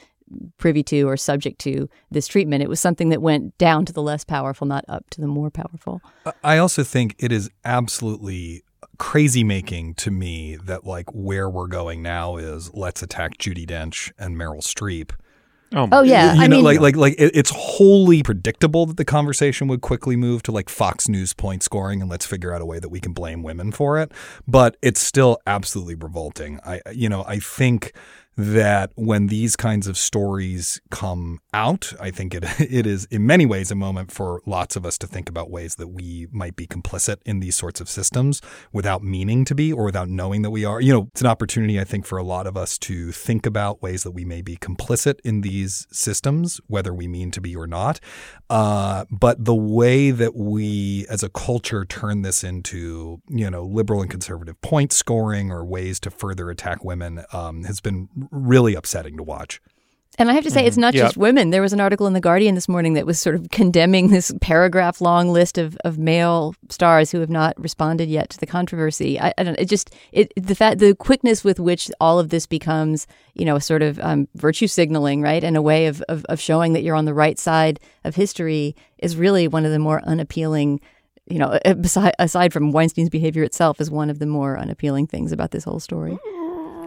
privy 0.57 0.83
to 0.83 1.03
or 1.03 1.17
subject 1.17 1.59
to 1.61 1.89
this 2.11 2.27
treatment. 2.27 2.63
It 2.63 2.69
was 2.69 2.79
something 2.79 3.09
that 3.09 3.21
went 3.21 3.57
down 3.57 3.85
to 3.85 3.93
the 3.93 4.01
less 4.01 4.23
powerful, 4.23 4.67
not 4.67 4.85
up 4.87 5.09
to 5.11 5.21
the 5.21 5.27
more 5.27 5.49
powerful. 5.49 6.01
I 6.43 6.57
also 6.57 6.83
think 6.83 7.15
it 7.19 7.31
is 7.31 7.49
absolutely 7.65 8.63
crazy 8.97 9.43
making 9.43 9.95
to 9.95 10.11
me 10.11 10.55
that 10.55 10.85
like 10.85 11.09
where 11.13 11.49
we're 11.49 11.67
going 11.67 12.01
now 12.01 12.37
is 12.37 12.73
let's 12.73 13.01
attack 13.01 13.37
Judi 13.37 13.65
Dench 13.65 14.11
and 14.17 14.35
Meryl 14.35 14.61
Streep. 14.61 15.11
Oh, 15.75 15.89
oh 15.91 16.01
yeah, 16.03 16.35
you 16.35 16.41
I 16.43 16.47
know, 16.47 16.57
mean, 16.57 16.65
like 16.65 16.79
like 16.79 16.95
like 16.95 17.15
it, 17.17 17.35
it's 17.35 17.49
wholly 17.49 18.21
predictable 18.21 18.85
that 18.85 18.97
the 18.97 19.05
conversation 19.05 19.67
would 19.69 19.81
quickly 19.81 20.15
move 20.15 20.43
to 20.43 20.51
like 20.51 20.69
Fox 20.69 21.09
News 21.09 21.33
point 21.33 21.63
scoring, 21.63 21.99
and 21.99 22.09
let's 22.09 22.25
figure 22.25 22.53
out 22.53 22.61
a 22.61 22.65
way 22.65 22.79
that 22.79 22.89
we 22.89 22.99
can 22.99 23.11
blame 23.11 23.41
women 23.41 23.71
for 23.71 23.99
it. 23.99 24.11
But 24.47 24.77
it's 24.83 25.01
still 25.01 25.39
absolutely 25.47 25.95
revolting. 25.95 26.59
I 26.63 26.81
you 26.93 27.09
know 27.09 27.23
I 27.27 27.39
think 27.39 27.93
that 28.35 28.91
when 28.95 29.27
these 29.27 29.55
kinds 29.55 29.87
of 29.87 29.97
stories 29.97 30.81
come 30.89 31.39
out, 31.53 31.93
I 31.99 32.11
think 32.11 32.33
it 32.33 32.43
it 32.59 32.87
is 32.87 33.05
in 33.05 33.25
many 33.25 33.45
ways 33.45 33.71
a 33.71 33.75
moment 33.75 34.11
for 34.11 34.41
lots 34.45 34.75
of 34.75 34.85
us 34.85 34.97
to 34.99 35.07
think 35.07 35.29
about 35.29 35.49
ways 35.49 35.75
that 35.75 35.89
we 35.89 36.27
might 36.31 36.55
be 36.55 36.65
complicit 36.65 37.17
in 37.25 37.39
these 37.39 37.55
sorts 37.55 37.79
of 37.79 37.89
systems 37.89 38.41
without 38.71 39.03
meaning 39.03 39.45
to 39.45 39.55
be 39.55 39.71
or 39.71 39.85
without 39.85 40.09
knowing 40.09 40.41
that 40.41 40.51
we 40.51 40.65
are. 40.65 40.81
You 40.81 40.93
know, 40.93 41.07
it's 41.11 41.21
an 41.21 41.27
opportunity 41.27 41.79
I 41.79 41.83
think 41.83 42.05
for 42.05 42.17
a 42.17 42.23
lot 42.23 42.47
of 42.47 42.57
us 42.57 42.77
to 42.79 43.11
think 43.11 43.45
about 43.45 43.81
ways 43.81 44.03
that 44.03 44.11
we 44.11 44.25
may 44.25 44.41
be 44.41 44.57
complicit 44.57 45.19
in 45.23 45.41
these 45.41 45.87
systems, 45.91 46.59
whether 46.67 46.93
we 46.93 47.07
mean 47.07 47.31
to 47.31 47.41
be 47.41 47.55
or 47.55 47.67
not. 47.67 47.99
Uh, 48.49 49.05
but 49.11 49.45
the 49.45 49.55
way 49.55 50.11
that 50.11 50.35
we 50.35 51.05
as 51.09 51.23
a 51.23 51.29
culture 51.29 51.85
turn 51.85 52.21
this 52.21 52.43
into, 52.43 53.21
you 53.29 53.49
know, 53.49 53.63
liberal 53.63 54.01
and 54.01 54.09
conservative 54.09 54.59
point 54.61 54.91
scoring 54.91 55.51
or 55.51 55.63
ways 55.63 55.99
to 55.99 56.09
further 56.09 56.49
attack 56.49 56.83
women 56.83 57.23
um, 57.31 57.63
has 57.63 57.79
been 57.79 58.09
really 58.31 58.75
upsetting 58.75 59.17
to 59.17 59.23
watch. 59.23 59.61
And 60.19 60.29
I 60.29 60.33
have 60.33 60.43
to 60.43 60.51
say, 60.51 60.59
mm-hmm. 60.59 60.67
it's 60.67 60.77
not 60.77 60.93
yep. 60.93 61.05
just 61.05 61.17
women. 61.17 61.49
There 61.49 61.61
was 61.61 61.73
an 61.73 61.79
article 61.79 62.05
in 62.05 62.13
The 62.13 62.21
Guardian 62.21 62.53
this 62.53 62.69
morning 62.69 62.93
that 62.93 63.07
was 63.07 63.19
sort 63.19 63.35
of 63.35 63.49
condemning 63.49 64.09
this 64.09 64.31
paragraph 64.41 65.01
long 65.01 65.29
list 65.33 65.57
of, 65.57 65.75
of 65.83 65.97
male 65.97 66.53
stars 66.69 67.11
who 67.11 67.19
have 67.19 67.31
not 67.31 67.59
responded 67.59 68.09
yet 68.09 68.29
to 68.29 68.39
the 68.39 68.45
controversy. 68.45 69.19
I, 69.19 69.33
I 69.39 69.43
don't 69.43 69.57
it 69.57 69.67
just, 69.67 69.95
it, 70.11 70.31
the 70.35 70.53
fact, 70.53 70.77
the 70.77 70.93
quickness 70.93 71.43
with 71.43 71.59
which 71.59 71.89
all 71.99 72.19
of 72.19 72.29
this 72.29 72.45
becomes, 72.45 73.07
you 73.33 73.43
know, 73.43 73.55
a 73.55 73.61
sort 73.61 73.81
of 73.81 73.99
um, 74.01 74.27
virtue 74.35 74.67
signaling, 74.67 75.21
right? 75.23 75.43
And 75.43 75.57
a 75.57 75.63
way 75.63 75.87
of, 75.87 76.03
of, 76.03 76.23
of 76.25 76.39
showing 76.39 76.73
that 76.73 76.83
you're 76.83 76.95
on 76.95 77.05
the 77.05 77.13
right 77.13 77.39
side 77.39 77.79
of 78.03 78.15
history 78.15 78.75
is 78.99 79.17
really 79.17 79.47
one 79.47 79.65
of 79.65 79.71
the 79.71 79.79
more 79.79 80.01
unappealing 80.05 80.79
you 81.25 81.39
know, 81.39 81.57
aside, 81.63 82.13
aside 82.19 82.51
from 82.51 82.73
Weinstein's 82.73 83.09
behavior 83.09 83.43
itself, 83.43 83.79
is 83.79 83.89
one 83.89 84.09
of 84.09 84.19
the 84.19 84.25
more 84.25 84.59
unappealing 84.59 85.07
things 85.07 85.31
about 85.31 85.51
this 85.51 85.63
whole 85.63 85.79
story. 85.79 86.19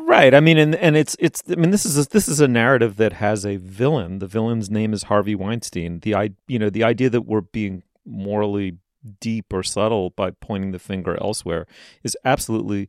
Right. 0.07 0.35
I 0.35 0.41
mean, 0.41 0.57
and 0.57 0.77
and 0.77 0.97
it's 0.97 1.17
it's. 1.19 1.43
I 1.51 1.57
mean, 1.57 1.71
this 1.73 1.85
is 1.85 1.99
a, 1.99 2.09
this 2.09 2.29
is 2.29 2.41
a 2.41 2.47
narrative 2.47 2.95
that 2.97 3.15
has 3.15 3.45
a 3.45 3.57
villain. 3.57 4.21
The 4.21 4.29
villain's 4.29 4.71
name 4.71 4.93
is 4.93 5.05
Harvey 5.05 5.35
Weinstein. 5.35 5.99
The 5.99 6.15
i 6.15 6.31
you 6.47 6.61
know 6.61 6.71
the 6.71 6.85
idea 6.85 7.11
that 7.11 7.23
we're 7.23 7.41
being 7.41 7.83
morally 8.05 8.77
deep 9.21 9.53
or 9.53 9.65
subtle 9.65 10.11
by 10.11 10.31
pointing 10.31 10.71
the 10.71 10.79
finger 10.79 11.19
elsewhere 11.21 11.67
is 12.05 12.17
absolutely 12.25 12.89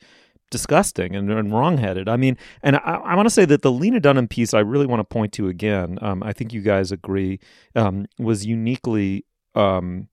disgusting 0.52 1.16
and, 1.16 1.32
and 1.32 1.52
wrongheaded. 1.52 2.08
I 2.08 2.18
mean, 2.18 2.38
and 2.62 2.76
I, 2.76 3.02
I 3.04 3.16
want 3.16 3.26
to 3.26 3.34
say 3.34 3.46
that 3.46 3.64
the 3.64 3.72
Lena 3.72 4.00
Dunham 4.00 4.28
piece 4.28 4.54
I 4.54 4.60
really 4.60 4.86
want 4.86 5.00
to 5.00 5.04
point 5.04 5.34
to 5.34 5.48
again. 5.48 5.98
Um, 6.04 6.22
I 6.22 6.34
think 6.34 6.54
you 6.54 6.62
guys 6.62 6.92
agree 6.92 7.40
um, 7.76 8.06
was 8.20 8.46
uniquely 8.46 9.26
um, 9.56 10.08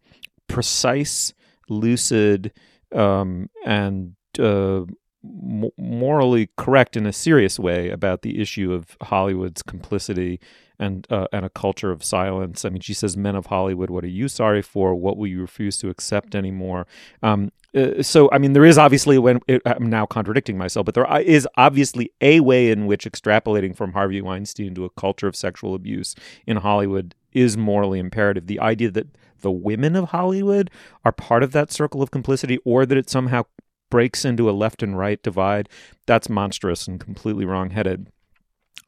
precise, 0.48 1.34
lucid, 1.68 2.50
um, 2.94 3.50
and 3.66 4.14
uh, 4.38 4.84
morally 5.78 6.50
correct 6.56 6.96
in 6.96 7.06
a 7.06 7.12
serious 7.12 7.58
way 7.58 7.90
about 7.90 8.22
the 8.22 8.40
issue 8.40 8.72
of 8.72 8.96
Hollywood's 9.02 9.62
complicity 9.62 10.40
and 10.78 11.06
uh, 11.10 11.26
and 11.32 11.44
a 11.44 11.50
culture 11.50 11.90
of 11.90 12.04
silence. 12.04 12.64
I 12.64 12.68
mean, 12.68 12.80
she 12.80 12.94
says, 12.94 13.16
"Men 13.16 13.36
of 13.36 13.46
Hollywood, 13.46 13.90
what 13.90 14.04
are 14.04 14.08
you 14.08 14.28
sorry 14.28 14.62
for? 14.62 14.94
What 14.94 15.16
will 15.16 15.28
you 15.28 15.40
refuse 15.40 15.78
to 15.78 15.88
accept 15.88 16.34
anymore?" 16.34 16.86
Um, 17.22 17.52
uh, 17.74 18.02
so, 18.02 18.28
I 18.32 18.38
mean, 18.38 18.52
there 18.52 18.64
is 18.64 18.78
obviously 18.78 19.18
when 19.18 19.40
it, 19.48 19.62
I'm 19.66 19.90
now 19.90 20.06
contradicting 20.06 20.56
myself, 20.56 20.86
but 20.86 20.94
there 20.94 21.20
is 21.20 21.48
obviously 21.56 22.12
a 22.20 22.40
way 22.40 22.70
in 22.70 22.86
which 22.86 23.04
extrapolating 23.04 23.76
from 23.76 23.92
Harvey 23.92 24.20
Weinstein 24.20 24.74
to 24.74 24.84
a 24.84 24.90
culture 24.90 25.26
of 25.26 25.34
sexual 25.34 25.74
abuse 25.74 26.14
in 26.46 26.58
Hollywood 26.58 27.14
is 27.32 27.56
morally 27.56 27.98
imperative. 27.98 28.46
The 28.46 28.60
idea 28.60 28.90
that 28.92 29.08
the 29.40 29.50
women 29.50 29.96
of 29.96 30.10
Hollywood 30.10 30.70
are 31.04 31.12
part 31.12 31.42
of 31.42 31.52
that 31.52 31.72
circle 31.72 32.00
of 32.00 32.10
complicity, 32.10 32.58
or 32.64 32.86
that 32.86 32.96
it 32.96 33.10
somehow 33.10 33.44
breaks 33.94 34.24
into 34.24 34.50
a 34.50 34.58
left 34.64 34.82
and 34.82 34.98
right 34.98 35.22
divide, 35.22 35.68
that's 36.04 36.28
monstrous 36.28 36.88
and 36.88 36.98
completely 36.98 37.44
wrongheaded. 37.44 38.08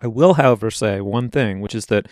I 0.01 0.09
will, 0.09 0.35
however, 0.35 0.69
say 0.69 1.01
one 1.01 1.31
thing, 1.31 1.61
which 1.61 1.77
is 1.77 1.87
that 1.87 2.09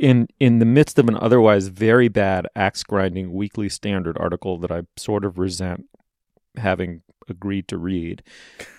in 0.00 0.26
in 0.40 0.58
the 0.58 0.64
midst 0.64 0.98
of 0.98 1.08
an 1.08 1.16
otherwise 1.16 1.68
very 1.68 2.08
bad 2.08 2.48
axe 2.56 2.82
grinding 2.82 3.32
weekly 3.32 3.68
standard 3.68 4.16
article 4.18 4.58
that 4.58 4.72
I 4.72 4.82
sort 4.96 5.24
of 5.24 5.38
resent 5.38 5.86
having 6.56 7.02
agreed 7.28 7.68
to 7.68 7.78
read, 7.78 8.20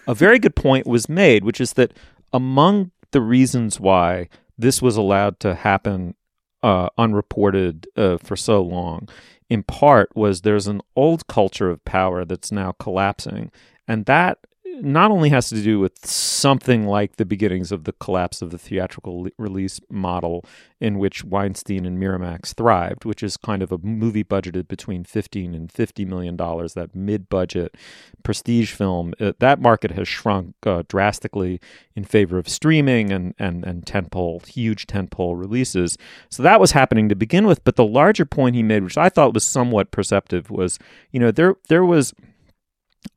a 0.05 0.13
very 0.13 0.37
good 0.37 0.57
point 0.57 0.85
was 0.85 1.07
made, 1.07 1.45
which 1.45 1.61
is 1.61 1.71
that 1.73 1.93
among 2.33 2.91
the 3.11 3.21
reasons 3.21 3.79
why 3.79 4.27
this 4.57 4.81
was 4.81 4.97
allowed 4.97 5.39
to 5.39 5.55
happen 5.55 6.15
uh, 6.61 6.89
unreported 6.97 7.87
uh, 7.95 8.17
for 8.17 8.35
so 8.35 8.61
long, 8.61 9.07
in 9.49 9.63
part, 9.63 10.15
was 10.15 10.41
there's 10.41 10.67
an 10.67 10.81
old 10.95 11.27
culture 11.27 11.69
of 11.69 11.83
power 11.85 12.25
that's 12.25 12.51
now 12.51 12.73
collapsing, 12.73 13.51
and 13.87 14.05
that 14.05 14.39
not 14.81 15.11
only 15.11 15.29
has 15.29 15.49
to 15.49 15.61
do 15.61 15.79
with 15.79 16.05
something 16.05 16.85
like 16.85 17.15
the 17.15 17.25
beginnings 17.25 17.71
of 17.71 17.85
the 17.85 17.93
collapse 17.93 18.41
of 18.41 18.51
the 18.51 18.57
theatrical 18.57 19.23
le- 19.23 19.31
release 19.37 19.79
model 19.89 20.45
in 20.79 20.99
which 20.99 21.23
Weinstein 21.23 21.85
and 21.85 21.97
Miramax 21.97 22.53
thrived, 22.53 23.05
which 23.05 23.23
is 23.23 23.37
kind 23.37 23.61
of 23.61 23.71
a 23.71 23.77
movie 23.77 24.23
budgeted 24.23 24.67
between 24.67 25.03
15 25.03 25.55
and 25.55 25.71
50 25.71 26.05
million 26.05 26.35
dollars, 26.35 26.73
that 26.73 26.93
mid-budget 26.93 27.75
prestige 28.23 28.73
film. 28.73 29.13
Uh, 29.19 29.33
that 29.39 29.59
market 29.59 29.91
has 29.91 30.07
shrunk 30.07 30.55
uh, 30.65 30.83
drastically 30.87 31.59
in 31.95 32.03
favor 32.03 32.37
of 32.37 32.49
streaming 32.49 33.11
and 33.11 33.33
and 33.39 33.63
and 33.65 33.85
tentpole, 33.85 34.45
huge 34.45 34.87
tentpole 34.87 35.39
releases. 35.39 35.97
So 36.29 36.43
that 36.43 36.59
was 36.59 36.71
happening 36.71 37.09
to 37.09 37.15
begin 37.15 37.47
with, 37.47 37.63
but 37.63 37.75
the 37.75 37.85
larger 37.85 38.25
point 38.25 38.55
he 38.55 38.63
made, 38.63 38.83
which 38.83 38.97
I 38.97 39.09
thought 39.09 39.33
was 39.33 39.43
somewhat 39.43 39.91
perceptive, 39.91 40.49
was, 40.49 40.77
you 41.11 41.19
know, 41.19 41.31
there 41.31 41.55
there 41.69 41.85
was 41.85 42.13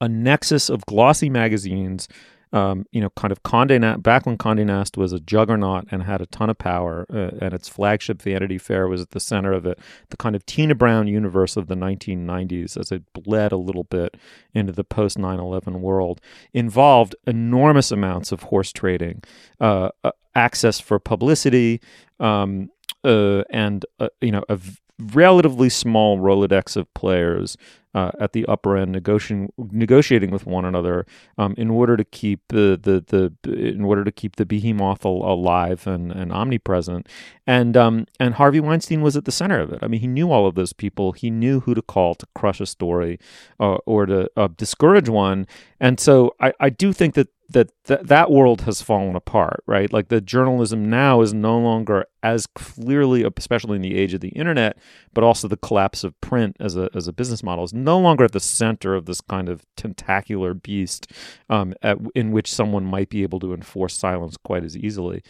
a 0.00 0.08
nexus 0.08 0.68
of 0.68 0.84
glossy 0.86 1.30
magazines. 1.30 2.08
Um, 2.50 2.86
you 2.92 3.02
know, 3.02 3.10
kind 3.10 3.30
of 3.30 3.42
Condé 3.42 3.78
Nast, 3.78 4.02
back 4.02 4.24
when 4.24 4.38
Condé 4.38 4.64
Nast 4.64 4.96
was 4.96 5.12
a 5.12 5.20
juggernaut 5.20 5.84
and 5.90 6.02
had 6.02 6.22
a 6.22 6.26
ton 6.26 6.48
of 6.48 6.56
power, 6.56 7.04
uh, 7.12 7.36
and 7.42 7.52
its 7.52 7.68
flagship 7.68 8.22
Vanity 8.22 8.56
Fair 8.56 8.88
was 8.88 9.02
at 9.02 9.10
the 9.10 9.20
center 9.20 9.52
of 9.52 9.66
it. 9.66 9.78
The 10.08 10.16
kind 10.16 10.34
of 10.34 10.46
Tina 10.46 10.74
Brown 10.74 11.08
universe 11.08 11.58
of 11.58 11.66
the 11.66 11.74
1990s, 11.74 12.78
as 12.78 12.90
it 12.90 13.02
bled 13.12 13.52
a 13.52 13.58
little 13.58 13.84
bit 13.84 14.16
into 14.54 14.72
the 14.72 14.82
post 14.82 15.18
9 15.18 15.38
11 15.38 15.82
world, 15.82 16.22
involved 16.54 17.14
enormous 17.26 17.90
amounts 17.92 18.32
of 18.32 18.44
horse 18.44 18.72
trading, 18.72 19.22
uh, 19.60 19.90
uh, 20.02 20.12
access 20.34 20.80
for 20.80 20.98
publicity, 20.98 21.82
um, 22.18 22.70
uh, 23.04 23.42
and, 23.50 23.84
uh, 24.00 24.08
you 24.22 24.32
know, 24.32 24.44
a 24.48 24.56
v- 24.56 24.78
relatively 24.98 25.68
small 25.68 26.18
Rolodex 26.18 26.76
of 26.76 26.92
players 26.94 27.56
uh, 27.98 28.10
at 28.20 28.32
the 28.32 28.46
upper 28.46 28.76
end 28.76 28.92
negotiating 28.92 29.52
negotiating 29.58 30.30
with 30.30 30.46
one 30.46 30.64
another 30.64 31.04
um, 31.36 31.54
in 31.58 31.68
order 31.70 31.96
to 31.96 32.04
keep 32.04 32.40
the, 32.48 32.78
the 32.80 32.96
the 33.12 33.52
in 33.52 33.84
order 33.84 34.04
to 34.04 34.12
keep 34.12 34.36
the 34.36 34.46
behemoth 34.46 35.04
alive 35.04 35.86
and, 35.86 36.12
and 36.12 36.32
omnipresent 36.32 37.08
and 37.46 37.76
um, 37.76 38.06
and 38.20 38.34
Harvey 38.34 38.60
Weinstein 38.60 39.00
was 39.00 39.16
at 39.16 39.24
the 39.24 39.32
center 39.32 39.58
of 39.58 39.72
it. 39.72 39.78
I 39.82 39.88
mean, 39.88 40.00
he 40.00 40.06
knew 40.06 40.30
all 40.30 40.46
of 40.46 40.54
those 40.54 40.72
people. 40.72 41.12
He 41.12 41.30
knew 41.30 41.60
who 41.60 41.74
to 41.74 41.82
call 41.82 42.14
to 42.16 42.26
crush 42.34 42.60
a 42.60 42.66
story 42.66 43.18
uh, 43.58 43.78
or 43.86 44.06
to 44.06 44.30
uh, 44.36 44.48
discourage 44.56 45.08
one. 45.08 45.46
And 45.80 45.98
so 45.98 46.34
I, 46.40 46.52
I 46.60 46.70
do 46.70 46.92
think 46.92 47.14
that 47.14 47.28
that 47.50 47.70
th- 47.84 48.00
that 48.02 48.30
world 48.30 48.62
has 48.62 48.82
fallen 48.82 49.16
apart, 49.16 49.62
right? 49.66 49.92
Like 49.92 50.08
the 50.08 50.20
journalism 50.20 50.90
now 50.90 51.22
is 51.22 51.32
no 51.32 51.58
longer 51.58 52.04
as 52.22 52.46
clearly, 52.46 53.24
especially 53.36 53.76
in 53.76 53.82
the 53.82 53.96
age 53.96 54.12
of 54.12 54.20
the 54.20 54.28
internet, 54.30 54.76
but 55.14 55.24
also 55.24 55.48
the 55.48 55.56
collapse 55.56 56.04
of 56.04 56.18
print 56.20 56.56
as 56.60 56.76
a 56.76 56.90
as 56.94 57.08
a 57.08 57.12
business 57.12 57.42
model 57.42 57.64
is 57.64 57.72
no 57.72 57.98
longer 57.98 58.24
at 58.24 58.32
the 58.32 58.40
center 58.40 58.94
of 58.94 59.06
this 59.06 59.20
kind 59.22 59.48
of 59.48 59.64
tentacular 59.76 60.52
beast 60.52 61.10
um, 61.48 61.74
at, 61.82 61.98
in 62.14 62.32
which 62.32 62.52
someone 62.52 62.84
might 62.84 63.08
be 63.08 63.22
able 63.22 63.40
to 63.40 63.54
enforce 63.54 63.94
silence 63.94 64.36
quite 64.36 64.64
as 64.64 64.76
easily. 64.76 65.22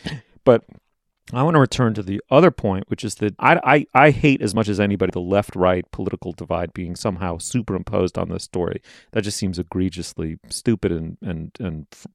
But 0.44 0.64
I 1.32 1.42
want 1.42 1.54
to 1.54 1.60
return 1.60 1.94
to 1.94 2.02
the 2.02 2.22
other 2.30 2.50
point, 2.50 2.88
which 2.88 3.04
is 3.04 3.16
that 3.16 3.34
I, 3.38 3.60
I, 3.64 3.86
I 4.06 4.10
hate 4.10 4.40
as 4.40 4.54
much 4.54 4.68
as 4.68 4.80
anybody 4.80 5.10
the 5.12 5.20
left 5.20 5.54
right 5.54 5.84
political 5.90 6.32
divide 6.32 6.72
being 6.72 6.96
somehow 6.96 7.38
superimposed 7.38 8.16
on 8.16 8.30
this 8.30 8.44
story. 8.44 8.80
That 9.12 9.24
just 9.24 9.36
seems 9.36 9.58
egregiously 9.58 10.38
stupid 10.48 10.90
and, 10.90 11.18
and, 11.20 11.50
and 11.60 11.86
f- 11.92 12.06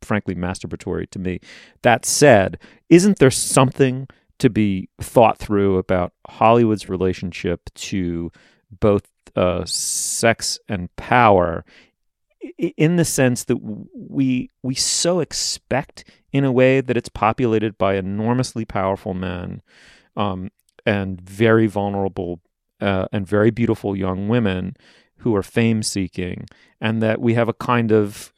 frankly 0.00 0.34
masturbatory 0.34 1.10
to 1.10 1.18
me. 1.18 1.40
That 1.82 2.06
said, 2.06 2.58
isn't 2.88 3.18
there 3.18 3.30
something 3.30 4.08
to 4.38 4.48
be 4.48 4.88
thought 5.00 5.38
through 5.38 5.76
about 5.78 6.12
Hollywood's 6.26 6.88
relationship 6.88 7.68
to 7.74 8.30
both 8.80 9.02
uh, 9.36 9.64
sex 9.66 10.58
and 10.68 10.94
power 10.96 11.64
in 12.58 12.96
the 12.96 13.04
sense 13.04 13.44
that 13.44 13.56
we 13.56 14.50
we 14.62 14.74
so 14.74 15.20
expect 15.20 16.04
in 16.32 16.44
a 16.44 16.52
way 16.52 16.80
that 16.80 16.96
it's 16.96 17.08
populated 17.08 17.78
by 17.78 17.94
enormously 17.94 18.64
powerful 18.64 19.14
men 19.14 19.62
um, 20.16 20.50
and 20.84 21.20
very 21.20 21.66
vulnerable 21.66 22.40
uh, 22.80 23.06
and 23.12 23.26
very 23.26 23.50
beautiful 23.50 23.96
young 23.96 24.28
women 24.28 24.76
who 25.18 25.34
are 25.34 25.42
fame 25.42 25.82
seeking, 25.82 26.46
and 26.80 27.02
that 27.02 27.20
we 27.20 27.34
have 27.34 27.48
a 27.48 27.54
kind 27.54 27.90
of 27.92 28.32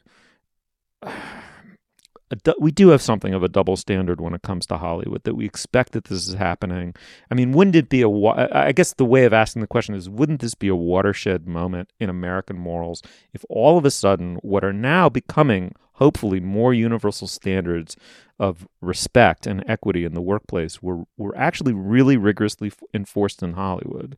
du- 2.35 2.55
we 2.59 2.71
do 2.71 2.89
have 2.89 3.01
something 3.01 3.33
of 3.33 3.43
a 3.43 3.49
double 3.49 3.75
standard 3.75 4.21
when 4.21 4.33
it 4.33 4.41
comes 4.41 4.65
to 4.67 4.77
Hollywood 4.77 5.23
that 5.23 5.35
we 5.35 5.45
expect 5.45 5.93
that 5.93 6.05
this 6.05 6.27
is 6.27 6.35
happening. 6.35 6.95
I 7.29 7.35
mean, 7.35 7.51
wouldn't 7.51 7.75
it 7.75 7.89
be 7.89 8.01
a? 8.01 8.09
Wa- 8.09 8.47
I 8.51 8.71
guess 8.71 8.93
the 8.93 9.05
way 9.05 9.25
of 9.25 9.33
asking 9.33 9.61
the 9.61 9.67
question 9.67 9.95
is, 9.95 10.09
wouldn't 10.09 10.41
this 10.41 10.55
be 10.55 10.67
a 10.67 10.75
watershed 10.75 11.47
moment 11.47 11.91
in 11.99 12.09
American 12.09 12.57
morals 12.57 13.01
if 13.33 13.43
all 13.49 13.77
of 13.77 13.85
a 13.85 13.91
sudden 13.91 14.35
what 14.37 14.63
are 14.63 14.73
now 14.73 15.09
becoming 15.09 15.73
hopefully 15.93 16.39
more 16.39 16.73
universal 16.73 17.27
standards 17.27 17.95
of 18.39 18.67
respect 18.81 19.45
and 19.45 19.63
equity 19.67 20.03
in 20.03 20.13
the 20.13 20.21
workplace 20.21 20.81
were 20.81 21.03
were 21.17 21.37
actually 21.37 21.73
really 21.73 22.17
rigorously 22.17 22.71
enforced 22.93 23.43
in 23.43 23.53
Hollywood? 23.53 24.17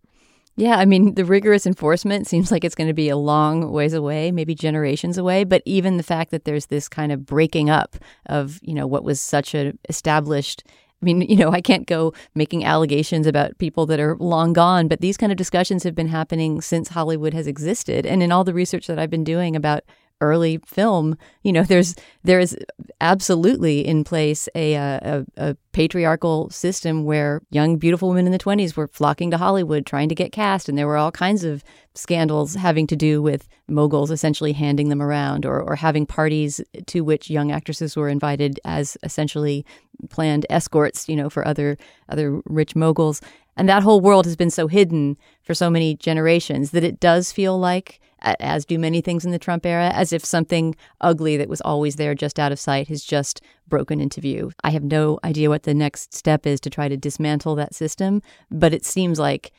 Yeah, 0.55 0.77
I 0.77 0.85
mean, 0.85 1.15
the 1.15 1.25
rigorous 1.25 1.65
enforcement 1.65 2.27
seems 2.27 2.51
like 2.51 2.63
it's 2.63 2.75
going 2.75 2.87
to 2.87 2.93
be 2.93 3.09
a 3.09 3.17
long 3.17 3.71
ways 3.71 3.93
away, 3.93 4.31
maybe 4.31 4.53
generations 4.53 5.17
away. 5.17 5.43
But 5.45 5.63
even 5.65 5.97
the 5.97 6.03
fact 6.03 6.29
that 6.29 6.45
there's 6.45 6.67
this 6.67 6.87
kind 6.87 7.11
of 7.11 7.25
breaking 7.25 7.71
up 7.71 7.95
of, 8.27 8.59
you 8.61 8.75
know, 8.75 8.85
what 8.85 9.03
was 9.03 9.19
such 9.19 9.55
an 9.55 9.79
established 9.89 10.63
I 11.01 11.05
mean, 11.05 11.21
you 11.21 11.35
know, 11.35 11.51
I 11.51 11.59
can't 11.59 11.85
go 11.85 12.13
making 12.33 12.63
allegations 12.63 13.27
about 13.27 13.57
people 13.57 13.85
that 13.87 13.99
are 13.99 14.15
long 14.19 14.53
gone, 14.53 14.87
but 14.87 15.01
these 15.01 15.17
kind 15.17 15.33
of 15.33 15.37
discussions 15.37 15.83
have 15.83 15.93
been 15.93 16.07
happening 16.07 16.61
since 16.61 16.87
Hollywood 16.87 17.33
has 17.33 17.45
existed. 17.45 18.05
And 18.05 18.23
in 18.23 18.31
all 18.31 18.45
the 18.45 18.53
research 18.53 18.87
that 18.87 18.97
I've 18.97 19.09
been 19.09 19.25
doing 19.25 19.53
about 19.53 19.83
early 20.23 20.59
film, 20.65 21.17
you 21.43 21.51
know, 21.51 21.63
there's 21.63 21.95
there 22.23 22.39
is 22.39 22.57
absolutely 23.01 23.85
in 23.85 24.03
place 24.03 24.47
a, 24.55 24.75
uh, 24.75 24.99
a, 25.01 25.49
a 25.49 25.57
patriarchal 25.73 26.49
system 26.49 27.03
where 27.03 27.41
young, 27.51 27.77
beautiful 27.77 28.09
women 28.09 28.25
in 28.25 28.31
the 28.31 28.39
20s 28.39 28.75
were 28.75 28.87
flocking 28.87 29.29
to 29.31 29.37
Hollywood 29.37 29.85
trying 29.85 30.09
to 30.09 30.15
get 30.15 30.31
cast, 30.31 30.69
and 30.69 30.77
there 30.77 30.87
were 30.87 30.97
all 30.97 31.11
kinds 31.11 31.43
of 31.43 31.63
scandals 31.95 32.55
having 32.55 32.87
to 32.87 32.95
do 32.95 33.21
with 33.21 33.47
moguls 33.67 34.09
essentially 34.09 34.53
handing 34.53 34.89
them 34.89 35.01
around 35.01 35.45
or, 35.45 35.61
or 35.61 35.75
having 35.75 36.05
parties 36.05 36.59
to 36.87 37.01
which 37.01 37.29
young 37.29 37.51
actresses 37.51 37.95
were 37.95 38.09
invited 38.09 38.59
as 38.65 38.97
essentially 39.03 39.65
planned 40.09 40.45
escorts, 40.49 41.07
you 41.07 41.15
know, 41.15 41.29
for 41.29 41.47
other 41.47 41.77
other 42.09 42.41
rich 42.45 42.75
moguls. 42.75 43.21
And 43.55 43.69
that 43.69 43.83
whole 43.83 44.01
world 44.01 44.25
has 44.25 44.35
been 44.35 44.49
so 44.49 44.67
hidden 44.67 45.17
for 45.41 45.53
so 45.53 45.69
many 45.69 45.95
generations 45.95 46.71
that 46.71 46.83
it 46.83 46.99
does 46.99 47.31
feel 47.31 47.57
like, 47.57 47.99
as 48.21 48.65
do 48.65 48.79
many 48.79 49.01
things 49.01 49.25
in 49.25 49.31
the 49.31 49.39
Trump 49.39 49.65
era, 49.65 49.89
as 49.89 50.13
if 50.13 50.23
something 50.23 50.75
ugly 51.01 51.37
that 51.37 51.49
was 51.49 51.61
always 51.61 51.97
there 51.97 52.15
just 52.15 52.39
out 52.39 52.51
of 52.51 52.59
sight 52.59 52.87
has 52.87 53.03
just 53.03 53.41
broken 53.67 53.99
into 53.99 54.21
view. 54.21 54.51
I 54.63 54.69
have 54.71 54.83
no 54.83 55.19
idea 55.23 55.49
what 55.49 55.63
the 55.63 55.73
next 55.73 56.13
step 56.13 56.47
is 56.47 56.59
to 56.61 56.69
try 56.69 56.87
to 56.87 56.97
dismantle 56.97 57.55
that 57.55 57.75
system, 57.75 58.21
but 58.49 58.73
it 58.73 58.85
seems 58.85 59.19
like 59.19 59.51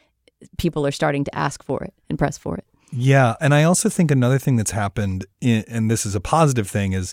people 0.58 0.86
are 0.86 0.92
starting 0.92 1.24
to 1.24 1.34
ask 1.34 1.62
for 1.62 1.82
it 1.82 1.94
and 2.08 2.18
press 2.18 2.38
for 2.38 2.56
it. 2.56 2.64
Yeah, 2.96 3.34
and 3.40 3.52
I 3.52 3.64
also 3.64 3.88
think 3.88 4.12
another 4.12 4.38
thing 4.38 4.54
that's 4.54 4.70
happened, 4.70 5.26
and 5.42 5.90
this 5.90 6.06
is 6.06 6.14
a 6.14 6.20
positive 6.20 6.68
thing, 6.70 6.92
is 6.92 7.12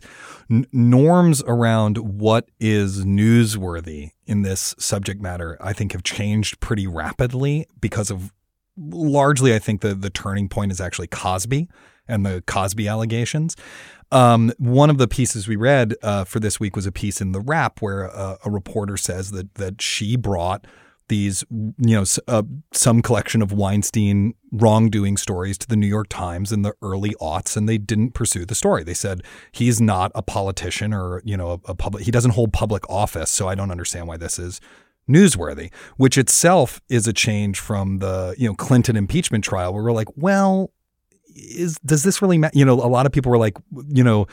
n- 0.50 0.68
norms 0.72 1.42
around 1.48 1.98
what 1.98 2.50
is 2.60 3.04
newsworthy 3.04 4.12
in 4.28 4.44
this 4.44 4.76
subject 4.78 5.22
matter. 5.22 5.58
I 5.60 5.74
think 5.74 5.94
have 5.94 6.04
changed 6.04 6.60
pretty 6.60 6.86
rapidly 6.86 7.66
because 7.80 8.12
of 8.12 8.32
largely. 8.78 9.56
I 9.56 9.60
think 9.60 9.82
the 9.82 9.96
the 9.96 10.12
turning 10.12 10.50
point 10.50 10.72
is 10.72 10.80
actually 10.80 11.08
Cosby 11.08 11.68
and 12.08 12.24
the 12.24 12.44
Cosby 12.46 12.88
allegations. 12.88 13.56
Um, 14.12 14.52
one 14.60 14.92
of 14.92 15.00
the 15.00 15.08
pieces 15.08 15.48
we 15.48 15.56
read 15.56 15.96
uh, 16.04 16.26
for 16.26 16.40
this 16.40 16.60
week 16.60 16.76
was 16.76 16.86
a 16.86 16.92
piece 16.92 17.22
in 17.22 17.32
the 17.32 17.40
Wrap 17.40 17.82
where 17.82 18.04
a, 18.04 18.38
a 18.46 18.52
reporter 18.52 18.98
says 18.98 19.32
that 19.32 19.56
that 19.56 19.82
she 19.82 20.16
brought 20.16 20.68
these, 21.12 21.43
you 21.51 21.74
know, 21.78 22.05
uh, 22.30 22.41
some 22.72 23.01
collection 23.01 23.41
of 23.41 23.51
Weinstein 23.51 24.34
wrongdoing 24.53 25.18
stories 25.18 25.57
to 25.57 25.68
the 25.68 25.76
New 25.76 25.86
York 25.86 26.07
Times 26.07 26.53
in 26.53 26.62
the 26.62 26.74
early 26.82 27.14
aughts, 27.22 27.57
and 27.57 27.68
they 27.68 27.78
didn't 27.78 28.14
pursue 28.14 28.45
the 28.45 28.55
story. 28.55 28.86
They 28.86 28.93
said 28.93 29.22
he's 29.51 29.82
not 29.82 30.14
a 30.16 30.22
politician 30.22 30.93
or 30.93 31.22
you 31.26 31.36
know 31.36 31.51
a, 31.51 31.72
a 31.72 31.76
public. 31.76 32.05
He 32.05 32.12
doesn't 32.12 32.32
hold 32.32 32.53
public 32.53 32.89
office, 32.89 33.30
so 33.30 33.49
I 33.49 33.55
don't 33.55 33.72
understand 33.72 34.07
why 34.07 34.16
this 34.16 34.39
is 34.39 34.62
newsworthy. 35.09 35.70
Which 35.97 36.18
itself 36.18 36.82
is 36.88 37.07
a 37.07 37.14
change 37.14 37.59
from 37.59 37.99
the 37.99 38.34
you 38.38 38.47
know 38.47 38.55
Clinton 38.55 38.95
impeachment 38.95 39.43
trial, 39.43 39.74
where 39.74 39.84
we're 39.84 39.91
like, 39.91 40.16
well, 40.16 40.72
is 41.36 41.78
does 41.86 42.03
this 42.03 42.22
really 42.22 42.38
matter? 42.38 42.57
You 42.57 42.64
know, 42.64 42.76
a 42.76 42.88
lot 42.88 43.05
of 43.05 43.12
people 43.12 43.32
were 43.32 43.38
like, 43.38 43.57
you 43.89 44.03
know 44.03 44.28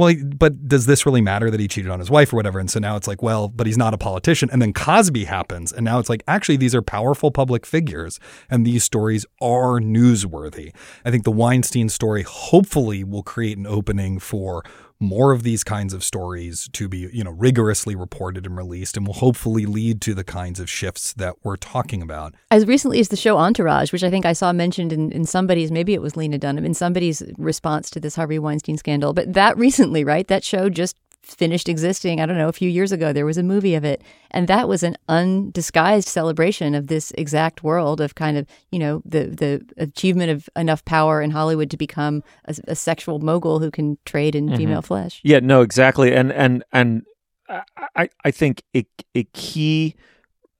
well, 0.00 0.14
but 0.36 0.66
does 0.66 0.86
this 0.86 1.04
really 1.04 1.20
matter 1.20 1.50
that 1.50 1.60
he 1.60 1.68
cheated 1.68 1.90
on 1.90 2.00
his 2.00 2.10
wife 2.10 2.32
or 2.32 2.36
whatever? 2.36 2.58
And 2.58 2.70
so 2.70 2.80
now 2.80 2.96
it's 2.96 3.06
like, 3.06 3.22
well, 3.22 3.48
but 3.48 3.66
he's 3.66 3.76
not 3.76 3.92
a 3.92 3.98
politician. 3.98 4.48
And 4.50 4.60
then 4.60 4.72
Cosby 4.72 5.24
happens. 5.26 5.72
And 5.72 5.84
now 5.84 5.98
it's 5.98 6.08
like, 6.08 6.22
actually, 6.26 6.56
these 6.56 6.74
are 6.74 6.82
powerful 6.82 7.30
public 7.30 7.66
figures 7.66 8.18
and 8.48 8.66
these 8.66 8.82
stories 8.82 9.26
are 9.40 9.78
newsworthy. 9.78 10.74
I 11.04 11.10
think 11.10 11.24
the 11.24 11.30
Weinstein 11.30 11.90
story 11.90 12.22
hopefully 12.22 13.04
will 13.04 13.22
create 13.22 13.58
an 13.58 13.66
opening 13.66 14.18
for 14.18 14.64
more 15.00 15.32
of 15.32 15.42
these 15.42 15.64
kinds 15.64 15.94
of 15.94 16.04
stories 16.04 16.68
to 16.74 16.88
be, 16.88 17.08
you 17.12 17.24
know, 17.24 17.30
rigorously 17.30 17.96
reported 17.96 18.46
and 18.46 18.56
released 18.56 18.96
and 18.96 19.06
will 19.06 19.14
hopefully 19.14 19.64
lead 19.64 20.00
to 20.02 20.14
the 20.14 20.22
kinds 20.22 20.60
of 20.60 20.68
shifts 20.68 21.14
that 21.14 21.34
we're 21.42 21.56
talking 21.56 22.02
about. 22.02 22.34
As 22.50 22.66
recently 22.66 23.00
as 23.00 23.08
the 23.08 23.16
show 23.16 23.38
Entourage, 23.38 23.92
which 23.92 24.04
I 24.04 24.10
think 24.10 24.26
I 24.26 24.34
saw 24.34 24.52
mentioned 24.52 24.92
in, 24.92 25.10
in 25.10 25.24
somebody's, 25.24 25.72
maybe 25.72 25.94
it 25.94 26.02
was 26.02 26.16
Lena 26.16 26.38
Dunham, 26.38 26.66
in 26.66 26.74
somebody's 26.74 27.22
response 27.38 27.90
to 27.90 28.00
this 28.00 28.14
Harvey 28.14 28.38
Weinstein 28.38 28.76
scandal. 28.76 29.14
But 29.14 29.32
that 29.32 29.56
recently, 29.56 30.04
right? 30.04 30.28
That 30.28 30.44
show 30.44 30.68
just 30.68 30.96
finished 31.22 31.68
existing. 31.68 32.20
I 32.20 32.26
don't 32.26 32.38
know, 32.38 32.48
a 32.48 32.52
few 32.52 32.68
years 32.68 32.92
ago, 32.92 33.12
there 33.12 33.26
was 33.26 33.38
a 33.38 33.42
movie 33.42 33.74
of 33.74 33.84
it. 33.84 34.02
And 34.30 34.48
that 34.48 34.68
was 34.68 34.82
an 34.82 34.96
undisguised 35.08 36.08
celebration 36.08 36.74
of 36.74 36.86
this 36.86 37.12
exact 37.16 37.62
world 37.62 38.00
of 38.00 38.14
kind 38.14 38.36
of, 38.36 38.46
you 38.70 38.78
know, 38.78 39.02
the, 39.04 39.26
the 39.26 39.66
achievement 39.76 40.30
of 40.30 40.48
enough 40.56 40.84
power 40.84 41.22
in 41.22 41.30
Hollywood 41.30 41.70
to 41.70 41.76
become 41.76 42.22
a, 42.46 42.56
a 42.68 42.74
sexual 42.74 43.18
mogul 43.18 43.60
who 43.60 43.70
can 43.70 43.98
trade 44.04 44.34
in 44.34 44.46
mm-hmm. 44.46 44.56
female 44.56 44.82
flesh. 44.82 45.20
Yeah, 45.22 45.40
no, 45.40 45.60
exactly. 45.60 46.14
And, 46.14 46.32
and, 46.32 46.64
and 46.72 47.02
I, 47.96 48.08
I 48.24 48.30
think 48.30 48.62
a, 48.74 48.86
a 49.14 49.24
key 49.24 49.96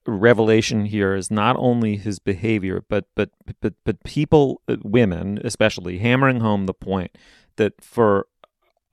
revelation 0.07 0.87
here 0.87 1.15
is 1.15 1.31
not 1.31 1.57
only 1.59 1.97
his 1.97 2.19
behavior, 2.19 2.85
but, 2.89 3.07
but, 3.15 3.31
but, 3.61 3.75
but 3.85 4.03
people, 4.05 4.61
uh, 4.69 4.77
women 4.83 5.41
especially, 5.45 5.99
hammering 5.99 6.41
home 6.41 6.67
the 6.67 6.75
point 6.75 7.17
that 7.57 7.83
for 7.83 8.27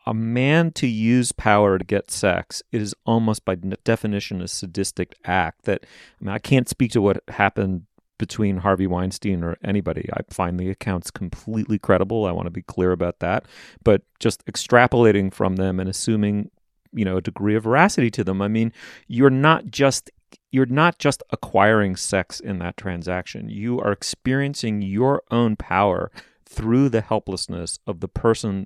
a 0.08 0.14
man 0.14 0.72
to 0.72 0.88
use 0.88 1.34
power 1.34 1.78
to 1.78 1.84
get 1.84 2.10
sex 2.10 2.64
it 2.72 2.82
is 2.82 2.96
almost 3.06 3.44
by 3.44 3.56
definition 3.56 4.42
a 4.42 4.48
sadistic 4.48 5.16
act 5.26 5.64
that 5.64 5.86
I 6.20 6.24
mean 6.24 6.34
I 6.34 6.40
can't 6.40 6.70
speak 6.70 6.92
to 6.94 7.02
what 7.02 7.22
happened 7.28 7.84
between 8.18 8.58
Harvey 8.58 8.88
Weinstein 8.88 9.44
or 9.44 9.58
anybody. 9.64 10.10
I 10.14 10.22
find 10.30 10.60
the 10.60 10.70
accounts 10.70 11.12
completely 11.12 11.78
credible. 11.78 12.26
I 12.26 12.32
want 12.32 12.48
to 12.48 12.52
be 12.52 12.64
clear 12.64 12.92
about 12.92 13.20
that. 13.20 13.46
But 13.84 14.02
just 14.20 14.46
extrapolating 14.46 15.34
from 15.34 15.56
them 15.56 15.80
and 15.80 15.90
assuming, 15.90 16.50
you 16.94 17.06
know, 17.06 17.18
a 17.18 17.22
degree 17.22 17.56
of 17.56 17.64
veracity 17.64 18.10
to 18.12 18.24
them. 18.24 18.42
I 18.42 18.48
mean, 18.48 18.74
you're 19.08 19.30
not 19.30 19.68
just 19.68 20.10
you're 20.52 20.66
not 20.66 20.98
just 20.98 21.22
acquiring 21.30 21.96
sex 21.96 22.40
in 22.40 22.60
that 22.60 22.78
transaction. 22.78 23.50
You 23.50 23.80
are 23.80 23.92
experiencing 23.92 24.82
your 24.82 25.22
own 25.30 25.56
power 25.56 26.12
through 26.46 26.90
the 26.90 27.02
helplessness 27.02 27.80
of 27.86 28.00
the 28.00 28.08
person 28.08 28.66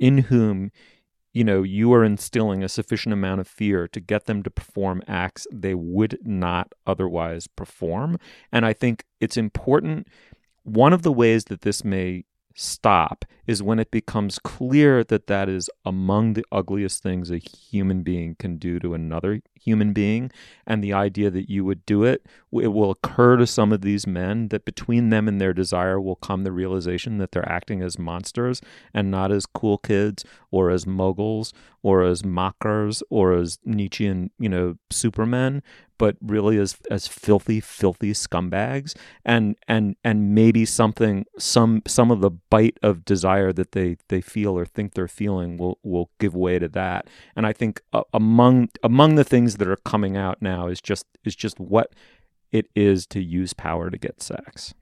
in 0.00 0.18
whom 0.18 0.72
you 1.32 1.44
know 1.44 1.62
you 1.62 1.92
are 1.92 2.02
instilling 2.02 2.64
a 2.64 2.68
sufficient 2.68 3.12
amount 3.12 3.40
of 3.40 3.46
fear 3.46 3.86
to 3.86 4.00
get 4.00 4.26
them 4.26 4.42
to 4.42 4.50
perform 4.50 5.00
acts 5.06 5.46
they 5.52 5.74
would 5.74 6.18
not 6.24 6.72
otherwise 6.86 7.46
perform. 7.46 8.18
And 8.50 8.66
i 8.66 8.72
think 8.72 9.04
it's 9.20 9.36
important 9.36 10.08
one 10.64 10.92
of 10.92 11.02
the 11.02 11.12
ways 11.12 11.44
that 11.44 11.62
this 11.62 11.84
may 11.84 12.24
stop 12.60 13.24
is 13.46 13.62
when 13.62 13.78
it 13.78 13.90
becomes 13.90 14.38
clear 14.38 15.02
that 15.02 15.26
that 15.26 15.48
is 15.48 15.70
among 15.84 16.34
the 16.34 16.44
ugliest 16.52 17.02
things 17.02 17.30
a 17.30 17.38
human 17.38 18.02
being 18.02 18.36
can 18.38 18.58
do 18.58 18.78
to 18.78 18.94
another 18.94 19.40
human 19.54 19.92
being. 19.92 20.30
And 20.66 20.84
the 20.84 20.92
idea 20.92 21.30
that 21.30 21.50
you 21.50 21.64
would 21.64 21.84
do 21.86 22.04
it 22.04 22.26
it 22.52 22.68
will 22.68 22.90
occur 22.90 23.36
to 23.36 23.46
some 23.46 23.72
of 23.72 23.80
these 23.80 24.06
men 24.06 24.48
that 24.48 24.64
between 24.64 25.10
them 25.10 25.26
and 25.26 25.40
their 25.40 25.52
desire 25.52 26.00
will 26.00 26.16
come 26.16 26.44
the 26.44 26.52
realization 26.52 27.18
that 27.18 27.32
they're 27.32 27.48
acting 27.48 27.82
as 27.82 27.98
monsters 27.98 28.60
and 28.92 29.10
not 29.10 29.32
as 29.32 29.46
cool 29.46 29.78
kids 29.78 30.24
or 30.50 30.70
as 30.70 30.86
moguls 30.86 31.52
or 31.82 32.02
as 32.02 32.24
mockers 32.24 33.02
or 33.08 33.32
as 33.32 33.58
Nietzschean, 33.64 34.30
you 34.38 34.48
know, 34.48 34.76
supermen, 34.90 35.62
but 36.00 36.16
really 36.22 36.56
as 36.56 36.78
as 36.90 37.06
filthy, 37.06 37.60
filthy 37.60 38.12
scumbags, 38.12 38.96
and 39.22 39.54
and 39.68 39.96
and 40.02 40.34
maybe 40.34 40.64
something, 40.64 41.26
some 41.38 41.82
some 41.86 42.10
of 42.10 42.22
the 42.22 42.30
bite 42.30 42.78
of 42.82 43.04
desire 43.04 43.52
that 43.52 43.72
they 43.72 43.98
they 44.08 44.22
feel 44.22 44.56
or 44.56 44.64
think 44.64 44.94
they're 44.94 45.06
feeling 45.06 45.58
will 45.58 45.78
will 45.82 46.08
give 46.18 46.34
way 46.34 46.58
to 46.58 46.68
that. 46.68 47.06
And 47.36 47.46
I 47.46 47.52
think 47.52 47.82
uh, 47.92 48.04
among 48.14 48.70
among 48.82 49.16
the 49.16 49.24
things 49.24 49.58
that 49.58 49.68
are 49.68 49.76
coming 49.76 50.16
out 50.16 50.40
now 50.40 50.68
is 50.68 50.80
just 50.80 51.04
is 51.22 51.36
just 51.36 51.60
what 51.60 51.92
it 52.50 52.66
is 52.74 53.06
to 53.08 53.22
use 53.22 53.52
power 53.52 53.90
to 53.90 53.98
get 53.98 54.22
sex. 54.22 54.72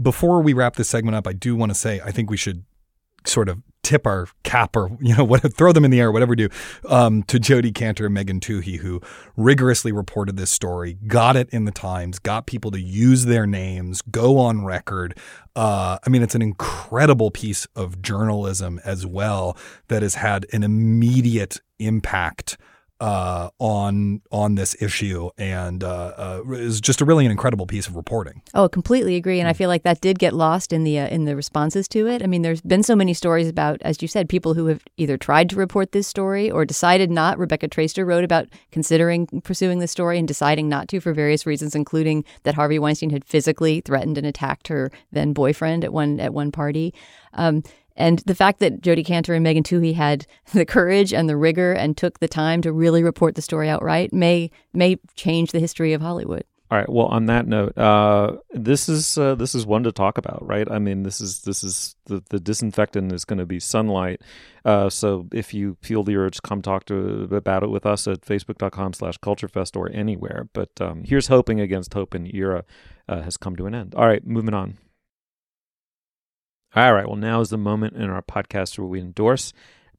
Before 0.00 0.40
we 0.42 0.52
wrap 0.52 0.76
this 0.76 0.88
segment 0.88 1.16
up, 1.16 1.26
I 1.26 1.32
do 1.32 1.56
want 1.56 1.70
to 1.70 1.74
say 1.74 2.00
I 2.04 2.12
think 2.12 2.30
we 2.30 2.36
should 2.36 2.62
sort 3.24 3.48
of 3.48 3.62
tip 3.82 4.06
our 4.06 4.28
cap 4.42 4.76
or 4.76 4.90
you 5.00 5.16
know 5.16 5.24
what 5.32 5.40
throw 5.54 5.72
them 5.72 5.84
in 5.84 5.90
the 5.90 6.00
air 6.00 6.12
whatever 6.12 6.30
we 6.30 6.36
do 6.36 6.48
um, 6.88 7.22
to 7.22 7.38
Jodi 7.38 7.72
Kantor 7.72 8.06
and 8.06 8.14
Megan 8.14 8.40
Twohey 8.40 8.78
who 8.78 9.00
rigorously 9.36 9.92
reported 9.92 10.36
this 10.36 10.50
story 10.50 10.98
got 11.06 11.36
it 11.36 11.48
in 11.50 11.64
the 11.64 11.72
Times 11.72 12.18
got 12.18 12.46
people 12.46 12.70
to 12.72 12.80
use 12.80 13.24
their 13.24 13.46
names 13.46 14.02
go 14.02 14.38
on 14.38 14.64
record. 14.64 15.16
Uh, 15.56 15.98
I 16.04 16.10
mean 16.10 16.22
it's 16.22 16.34
an 16.34 16.42
incredible 16.42 17.30
piece 17.30 17.66
of 17.74 18.02
journalism 18.02 18.80
as 18.84 19.06
well 19.06 19.56
that 19.88 20.02
has 20.02 20.16
had 20.16 20.44
an 20.52 20.62
immediate 20.62 21.60
impact 21.78 22.58
uh, 23.00 23.50
on 23.58 24.20
on 24.30 24.56
this 24.56 24.80
issue, 24.80 25.30
and 25.38 25.84
uh, 25.84 26.40
uh, 26.46 26.52
is 26.52 26.80
just 26.80 27.00
a 27.00 27.04
really 27.04 27.24
an 27.24 27.30
incredible 27.30 27.66
piece 27.66 27.86
of 27.86 27.96
reporting. 27.96 28.42
Oh, 28.54 28.64
I 28.64 28.68
completely 28.68 29.16
agree, 29.16 29.38
and 29.38 29.48
I 29.48 29.52
feel 29.52 29.68
like 29.68 29.82
that 29.84 30.00
did 30.00 30.18
get 30.18 30.32
lost 30.32 30.72
in 30.72 30.84
the 30.84 30.98
uh, 30.98 31.08
in 31.08 31.24
the 31.24 31.36
responses 31.36 31.86
to 31.88 32.06
it. 32.08 32.22
I 32.22 32.26
mean, 32.26 32.42
there's 32.42 32.60
been 32.60 32.82
so 32.82 32.96
many 32.96 33.14
stories 33.14 33.48
about, 33.48 33.80
as 33.82 34.02
you 34.02 34.08
said, 34.08 34.28
people 34.28 34.54
who 34.54 34.66
have 34.66 34.82
either 34.96 35.16
tried 35.16 35.48
to 35.50 35.56
report 35.56 35.92
this 35.92 36.06
story 36.06 36.50
or 36.50 36.64
decided 36.64 37.10
not. 37.10 37.38
Rebecca 37.38 37.68
Traister 37.68 38.04
wrote 38.04 38.24
about 38.24 38.48
considering 38.72 39.26
pursuing 39.44 39.78
this 39.78 39.92
story 39.92 40.18
and 40.18 40.26
deciding 40.26 40.68
not 40.68 40.88
to 40.88 41.00
for 41.00 41.12
various 41.12 41.46
reasons, 41.46 41.74
including 41.74 42.24
that 42.42 42.54
Harvey 42.54 42.78
Weinstein 42.78 43.10
had 43.10 43.24
physically 43.24 43.80
threatened 43.80 44.18
and 44.18 44.26
attacked 44.26 44.68
her 44.68 44.90
then 45.12 45.32
boyfriend 45.32 45.84
at 45.84 45.92
one 45.92 46.18
at 46.18 46.34
one 46.34 46.50
party. 46.50 46.92
Um, 47.34 47.62
and 47.98 48.20
the 48.20 48.34
fact 48.34 48.60
that 48.60 48.80
Jodi 48.80 49.04
Kantor 49.04 49.34
and 49.34 49.44
Megan 49.44 49.64
Twohey 49.64 49.94
had 49.94 50.26
the 50.54 50.64
courage 50.64 51.12
and 51.12 51.28
the 51.28 51.36
rigor 51.36 51.72
and 51.72 51.96
took 51.96 52.20
the 52.20 52.28
time 52.28 52.62
to 52.62 52.72
really 52.72 53.02
report 53.02 53.34
the 53.34 53.42
story 53.42 53.68
outright 53.68 54.12
may 54.12 54.50
may 54.72 54.96
change 55.14 55.52
the 55.52 55.60
history 55.60 55.92
of 55.92 56.00
Hollywood. 56.00 56.44
All 56.70 56.76
right. 56.76 56.88
Well, 56.88 57.06
on 57.06 57.26
that 57.26 57.46
note, 57.46 57.78
uh, 57.78 58.36
this 58.50 58.90
is 58.90 59.16
uh, 59.16 59.34
this 59.34 59.54
is 59.54 59.64
one 59.64 59.84
to 59.84 59.92
talk 59.92 60.18
about, 60.18 60.46
right? 60.46 60.70
I 60.70 60.78
mean, 60.78 61.02
this 61.02 61.18
is 61.18 61.40
this 61.40 61.64
is 61.64 61.96
the, 62.04 62.22
the 62.28 62.38
disinfectant 62.38 63.10
is 63.10 63.24
going 63.24 63.38
to 63.38 63.46
be 63.46 63.58
sunlight. 63.58 64.20
Uh, 64.66 64.90
so 64.90 65.26
if 65.32 65.54
you 65.54 65.78
feel 65.80 66.04
the 66.04 66.16
urge, 66.16 66.42
come 66.42 66.60
talk 66.60 66.84
to 66.86 67.26
about 67.32 67.62
it 67.62 67.70
with 67.70 67.86
us 67.86 68.06
at 68.06 68.20
facebook.com/slash 68.20 69.18
culturefest 69.20 69.76
or 69.76 69.90
anywhere. 69.92 70.48
But 70.52 70.68
um, 70.78 71.04
here's 71.04 71.28
hoping 71.28 71.58
against 71.58 71.94
hope, 71.94 72.12
and 72.12 72.32
era 72.34 72.64
uh, 73.08 73.22
has 73.22 73.38
come 73.38 73.56
to 73.56 73.64
an 73.64 73.74
end. 73.74 73.94
All 73.94 74.06
right, 74.06 74.24
moving 74.26 74.52
on. 74.52 74.76
All 76.76 76.92
right. 76.92 77.06
Well, 77.06 77.16
now 77.16 77.40
is 77.40 77.50
the 77.50 77.58
moment 77.58 77.96
in 77.96 78.10
our 78.10 78.22
podcast 78.22 78.78
where 78.78 78.86
we 78.86 79.00
endorse 79.00 79.52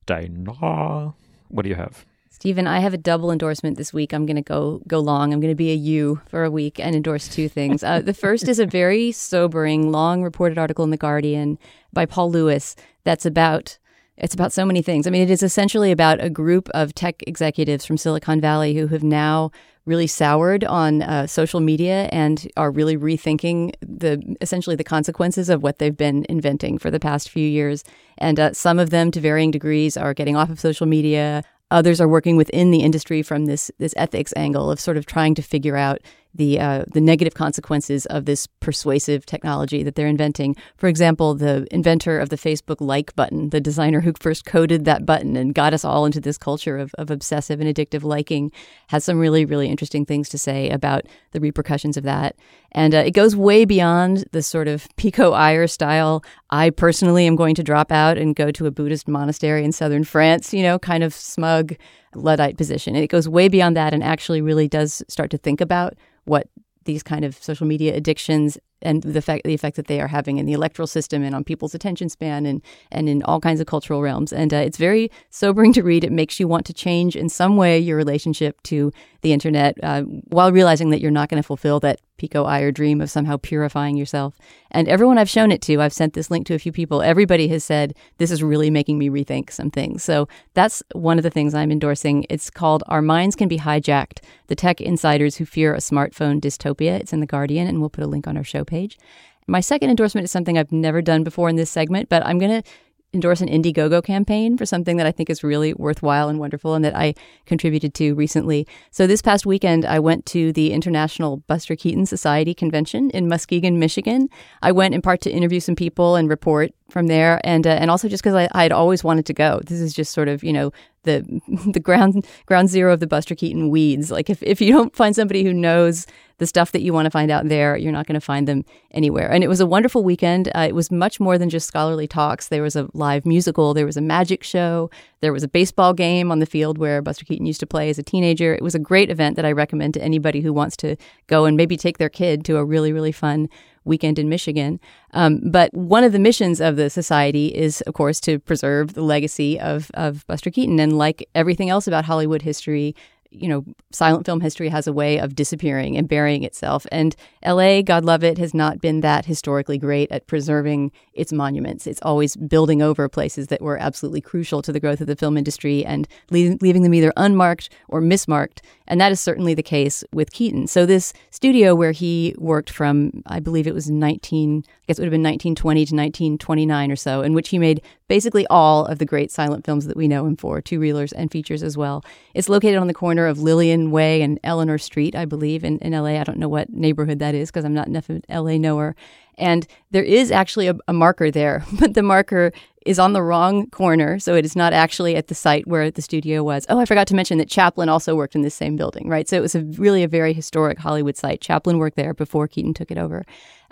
Dana. 0.05 1.13
What 1.47 1.63
do 1.63 1.69
you 1.69 1.75
have? 1.75 2.05
Stephen, 2.29 2.67
I 2.67 2.79
have 2.79 2.93
a 2.93 2.97
double 2.97 3.31
endorsement 3.31 3.75
this 3.77 3.91
week. 3.91 4.13
I'm 4.13 4.25
going 4.25 4.37
to 4.37 4.41
go 4.41 4.81
go 4.87 4.99
long. 4.99 5.33
I'm 5.33 5.41
going 5.41 5.51
to 5.51 5.55
be 5.55 5.71
a 5.71 5.75
you 5.75 6.21
for 6.27 6.45
a 6.45 6.51
week 6.51 6.79
and 6.79 6.95
endorse 6.95 7.27
two 7.27 7.49
things. 7.49 7.83
Uh, 7.83 7.99
the 7.99 8.13
first 8.13 8.47
is 8.47 8.59
a 8.59 8.65
very 8.65 9.11
sobering, 9.11 9.91
long 9.91 10.23
reported 10.23 10.57
article 10.57 10.85
in 10.85 10.91
the 10.91 10.97
Guardian 10.97 11.57
by 11.91 12.05
Paul 12.05 12.31
Lewis 12.31 12.75
that's 13.03 13.25
about 13.25 13.77
it's 14.19 14.33
about 14.33 14.51
so 14.51 14.65
many 14.65 14.81
things. 14.81 15.07
I 15.07 15.09
mean, 15.09 15.21
it 15.21 15.31
is 15.31 15.43
essentially 15.43 15.91
about 15.91 16.23
a 16.23 16.29
group 16.29 16.69
of 16.69 16.93
tech 16.93 17.23
executives 17.27 17.85
from 17.85 17.97
Silicon 17.97 18.41
Valley 18.41 18.75
who 18.75 18.87
have 18.87 19.03
now 19.03 19.51
really 19.85 20.07
soured 20.07 20.63
on 20.65 21.01
uh, 21.01 21.25
social 21.25 21.59
media 21.59 22.07
and 22.11 22.47
are 22.57 22.69
really 22.69 22.95
rethinking 22.95 23.73
the 23.81 24.37
essentially 24.41 24.75
the 24.75 24.83
consequences 24.83 25.49
of 25.49 25.63
what 25.63 25.79
they've 25.79 25.97
been 25.97 26.25
inventing 26.29 26.77
for 26.77 26.91
the 26.91 26.99
past 26.99 27.29
few 27.29 27.47
years. 27.47 27.83
And 28.17 28.39
uh, 28.39 28.53
some 28.53 28.77
of 28.77 28.91
them, 28.91 29.09
to 29.11 29.19
varying 29.19 29.51
degrees, 29.51 29.97
are 29.97 30.13
getting 30.13 30.35
off 30.35 30.49
of 30.49 30.59
social 30.59 30.85
media. 30.85 31.43
Others 31.71 32.01
are 32.01 32.07
working 32.07 32.35
within 32.35 32.71
the 32.71 32.81
industry 32.81 33.21
from 33.21 33.45
this 33.45 33.71
this 33.79 33.93
ethics 33.97 34.33
angle 34.35 34.69
of 34.69 34.79
sort 34.79 34.97
of 34.97 35.05
trying 35.05 35.33
to 35.35 35.41
figure 35.41 35.77
out 35.77 35.99
the 36.33 36.59
uh, 36.59 36.83
the 36.93 37.01
negative 37.01 37.33
consequences 37.33 38.05
of 38.07 38.25
this 38.25 38.47
persuasive 38.59 39.25
technology 39.25 39.83
that 39.83 39.95
they're 39.95 40.07
inventing. 40.07 40.55
For 40.77 40.87
example, 40.87 41.33
the 41.33 41.67
inventor 41.71 42.19
of 42.19 42.29
the 42.29 42.35
Facebook 42.35 42.77
like 42.79 43.15
button, 43.15 43.49
the 43.49 43.59
designer 43.59 44.01
who 44.01 44.13
first 44.19 44.45
coded 44.45 44.85
that 44.85 45.05
button 45.05 45.35
and 45.35 45.55
got 45.55 45.73
us 45.73 45.83
all 45.83 46.05
into 46.05 46.19
this 46.19 46.37
culture 46.37 46.77
of, 46.77 46.93
of 46.97 47.09
obsessive 47.09 47.59
and 47.59 47.73
addictive 47.73 48.03
liking, 48.03 48.51
has 48.87 49.03
some 49.03 49.17
really 49.17 49.43
really 49.45 49.67
interesting 49.67 50.05
things 50.05 50.29
to 50.29 50.37
say 50.37 50.69
about 50.69 51.05
the 51.31 51.39
repercussions 51.39 51.97
of 51.97 52.03
that. 52.03 52.35
And 52.71 52.93
uh, 52.93 52.99
it 52.99 53.11
goes 53.11 53.35
way 53.35 53.65
beyond 53.65 54.25
the 54.31 54.43
sort 54.43 54.67
of 54.67 54.87
Pico 54.97 55.31
Iyer 55.31 55.65
style. 55.65 56.23
I 56.51 56.69
personally 56.69 57.25
am 57.25 57.35
going 57.35 57.55
to 57.55 57.63
drop 57.63 57.91
out 57.91 58.17
and 58.17 58.35
go 58.35 58.51
to 58.51 58.67
a 58.67 58.71
Buddhist 58.71 59.07
monastery 59.07 59.63
in 59.63 59.71
southern 59.71 60.03
France. 60.03 60.53
You 60.53 60.61
know, 60.61 60.77
kind 60.77 61.03
of 61.03 61.13
smug 61.13 61.75
Luddite 62.15 62.57
position. 62.57 62.95
And 62.95 63.03
it 63.03 63.09
goes 63.09 63.27
way 63.27 63.47
beyond 63.47 63.75
that 63.77 63.93
and 63.93 64.03
actually 64.03 64.41
really 64.41 64.67
does 64.67 65.03
start 65.07 65.29
to 65.31 65.37
think 65.37 65.61
about 65.61 65.95
what 66.25 66.47
these 66.85 67.03
kind 67.03 67.23
of 67.25 67.41
social 67.43 67.67
media 67.67 67.95
addictions 67.95 68.57
and 68.81 69.03
the 69.03 69.19
effect 69.19 69.43
the 69.43 69.53
effect 69.53 69.75
that 69.75 69.87
they 69.87 69.99
are 69.99 70.07
having 70.07 70.37
in 70.37 70.45
the 70.45 70.53
electoral 70.53 70.87
system 70.87 71.21
and 71.21 71.35
on 71.35 71.43
people's 71.43 71.75
attention 71.75 72.09
span 72.09 72.45
and 72.45 72.61
and 72.91 73.09
in 73.09 73.21
all 73.23 73.39
kinds 73.39 73.59
of 73.59 73.67
cultural 73.67 74.01
realms. 74.01 74.31
And 74.31 74.53
uh, 74.53 74.57
it's 74.57 74.77
very 74.77 75.11
sobering 75.29 75.73
to 75.73 75.83
read. 75.83 76.03
It 76.03 76.11
makes 76.11 76.39
you 76.39 76.47
want 76.47 76.65
to 76.67 76.73
change 76.73 77.15
in 77.15 77.29
some 77.29 77.57
way 77.57 77.77
your 77.77 77.97
relationship 77.97 78.61
to 78.63 78.91
the 79.21 79.33
internet 79.33 79.77
uh, 79.83 80.03
while 80.03 80.51
realizing 80.51 80.89
that 80.89 81.01
you're 81.01 81.11
not 81.11 81.29
going 81.29 81.41
to 81.41 81.45
fulfill 81.45 81.79
that 81.81 81.99
Pico 82.19 82.43
Iyer 82.43 82.71
dream 82.71 83.01
of 83.01 83.09
somehow 83.09 83.37
purifying 83.37 83.97
yourself. 83.97 84.37
And 84.69 84.87
everyone 84.87 85.17
I've 85.17 85.29
shown 85.29 85.51
it 85.51 85.61
to, 85.63 85.81
I've 85.81 85.93
sent 85.93 86.13
this 86.13 86.29
link 86.29 86.45
to 86.47 86.53
a 86.53 86.59
few 86.59 86.71
people. 86.71 87.01
Everybody 87.01 87.47
has 87.47 87.63
said 87.63 87.95
this 88.19 88.29
is 88.29 88.43
really 88.43 88.69
making 88.69 88.99
me 88.99 89.09
rethink 89.09 89.51
some 89.51 89.71
things. 89.71 90.03
So 90.03 90.27
that's 90.53 90.83
one 90.93 91.17
of 91.17 91.23
the 91.23 91.31
things 91.31 91.55
I'm 91.55 91.71
endorsing. 91.71 92.25
It's 92.29 92.51
called 92.51 92.83
Our 92.87 93.01
Minds 93.01 93.35
Can 93.35 93.47
Be 93.47 93.57
Hijacked: 93.57 94.19
The 94.47 94.55
Tech 94.55 94.79
Insiders 94.79 95.37
Who 95.37 95.45
Fear 95.45 95.73
a 95.73 95.77
Smartphone 95.77 96.39
Dystopia. 96.39 96.99
It's 96.99 97.13
in 97.13 97.21
the 97.21 97.25
Guardian, 97.25 97.67
and 97.67 97.79
we'll 97.79 97.89
put 97.89 98.03
a 98.03 98.07
link 98.07 98.27
on 98.27 98.37
our 98.37 98.43
show 98.43 98.63
page. 98.63 98.99
My 99.47 99.61
second 99.61 99.89
endorsement 99.89 100.25
is 100.25 100.31
something 100.31 100.59
I've 100.59 100.71
never 100.71 101.01
done 101.01 101.23
before 101.23 101.49
in 101.49 101.55
this 101.55 101.71
segment, 101.71 102.07
but 102.07 102.23
I'm 102.23 102.37
going 102.37 102.61
to 102.61 102.69
endorse 103.13 103.41
an 103.41 103.49
Indiegogo 103.49 104.03
campaign 104.03 104.57
for 104.57 104.65
something 104.65 104.97
that 104.97 105.07
I 105.07 105.11
think 105.11 105.29
is 105.29 105.43
really 105.43 105.73
worthwhile 105.73 106.29
and 106.29 106.39
wonderful 106.39 106.75
and 106.75 106.85
that 106.85 106.95
I 106.95 107.15
contributed 107.45 107.93
to 107.95 108.13
recently. 108.13 108.67
So 108.91 109.07
this 109.07 109.21
past 109.21 109.45
weekend, 109.45 109.85
I 109.85 109.99
went 109.99 110.25
to 110.27 110.53
the 110.53 110.71
International 110.71 111.37
Buster 111.37 111.75
Keaton 111.75 112.05
Society 112.05 112.53
convention 112.53 113.09
in 113.09 113.27
Muskegon, 113.27 113.79
Michigan. 113.79 114.29
I 114.61 114.71
went 114.71 114.93
in 114.93 115.01
part 115.01 115.21
to 115.21 115.31
interview 115.31 115.59
some 115.59 115.75
people 115.75 116.15
and 116.15 116.29
report 116.29 116.71
from 116.89 117.07
there, 117.07 117.39
and 117.43 117.65
uh, 117.65 117.71
and 117.71 117.89
also 117.91 118.07
just 118.07 118.23
because 118.23 118.47
I 118.51 118.61
had 118.61 118.71
always 118.71 119.03
wanted 119.03 119.25
to 119.27 119.33
go. 119.33 119.61
This 119.65 119.79
is 119.79 119.93
just 119.93 120.13
sort 120.13 120.27
of 120.27 120.43
you 120.43 120.53
know 120.53 120.71
the 121.03 121.41
the 121.73 121.79
ground 121.79 122.25
ground 122.45 122.69
zero 122.69 122.93
of 122.93 122.99
the 122.99 123.07
Buster 123.07 123.35
Keaton 123.35 123.69
weeds. 123.69 124.11
Like 124.11 124.29
if 124.29 124.41
if 124.43 124.61
you 124.61 124.71
don't 124.71 124.95
find 124.95 125.15
somebody 125.15 125.43
who 125.43 125.53
knows 125.53 126.05
the 126.39 126.47
stuff 126.47 126.71
that 126.71 126.81
you 126.81 126.93
want 126.93 127.05
to 127.05 127.11
find 127.11 127.29
out 127.29 127.47
there, 127.49 127.77
you're 127.77 127.91
not 127.91 128.07
going 128.07 128.15
to 128.15 128.21
find 128.21 128.47
them 128.47 128.63
anywhere. 128.91 129.29
And 129.29 129.43
it 129.43 129.47
was 129.47 129.59
a 129.59 129.65
wonderful 129.65 130.03
weekend. 130.03 130.47
Uh, 130.55 130.65
it 130.69 130.73
was 130.73 130.89
much 130.89 131.19
more 131.19 131.37
than 131.37 131.49
just 131.49 131.67
scholarly 131.67 132.07
talks. 132.07 132.47
There 132.47 132.63
was 132.63 132.77
a 132.77 132.87
live 132.93 133.25
musical, 133.25 133.73
there 133.73 133.85
was 133.85 133.97
a 133.97 134.01
magic 134.01 134.43
show, 134.43 134.89
there 135.19 135.33
was 135.33 135.43
a 135.43 135.49
baseball 135.49 135.93
game 135.93 136.31
on 136.31 136.39
the 136.39 136.45
field 136.45 136.77
where 136.77 137.01
Buster 137.01 137.25
Keaton 137.25 137.45
used 137.45 137.59
to 137.59 137.67
play 137.67 137.89
as 137.89 137.99
a 137.99 138.03
teenager. 138.03 138.55
It 138.55 138.63
was 138.63 138.73
a 138.73 138.79
great 138.79 139.09
event 139.09 139.35
that 139.35 139.45
I 139.45 139.51
recommend 139.51 139.93
to 139.95 140.01
anybody 140.01 140.39
who 140.39 140.53
wants 140.53 140.77
to 140.77 140.95
go 141.27 141.43
and 141.43 141.57
maybe 141.57 141.75
take 141.75 141.97
their 141.97 142.09
kid 142.09 142.45
to 142.45 142.55
a 142.55 142.63
really, 142.63 142.93
really 142.93 143.11
fun 143.11 143.49
weekend 143.89 144.17
in 144.17 144.29
Michigan. 144.29 144.79
Um, 145.13 145.41
but 145.43 145.73
one 145.73 146.05
of 146.05 146.13
the 146.13 146.19
missions 146.19 146.61
of 146.61 146.77
the 146.77 146.89
society 146.89 147.47
is, 147.47 147.81
of 147.81 147.93
course, 147.93 148.21
to 148.21 148.39
preserve 148.39 148.93
the 148.93 149.01
legacy 149.01 149.59
of, 149.59 149.91
of 149.95 150.25
Buster 150.27 150.49
Keaton. 150.49 150.79
And 150.79 150.97
like 150.97 151.27
everything 151.35 151.69
else 151.69 151.87
about 151.87 152.05
Hollywood 152.05 152.43
history, 152.43 152.95
you 153.31 153.47
know, 153.47 153.63
silent 153.91 154.25
film 154.25 154.41
history 154.41 154.69
has 154.69 154.87
a 154.87 154.93
way 154.93 155.19
of 155.19 155.35
disappearing 155.35 155.97
and 155.97 156.07
burying 156.07 156.43
itself. 156.43 156.87
And 156.91 157.15
LA, 157.45 157.81
God 157.81 158.03
love 158.03 158.23
it, 158.23 158.37
has 158.37 158.53
not 158.53 158.81
been 158.81 159.01
that 159.01 159.25
historically 159.25 159.77
great 159.77 160.11
at 160.11 160.25
preserving 160.27 160.91
its 161.13 161.31
monuments. 161.31 161.85
It's 161.85 162.01
always 162.01 162.35
building 162.35 162.81
over 162.81 163.07
places 163.07 163.47
that 163.47 163.61
were 163.61 163.77
absolutely 163.77 164.21
crucial 164.21 164.61
to 164.63 164.71
the 164.71 164.79
growth 164.79 164.99
of 164.99 165.07
the 165.07 165.15
film 165.15 165.37
industry 165.37 165.85
and 165.85 166.07
leaving 166.31 166.81
them 166.81 166.93
either 166.93 167.13
unmarked 167.17 167.69
or 167.87 168.01
mismarked. 168.01 168.61
And 168.87 168.99
that 168.99 169.11
is 169.11 169.19
certainly 169.19 169.53
the 169.53 169.61
case 169.61 170.03
with 170.11 170.31
Keaton. 170.31 170.65
So 170.65 170.85
this 170.85 171.13
studio 171.29 171.75
where 171.75 171.91
he 171.91 172.33
worked 172.37 172.71
from, 172.71 173.21
I 173.27 173.39
believe 173.39 173.67
it 173.67 173.75
was 173.75 173.89
19, 173.89 174.63
I 174.65 174.71
guess 174.87 174.97
it 174.97 175.01
would 175.01 175.07
have 175.07 175.11
been 175.11 175.21
1920 175.21 175.85
to 175.85 175.95
1929 175.95 176.91
or 176.91 176.95
so, 176.95 177.21
in 177.21 177.33
which 177.33 177.49
he 177.49 177.59
made 177.59 177.83
basically 178.09 178.45
all 178.47 178.85
of 178.87 178.99
the 178.99 179.05
great 179.05 179.31
silent 179.31 179.63
films 179.63 179.85
that 179.85 179.95
we 179.95 180.07
know 180.09 180.25
him 180.25 180.35
for, 180.35 180.59
two 180.59 180.79
reelers 180.79 181.13
and 181.15 181.31
features 181.31 181.63
as 181.63 181.77
well. 181.77 182.03
It's 182.33 182.49
located 182.49 182.75
on 182.75 182.87
the 182.87 182.93
corner 182.93 183.27
of 183.27 183.39
Lillian 183.39 183.91
Way 183.91 184.21
and 184.21 184.39
Eleanor 184.43 184.79
Street, 184.79 185.15
I 185.15 185.23
believe, 185.23 185.63
in, 185.63 185.77
in 185.79 185.93
LA. 185.93 186.19
I 186.19 186.23
don't 186.25 186.39
know 186.39 186.49
what 186.49 186.69
neighborhood 186.71 187.19
that 187.19 187.35
is 187.35 187.49
because 187.49 187.63
I'm 187.63 187.73
not 187.73 187.87
enough 187.87 188.09
of 188.09 188.17
an 188.17 188.43
LA 188.43 188.57
knower. 188.57 188.95
And 189.37 189.65
there 189.91 190.03
is 190.03 190.31
actually 190.31 190.67
a, 190.67 190.75
a, 190.87 190.91
marker 190.91 191.31
there, 191.31 191.63
but 191.79 191.93
the 191.93 192.03
marker 192.03 192.51
is 192.85 192.99
on 192.99 193.13
the 193.13 193.21
wrong 193.21 193.67
corner. 193.69 194.19
So 194.19 194.35
it 194.35 194.45
is 194.45 194.55
not 194.55 194.73
actually 194.73 195.15
at 195.15 195.27
the 195.27 195.35
site 195.35 195.67
where 195.67 195.91
the 195.91 196.01
studio 196.01 196.43
was. 196.43 196.65
Oh, 196.69 196.79
I 196.79 196.85
forgot 196.85 197.07
to 197.07 197.15
mention 197.15 197.37
that 197.37 197.49
Chaplin 197.49 197.89
also 197.89 198.15
worked 198.15 198.35
in 198.35 198.41
this 198.41 198.55
same 198.55 198.75
building, 198.75 199.09
right? 199.09 199.27
So 199.27 199.37
it 199.37 199.41
was 199.41 199.55
a, 199.55 199.63
really 199.63 200.03
a 200.03 200.07
very 200.07 200.33
historic 200.33 200.79
Hollywood 200.79 201.17
site. 201.17 201.41
Chaplin 201.41 201.77
worked 201.77 201.97
there 201.97 202.13
before 202.13 202.47
Keaton 202.47 202.73
took 202.73 202.91
it 202.91 202.97
over. 202.97 203.25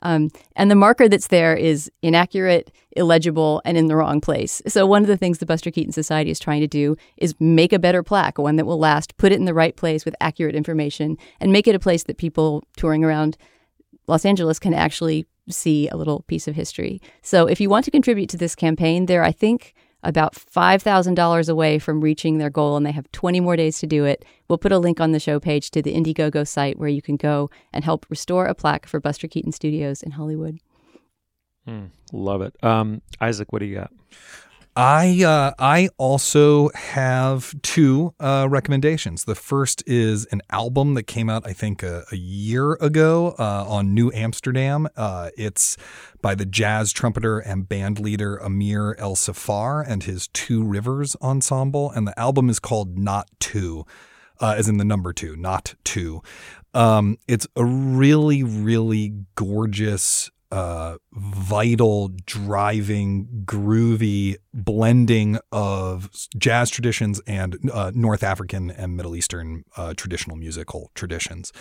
Um, 0.04 0.30
and 0.56 0.70
the 0.70 0.76
marker 0.76 1.10
that's 1.10 1.28
there 1.28 1.56
is 1.56 1.90
inaccurate, 2.02 2.72
illegible, 2.92 3.62
and 3.66 3.78
in 3.78 3.88
the 3.88 3.96
wrong 3.96 4.22
place. 4.22 4.62
So, 4.68 4.86
one 4.86 5.02
of 5.02 5.08
the 5.08 5.18
things 5.18 5.40
the 5.40 5.46
Buster 5.46 5.72
Keaton 5.72 5.92
Society 5.92 6.30
is 6.30 6.40
trying 6.40 6.62
to 6.62 6.68
do 6.68 6.96
is 7.18 7.34
make 7.40 7.74
a 7.74 7.80
better 7.80 8.04
plaque, 8.04 8.38
one 8.38 8.58
that 8.58 8.66
will 8.66 8.78
last, 8.78 9.18
put 9.18 9.32
it 9.32 9.36
in 9.36 9.46
the 9.46 9.54
right 9.54 9.76
place 9.76 10.06
with 10.06 10.16
accurate 10.22 10.56
information, 10.56 11.18
and 11.40 11.52
make 11.52 11.68
it 11.68 11.76
a 11.76 11.80
place 11.80 12.04
that 12.04 12.18
people 12.18 12.64
touring 12.76 13.04
around 13.04 13.38
Los 14.08 14.26
Angeles 14.26 14.60
can 14.60 14.74
actually 14.74 15.26
see 15.50 15.88
a 15.90 15.96
little 15.96 16.22
piece 16.24 16.48
of 16.48 16.56
history. 16.56 17.02
So 17.22 17.48
if 17.48 17.60
you 17.60 17.70
want 17.70 17.86
to 17.86 17.92
contribute 17.92 18.30
to 18.30 18.38
this 18.38 18.56
campaign, 18.56 19.06
they're, 19.06 19.24
I 19.24 19.32
think, 19.32 19.74
about 20.04 20.34
$5,000 20.34 21.50
away 21.50 21.80
from 21.80 22.02
reaching 22.02 22.38
their 22.38 22.50
goal, 22.50 22.78
and 22.78 22.86
they 22.86 22.92
have 22.92 23.12
20 23.12 23.40
more 23.40 23.56
days 23.56 23.80
to 23.80 23.88
do 23.88 24.06
it. 24.06 24.24
We'll 24.48 24.58
put 24.58 24.72
a 24.72 24.80
link 24.80 25.02
on 25.02 25.12
the 25.12 25.20
show 25.20 25.40
page 25.40 25.72
to 25.72 25.82
the 25.82 25.94
Indiegogo 25.94 26.48
site 26.48 26.78
where 26.78 26.90
you 26.90 27.02
can 27.02 27.18
go 27.18 27.50
and 27.74 27.84
help 27.84 28.06
restore 28.10 28.46
a 28.46 28.56
plaque 28.56 28.86
for 28.86 29.00
Buster 29.00 29.28
Keaton 29.28 29.52
Studios 29.52 30.02
in 30.02 30.12
Hollywood. 30.12 30.60
Mm, 31.68 31.90
love 32.14 32.42
it. 32.42 32.56
Um, 32.64 33.02
Isaac, 33.20 33.52
what 33.52 33.60
do 33.60 33.66
you 33.66 33.76
got? 33.76 33.92
I 34.78 35.24
uh, 35.24 35.54
I 35.58 35.90
also 35.98 36.70
have 36.76 37.60
two 37.64 38.14
uh, 38.20 38.46
recommendations. 38.48 39.24
The 39.24 39.34
first 39.34 39.84
is 39.88 40.28
an 40.28 40.44
album 40.52 40.94
that 40.94 41.08
came 41.08 41.32
out, 41.32 41.48
I 41.48 41.54
think, 41.54 41.82
a, 41.82 42.06
a 42.12 42.16
year 42.16 42.74
ago 42.74 43.34
uh, 43.40 43.66
on 43.68 43.96
New 43.96 44.12
Amsterdam. 44.14 44.88
Uh, 44.96 45.32
it's 45.36 45.78
by 46.22 46.36
the 46.36 46.46
jazz 46.46 46.92
trumpeter 46.92 47.40
and 47.40 47.68
band 47.68 48.00
leader 48.00 48.38
Amir 48.38 48.96
ElSaffar 49.00 49.84
and 49.88 50.04
his 50.04 50.28
Two 50.28 50.64
Rivers 50.64 51.16
Ensemble, 51.24 51.90
and 51.90 52.08
the 52.08 52.18
album 52.20 52.48
is 52.48 52.60
called 52.60 53.00
Not 53.00 53.32
Two. 53.40 53.84
Uh, 54.40 54.54
as 54.56 54.70
in 54.70 54.78
the 54.78 54.86
number 54.86 55.12
two, 55.12 55.36
not 55.36 55.74
two. 55.84 56.22
Um, 56.76 57.18
it's 57.28 57.48
a 57.56 57.66
really, 57.66 58.44
really 58.44 59.14
gorgeous 59.34 60.30
uh, 60.52 60.98
vital, 61.14 62.10
driving, 62.26 63.44
groovy 63.46 64.36
blending 64.54 65.38
of 65.52 66.10
jazz 66.38 66.70
traditions 66.70 67.22
and 67.28 67.58
uh, 67.72 67.92
North 67.94 68.24
African 68.24 68.72
and 68.72 68.96
Middle 68.96 69.16
Eastern 69.16 69.64
uh, 69.76 69.94
traditional 69.96 70.36
musical 70.36 70.90
traditions. 70.96 71.52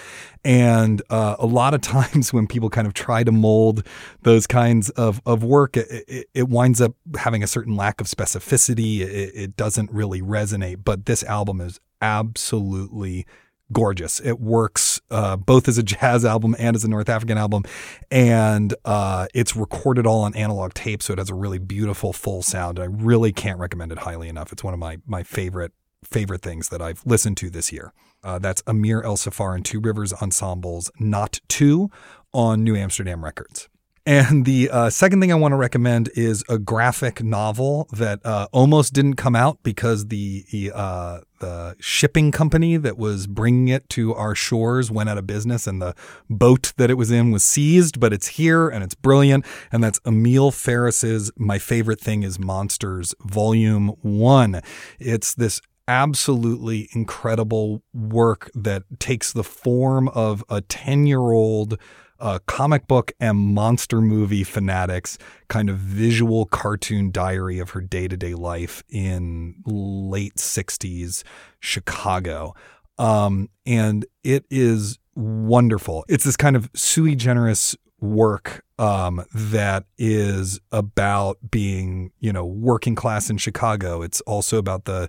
And 0.45 1.03
uh, 1.11 1.37
a 1.39 1.47
lot 1.47 1.75
of 1.75 1.81
times 1.83 2.33
when 2.33 2.47
people 2.47 2.71
kind 2.71 2.87
of 2.87 2.95
try 2.95 3.25
to 3.25 3.33
mold 3.33 3.87
those 4.23 4.47
kinds 4.47 4.91
of, 4.91 5.21
of 5.27 5.43
work, 5.43 5.77
it, 5.77 6.05
it, 6.07 6.27
it 6.35 6.49
winds 6.49 6.81
up 6.81 6.95
having 7.19 7.43
a 7.43 7.47
certain 7.47 7.77
lack 7.77 8.01
of 8.01 8.07
specificity. 8.07 9.01
It, 9.01 9.33
it 9.35 9.57
doesn't 9.57 9.91
really 9.91 10.23
resonate. 10.23 10.85
But 10.85 11.07
this 11.07 11.25
album 11.25 11.61
is 11.61 11.81
absolutely 12.01 13.27
gorgeous. 13.73 14.21
It 14.21 14.41
works 14.41 14.96
uh, 15.11 15.37
both 15.37 15.69
as 15.69 15.79
a 15.79 15.83
jazz 15.83 16.25
album 16.25 16.55
and 16.59 16.77
as 16.77 16.85
a 16.85 16.89
North 16.89 17.09
African 17.09 17.39
album, 17.39 17.65
and 18.11 18.75
uh, 18.85 19.27
it's 19.35 19.57
recorded 19.57 20.07
all 20.07 20.23
on 20.23 20.35
analog 20.35 20.75
tape, 20.75 21.03
so 21.03 21.13
it 21.13 21.19
has 21.19 21.31
a 21.31 21.35
really 21.35 21.59
beautiful 21.59 22.13
full 22.13 22.43
sound. 22.43 22.79
I 22.79 22.85
really 22.85 23.33
can't 23.33 23.59
recommend 23.59 23.93
it 23.93 23.99
highly 23.99 24.29
enough. 24.29 24.53
It's 24.53 24.65
one 24.65 24.75
of 24.75 24.81
my 24.81 24.99
my 25.07 25.23
favorite 25.23 25.73
favorite 26.05 26.43
things 26.43 26.69
that 26.69 26.81
I've 26.81 27.03
listened 27.05 27.37
to 27.39 27.51
this 27.51 27.73
year. 27.73 27.93
Uh, 28.23 28.39
that's 28.39 28.63
Amir 28.67 29.03
ElSaffar 29.03 29.55
and 29.55 29.65
Two 29.65 29.81
Rivers 29.81 30.13
Ensemble's 30.21 30.91
Not 30.99 31.41
Two 31.49 31.91
on 32.33 32.65
New 32.65 32.77
Amsterdam 32.77 33.25
Records. 33.25 33.69
And 34.07 34.45
the 34.45 34.71
uh, 34.71 34.89
second 34.91 35.21
thing 35.21 35.33
I 35.33 35.35
want 35.35 35.51
to 35.51 35.57
recommend 35.57 36.11
is 36.15 36.45
a 36.49 36.59
graphic 36.59 37.25
novel 37.25 37.89
that 37.93 38.25
uh, 38.25 38.47
almost 38.53 38.93
didn't 38.93 39.15
come 39.17 39.35
out 39.35 39.59
because 39.65 40.07
the 40.07 40.71
uh, 40.73 41.21
the 41.39 41.77
shipping 41.81 42.33
company 42.33 42.77
that 42.77 42.99
was 42.99 43.27
bringing 43.27 43.69
it 43.69 43.89
to 43.91 44.15
our 44.15 44.35
shores 44.35 44.91
went 44.91 45.09
out 45.09 45.19
of 45.19 45.27
business, 45.27 45.67
and 45.67 45.81
the 45.81 45.95
boat 46.29 46.73
that 46.77 46.91
it 46.91 46.95
was 46.95 47.11
in 47.11 47.31
was 47.31 47.43
seized. 47.43 48.01
But 48.01 48.13
it's 48.13 48.29
here, 48.29 48.69
and 48.69 48.83
it's 48.83 48.95
brilliant. 48.95 49.45
And 49.73 49.83
that's 49.83 50.01
Emil 50.07 50.51
Ferris's 50.51 51.31
"My 51.37 51.59
Favorite 51.59 52.01
Thing 52.01 52.23
Is 52.23 52.39
Monsters" 52.39 53.15
Volume 53.23 53.89
One. 54.03 54.61
It's 54.99 55.35
this 55.35 55.61
absolutely 55.89 56.89
incredible 56.93 57.83
work 57.95 58.51
that 58.55 58.83
takes 58.99 59.33
the 59.33 59.45
form 59.45 60.09
of 60.09 60.45
a 60.49 60.61
ten 60.61 61.07
year 61.07 61.21
old 61.21 61.79
uh, 62.21 62.39
comic 62.47 62.87
book 62.87 63.13
and 63.21 63.37
monster 63.39 64.01
movie 64.01 64.45
fanatics 64.45 65.19
kind 65.49 65.69
of 65.69 65.77
visual 65.77 66.47
cartoon 66.47 67.11
diary 67.11 67.59
of 67.59 67.71
her 67.71 67.81
day 67.81 68.09
to 68.09 68.17
day 68.17 68.35
life 68.35 68.83
in 68.89 69.55
late 69.67 70.37
60s 70.37 71.23
Chicago. 71.61 72.55
Um, 72.99 73.51
and 73.67 74.07
it 74.25 74.45
is 74.51 74.99
wonderful. 75.15 76.05
It's 76.09 76.25
this 76.25 76.37
kind 76.37 76.57
of 76.57 76.71
sui 76.75 77.15
generis 77.15 77.77
work 78.07 78.63
um, 78.79 79.25
that 79.35 79.85
is 79.97 80.61
about 80.71 81.39
being, 81.51 82.13
you 82.21 82.33
know, 82.33 82.45
working 82.45 82.95
class 82.95 83.31
in 83.31 83.39
Chicago. 83.39 84.03
It's 84.03 84.21
also 84.23 84.59
about 84.59 84.85
the 84.85 85.09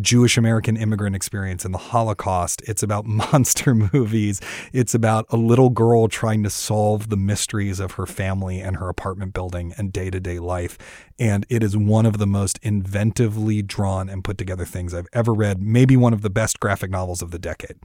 Jewish 0.00 0.38
American 0.38 0.76
immigrant 0.76 1.16
experience 1.16 1.64
and 1.64 1.74
the 1.74 1.78
Holocaust. 1.78 2.62
It's 2.66 2.82
about 2.82 3.06
monster 3.06 3.74
movies. 3.74 4.40
It's 4.72 4.94
about 4.94 5.26
a 5.30 5.36
little 5.36 5.70
girl 5.70 6.08
trying 6.08 6.42
to 6.44 6.50
solve 6.50 7.08
the 7.08 7.16
mysteries 7.16 7.80
of 7.80 7.92
her 7.92 8.06
family 8.06 8.60
and 8.60 8.76
her 8.76 8.88
apartment 8.88 9.34
building 9.34 9.74
and 9.76 9.92
day 9.92 10.10
to 10.10 10.20
day 10.20 10.38
life. 10.38 10.78
And 11.18 11.44
it 11.48 11.62
is 11.62 11.76
one 11.76 12.06
of 12.06 12.18
the 12.18 12.26
most 12.26 12.60
inventively 12.62 13.66
drawn 13.66 14.08
and 14.08 14.22
put 14.22 14.38
together 14.38 14.64
things 14.64 14.94
I've 14.94 15.08
ever 15.12 15.34
read. 15.34 15.60
Maybe 15.60 15.96
one 15.96 16.12
of 16.12 16.22
the 16.22 16.30
best 16.30 16.60
graphic 16.60 16.90
novels 16.90 17.20
of 17.20 17.32
the 17.32 17.38
decade. 17.38 17.78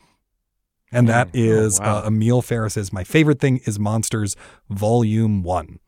And 0.93 1.09
that 1.09 1.31
Mm. 1.33 1.79
Oh, 1.81 1.83
wow. 1.83 1.97
uh, 2.03 2.07
Emil 2.07 2.41
Ferris's 2.41 2.93
My 2.93 3.03
Favorite 3.03 3.39
Thing 3.39 3.59
is 3.65 3.79
Monsters, 3.79 4.35
Volume 4.69 5.43
1. 5.43 5.79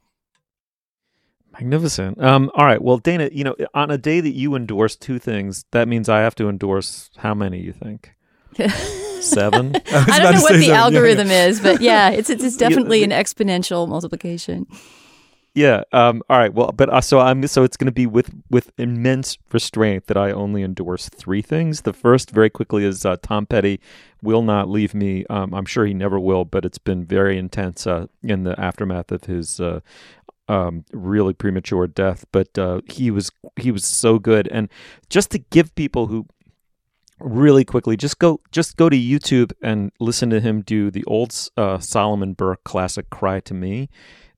Magnificent. 1.53 2.21
Um, 2.21 2.51
all 2.55 2.65
right. 2.65 2.81
Well, 2.81 2.97
Dana, 2.97 3.29
you 3.31 3.43
know, 3.45 3.55
on 3.73 3.89
a 3.89 3.97
day 3.97 4.19
that 4.19 4.33
you 4.33 4.55
endorse 4.55 4.95
two 4.97 5.19
things, 5.19 5.63
that 5.71 5.87
means 5.87 6.09
I 6.09 6.19
have 6.19 6.35
to 6.35 6.49
endorse 6.49 7.09
how 7.17 7.33
many? 7.33 7.59
You 7.61 7.71
think 7.71 8.13
seven? 9.21 9.75
I 9.93 10.19
don't 10.19 10.35
know 10.35 10.41
what 10.41 10.59
the 10.59 10.71
algorithm 10.71 11.29
is, 11.31 11.61
but 11.61 11.79
yeah, 11.81 12.09
it's 12.09 12.29
it's, 12.29 12.43
it's 12.43 12.57
definitely 12.65 13.03
an 13.03 13.11
exponential 13.11 13.87
multiplication. 13.87 14.67
Yeah. 15.55 15.83
Um. 15.93 16.21
All 16.29 16.37
right. 16.37 16.53
Well, 16.53 16.73
but 16.73 16.89
uh, 16.89 16.99
so 16.99 17.21
I'm 17.21 17.47
so 17.47 17.63
it's 17.63 17.77
going 17.77 17.85
to 17.87 17.91
be 17.93 18.05
with 18.05 18.29
with 18.51 18.71
immense 18.77 19.37
restraint 19.53 20.07
that 20.07 20.17
I 20.17 20.31
only 20.31 20.63
endorse 20.63 21.07
three 21.07 21.41
things. 21.41 21.81
The 21.81 21.93
first, 21.93 22.31
very 22.31 22.49
quickly, 22.49 22.83
is 22.83 23.05
uh, 23.05 23.15
Tom 23.23 23.45
Petty 23.45 23.79
will 24.21 24.41
not 24.41 24.69
leave 24.69 24.93
me. 24.93 25.25
Um, 25.29 25.53
I'm 25.53 25.65
sure 25.65 25.85
he 25.85 25.93
never 25.93 26.19
will, 26.19 26.43
but 26.43 26.65
it's 26.65 26.77
been 26.77 27.05
very 27.05 27.37
intense 27.37 27.87
uh, 27.87 28.07
in 28.21 28.43
the 28.43 28.59
aftermath 28.59 29.11
of 29.11 29.23
his. 29.23 29.59
Uh, 29.59 29.79
um, 30.47 30.85
really 30.91 31.33
premature 31.33 31.87
death, 31.87 32.23
but 32.31 32.55
uh, 32.59 32.81
he 32.85 33.09
was 33.09 33.31
he 33.55 33.71
was 33.71 33.83
so 33.83 34.19
good, 34.19 34.47
and 34.49 34.69
just 35.09 35.31
to 35.31 35.39
give 35.39 35.73
people 35.73 36.05
who 36.05 36.27
really 37.19 37.63
quickly 37.63 37.95
just 37.95 38.19
go 38.19 38.41
just 38.51 38.75
go 38.75 38.89
to 38.89 38.97
youtube 38.97 39.53
and 39.61 39.89
listen 40.01 40.29
to 40.29 40.41
him 40.41 40.61
do 40.61 40.91
the 40.91 41.03
old 41.05 41.33
uh, 41.55 41.79
solomon 41.79 42.33
burke 42.33 42.61
classic 42.65 43.09
cry 43.09 43.39
to 43.39 43.53
me 43.53 43.87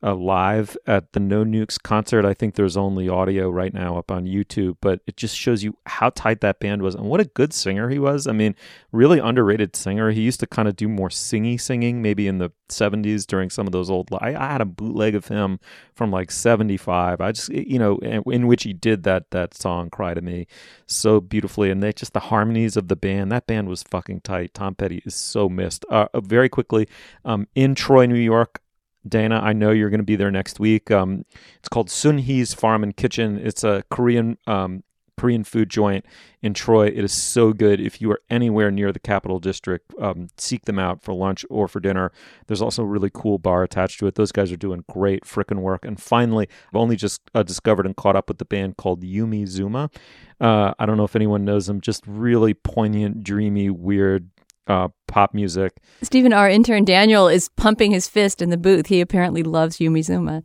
uh, 0.03 0.15
live 0.15 0.77
at 0.85 1.13
the 1.13 1.19
no 1.19 1.43
nukes 1.43 1.81
concert. 1.81 2.25
I 2.25 2.33
think 2.33 2.55
there's 2.55 2.77
only 2.77 3.09
audio 3.09 3.49
right 3.49 3.73
now 3.73 3.97
up 3.97 4.11
on 4.11 4.25
youtube 4.25 4.77
but 4.81 5.01
it 5.07 5.17
just 5.17 5.35
shows 5.37 5.63
you 5.63 5.77
how 5.85 6.09
tight 6.09 6.41
that 6.41 6.59
band 6.59 6.81
was 6.81 6.95
and 6.95 7.05
what 7.05 7.19
a 7.19 7.25
good 7.25 7.53
singer 7.53 7.89
he 7.89 7.99
was. 7.99 8.27
I 8.27 8.31
mean 8.31 8.55
really 8.91 9.19
underrated 9.19 9.75
singer. 9.75 10.11
He 10.11 10.21
used 10.21 10.39
to 10.39 10.47
kind 10.47 10.67
of 10.67 10.75
do 10.75 10.87
more 10.87 11.09
singy 11.09 11.59
singing 11.59 12.01
maybe 12.01 12.27
in 12.27 12.37
the 12.37 12.51
70s 12.69 13.25
during 13.25 13.49
some 13.49 13.65
of 13.65 13.71
those 13.71 13.89
old 13.89 14.09
i, 14.19 14.35
I 14.35 14.51
had 14.51 14.59
a 14.59 14.65
bootleg 14.65 15.15
of 15.15 15.29
him 15.29 15.57
from 15.95 16.11
like 16.11 16.29
75 16.29 17.21
i 17.21 17.31
just 17.31 17.47
you 17.47 17.79
know 17.79 17.97
in, 17.99 18.23
in 18.25 18.47
which 18.47 18.63
he 18.63 18.73
did 18.73 19.03
that 19.03 19.31
that 19.31 19.53
song 19.53 19.89
cry 19.89 20.13
to 20.13 20.21
me 20.21 20.47
so 20.85 21.19
beautifully. 21.19 21.69
And 21.69 21.81
they 21.81 21.93
just 21.93 22.13
the 22.13 22.19
harmonies 22.19 22.77
of 22.77 22.87
the 22.87 22.95
band 22.95 23.31
that 23.31 23.47
band 23.47 23.69
was 23.69 23.83
fucking 23.83 24.21
tight. 24.21 24.53
Tom 24.53 24.75
petty 24.75 25.01
is 25.05 25.15
so 25.15 25.49
missed. 25.49 25.85
Uh, 25.89 26.07
very 26.15 26.49
quickly 26.49 26.87
um, 27.25 27.47
in 27.55 27.75
troy 27.75 28.05
new 28.05 28.15
york 28.15 28.61
Dana, 29.07 29.39
I 29.39 29.53
know 29.53 29.71
you're 29.71 29.89
going 29.89 29.99
to 29.99 30.05
be 30.05 30.15
there 30.15 30.31
next 30.31 30.59
week. 30.59 30.91
Um, 30.91 31.25
it's 31.59 31.69
called 31.69 31.89
Sunhee's 31.89 32.53
Farm 32.53 32.83
and 32.83 32.95
Kitchen. 32.95 33.37
It's 33.37 33.63
a 33.63 33.83
Korean 33.89 34.37
um, 34.47 34.83
Korean 35.17 35.43
food 35.43 35.69
joint 35.69 36.05
in 36.43 36.53
Troy. 36.53 36.87
It 36.87 37.03
is 37.03 37.11
so 37.11 37.51
good. 37.51 37.81
If 37.81 37.99
you 37.99 38.11
are 38.11 38.21
anywhere 38.29 38.69
near 38.69 38.91
the 38.91 38.99
Capital 38.99 39.39
District, 39.39 39.91
um, 39.99 40.27
seek 40.37 40.65
them 40.65 40.77
out 40.77 41.01
for 41.01 41.13
lunch 41.13 41.43
or 41.49 41.67
for 41.67 41.79
dinner. 41.79 42.11
There's 42.45 42.61
also 42.61 42.83
a 42.83 42.85
really 42.85 43.09
cool 43.11 43.39
bar 43.39 43.63
attached 43.63 43.99
to 43.99 44.07
it. 44.07 44.13
Those 44.13 44.31
guys 44.31 44.51
are 44.51 44.57
doing 44.57 44.83
great 44.89 45.23
frickin' 45.23 45.61
work. 45.61 45.85
And 45.85 45.99
finally, 45.99 46.47
I've 46.69 46.75
only 46.75 46.95
just 46.95 47.21
uh, 47.33 47.41
discovered 47.41 47.87
and 47.87 47.95
caught 47.95 48.15
up 48.15 48.29
with 48.29 48.37
the 48.37 48.45
band 48.45 48.77
called 48.77 49.01
Yumi 49.01 49.43
Zouma. 49.47 49.91
Uh, 50.39 50.75
I 50.77 50.85
don't 50.85 50.97
know 50.97 51.03
if 51.03 51.15
anyone 51.15 51.43
knows 51.43 51.65
them. 51.65 51.81
Just 51.81 52.03
really 52.05 52.53
poignant, 52.53 53.23
dreamy, 53.23 53.71
weird 53.71 54.29
uh, 54.67 54.89
pop 55.07 55.33
music. 55.33 55.77
Stephen, 56.01 56.33
our 56.33 56.49
intern 56.49 56.85
Daniel, 56.85 57.27
is 57.27 57.49
pumping 57.49 57.91
his 57.91 58.07
fist 58.07 58.41
in 58.41 58.49
the 58.49 58.57
booth. 58.57 58.87
He 58.87 59.01
apparently 59.01 59.43
loves 59.43 59.77
Yumi 59.77 59.99
Zouma. 59.99 60.43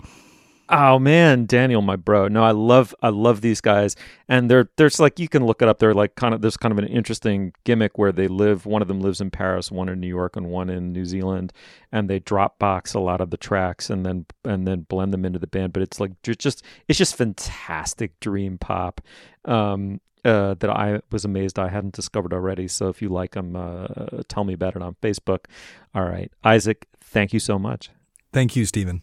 Oh 0.75 0.99
man, 0.99 1.45
Daniel, 1.45 1.83
my 1.83 1.97
bro. 1.97 2.29
No, 2.29 2.43
I 2.43 2.53
love 2.53 2.95
I 3.03 3.11
love 3.11 3.43
these 3.43 3.61
guys, 3.61 3.95
and 4.27 4.51
they're 4.51 4.71
there's 4.79 4.99
like 4.99 5.19
you 5.19 5.29
can 5.29 5.45
look 5.45 5.61
it 5.61 5.69
up. 5.69 5.79
They're 5.79 5.93
like 5.93 6.15
kind 6.15 6.33
of 6.33 6.41
there's 6.41 6.57
kind 6.57 6.73
of 6.73 6.79
an 6.79 6.87
interesting 6.87 7.53
gimmick 7.65 7.99
where 7.99 8.11
they 8.11 8.27
live. 8.27 8.65
One 8.65 8.81
of 8.81 8.89
them 8.89 9.01
lives 9.01 9.21
in 9.21 9.31
Paris, 9.31 9.71
one 9.71 9.91
in 9.91 10.01
New 10.01 10.09
York, 10.09 10.35
and 10.35 10.47
one 10.47 10.71
in 10.71 10.93
New 10.93 11.05
Zealand, 11.05 11.53
and 11.91 12.09
they 12.09 12.21
drop 12.21 12.59
box 12.59 12.95
a 12.95 13.01
lot 13.01 13.21
of 13.21 13.29
the 13.29 13.37
tracks 13.37 13.91
and 13.91 14.07
then 14.07 14.25
and 14.45 14.67
then 14.67 14.87
blend 14.89 15.13
them 15.13 15.27
into 15.27 15.39
the 15.39 15.47
band. 15.47 15.75
But 15.75 15.83
it's 15.83 16.01
like 16.01 16.13
ju- 16.23 16.35
just 16.35 16.65
it's 16.89 16.99
just 16.99 17.17
fantastic 17.17 18.19
dream 18.21 18.57
pop. 18.57 19.03
Um, 19.45 20.01
uh, 20.25 20.55
that 20.55 20.71
I 20.71 21.01
was 21.11 21.25
amazed 21.25 21.59
I 21.59 21.69
hadn't 21.69 21.95
discovered 21.95 22.33
already. 22.33 22.69
So 22.69 22.89
if 22.89 23.03
you 23.03 23.09
like 23.09 23.33
them, 23.33 23.57
uh, 23.57 24.23
tell 24.29 24.45
me 24.45 24.55
about 24.55 24.77
it 24.77 24.83
on 24.83 24.97
Facebook. 25.03 25.47
All 25.95 26.05
right, 26.05 26.31
Isaac, 26.45 26.87
thank 27.01 27.33
you 27.33 27.41
so 27.41 27.59
much. 27.59 27.91
Thank 28.33 28.57
you, 28.57 28.65
Stephen. 28.65 29.03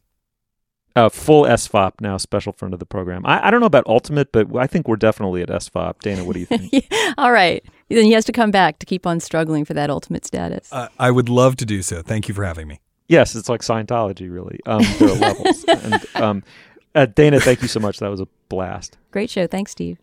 Uh, 0.95 1.07
full 1.07 1.43
SFOP 1.43 1.93
now, 2.01 2.17
special 2.17 2.51
friend 2.51 2.73
of 2.73 2.79
the 2.79 2.85
program. 2.85 3.25
I, 3.25 3.47
I 3.47 3.51
don't 3.51 3.59
know 3.59 3.67
about 3.67 3.85
Ultimate, 3.87 4.31
but 4.31 4.53
I 4.57 4.65
think 4.67 4.87
we're 4.87 4.95
definitely 4.97 5.41
at 5.43 5.49
SFOP. 5.49 5.99
Dana, 5.99 6.23
what 6.25 6.33
do 6.33 6.39
you 6.39 6.45
think? 6.47 6.73
All 7.17 7.31
right. 7.31 7.63
Then 7.89 8.05
he 8.05 8.11
has 8.13 8.25
to 8.25 8.31
come 8.31 8.49
back 8.51 8.79
to 8.79 8.85
keep 8.85 9.05
on 9.05 9.19
struggling 9.19 9.65
for 9.65 9.73
that 9.75 9.89
ultimate 9.89 10.25
status. 10.25 10.67
Uh, 10.71 10.87
I 10.97 11.11
would 11.11 11.29
love 11.29 11.55
to 11.57 11.65
do 11.65 11.81
so. 11.83 12.01
Thank 12.01 12.27
you 12.27 12.33
for 12.33 12.43
having 12.43 12.67
me. 12.67 12.79
yes, 13.07 13.35
it's 13.35 13.47
like 13.49 13.61
Scientology, 13.61 14.31
really. 14.33 14.59
Um, 14.65 14.83
there 14.99 15.09
are 15.09 15.15
levels. 15.15 15.63
and, 15.67 16.05
um, 16.15 16.43
uh, 16.95 17.05
Dana, 17.05 17.39
thank 17.39 17.61
you 17.61 17.67
so 17.67 17.79
much. 17.79 17.99
That 17.99 18.09
was 18.09 18.19
a 18.19 18.27
blast. 18.49 18.97
Great 19.11 19.29
show. 19.29 19.45
Thanks, 19.47 19.71
Steve. 19.71 19.99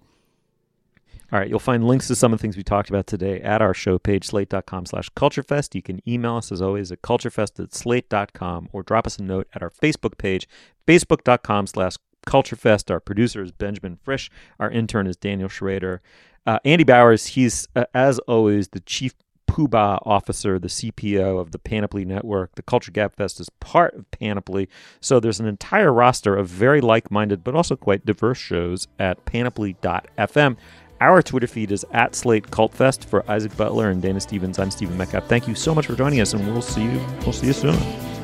All 1.37 1.41
right, 1.41 1.51
you'll 1.51 1.59
find 1.59 1.87
links 1.87 2.09
to 2.09 2.17
some 2.17 2.33
of 2.33 2.39
the 2.39 2.41
things 2.41 2.57
we 2.57 2.63
talked 2.63 2.89
about 2.89 3.07
today 3.07 3.43
at 3.43 3.61
our 3.61 3.75
show 3.75 3.99
page, 3.99 4.25
slate.com 4.25 4.87
slash 4.87 5.11
culturefest. 5.11 5.75
You 5.75 5.83
can 5.83 6.01
email 6.09 6.37
us, 6.37 6.51
as 6.51 6.63
always, 6.63 6.91
at 6.91 7.03
culturefest 7.03 7.63
at 7.63 7.75
slate.com 7.75 8.71
or 8.73 8.83
drop 8.83 9.07
us 9.07 9.19
a 9.19 9.23
note 9.23 9.47
at 9.53 9.63
our 9.63 9.69
Facebook 9.69 10.17
page, 10.17 10.49
facebook.com 10.87 11.67
slash 11.67 11.97
culturefest. 12.27 12.91
Our 12.91 13.01
producer 13.01 13.43
is 13.43 13.53
Benjamin 13.53 13.99
Frisch. 14.03 14.31
Our 14.59 14.71
intern 14.71 15.07
is 15.07 15.19
Daniel 15.19 15.51
Schrader. 15.51 16.01
Uh, 16.47 16.59
Andy 16.65 16.85
Bowers, 16.85 17.27
he's, 17.27 17.69
uh, 17.77 17.85
as 17.93 18.19
always, 18.21 18.69
the 18.69 18.81
chief 18.81 19.13
Poobah 19.47 19.99
officer, 20.07 20.59
the 20.59 20.69
CPO 20.69 21.39
of 21.39 21.51
the 21.51 21.59
Panoply 21.59 22.07
Network. 22.07 22.55
The 22.55 22.63
Culture 22.63 22.93
Gabfest 22.93 23.41
is 23.41 23.49
part 23.61 23.95
of 23.95 24.11
Panoply. 24.11 24.69
So 25.01 25.21
there's 25.21 25.41
an 25.41 25.47
entire 25.47 25.93
roster 25.93 26.35
of 26.35 26.49
very 26.49 26.81
like 26.81 27.11
minded 27.11 27.45
but 27.45 27.55
also 27.55 27.77
quite 27.77 28.05
diverse 28.07 28.39
shows 28.39 28.89
at 28.99 29.25
panoply.fm. 29.25 30.57
Our 31.01 31.21
Twitter 31.21 31.47
feed 31.47 31.73
is 31.73 31.85
at 31.93 32.15
Slate 32.15 32.51
Cult 32.51 32.73
Fest 32.73 33.05
for 33.05 33.29
Isaac 33.31 33.55
Butler 33.57 33.91
and 33.91 34.01
Dana 34.01 34.21
Stevens. 34.21 34.59
I'm 34.59 34.71
Stephen 34.71 34.97
Metcalf. 34.97 35.29
Thank 35.29 35.47
you 35.47 35.55
so 35.55 35.75
much 35.75 35.87
for 35.87 35.95
joining 35.95 36.21
us, 36.21 36.33
and 36.33 36.47
we'll 36.47 36.63
see 36.63 36.85
you. 36.85 37.01
We'll 37.21 37.35
see 37.35 37.49
you 37.49 37.53
soon. 37.53 38.16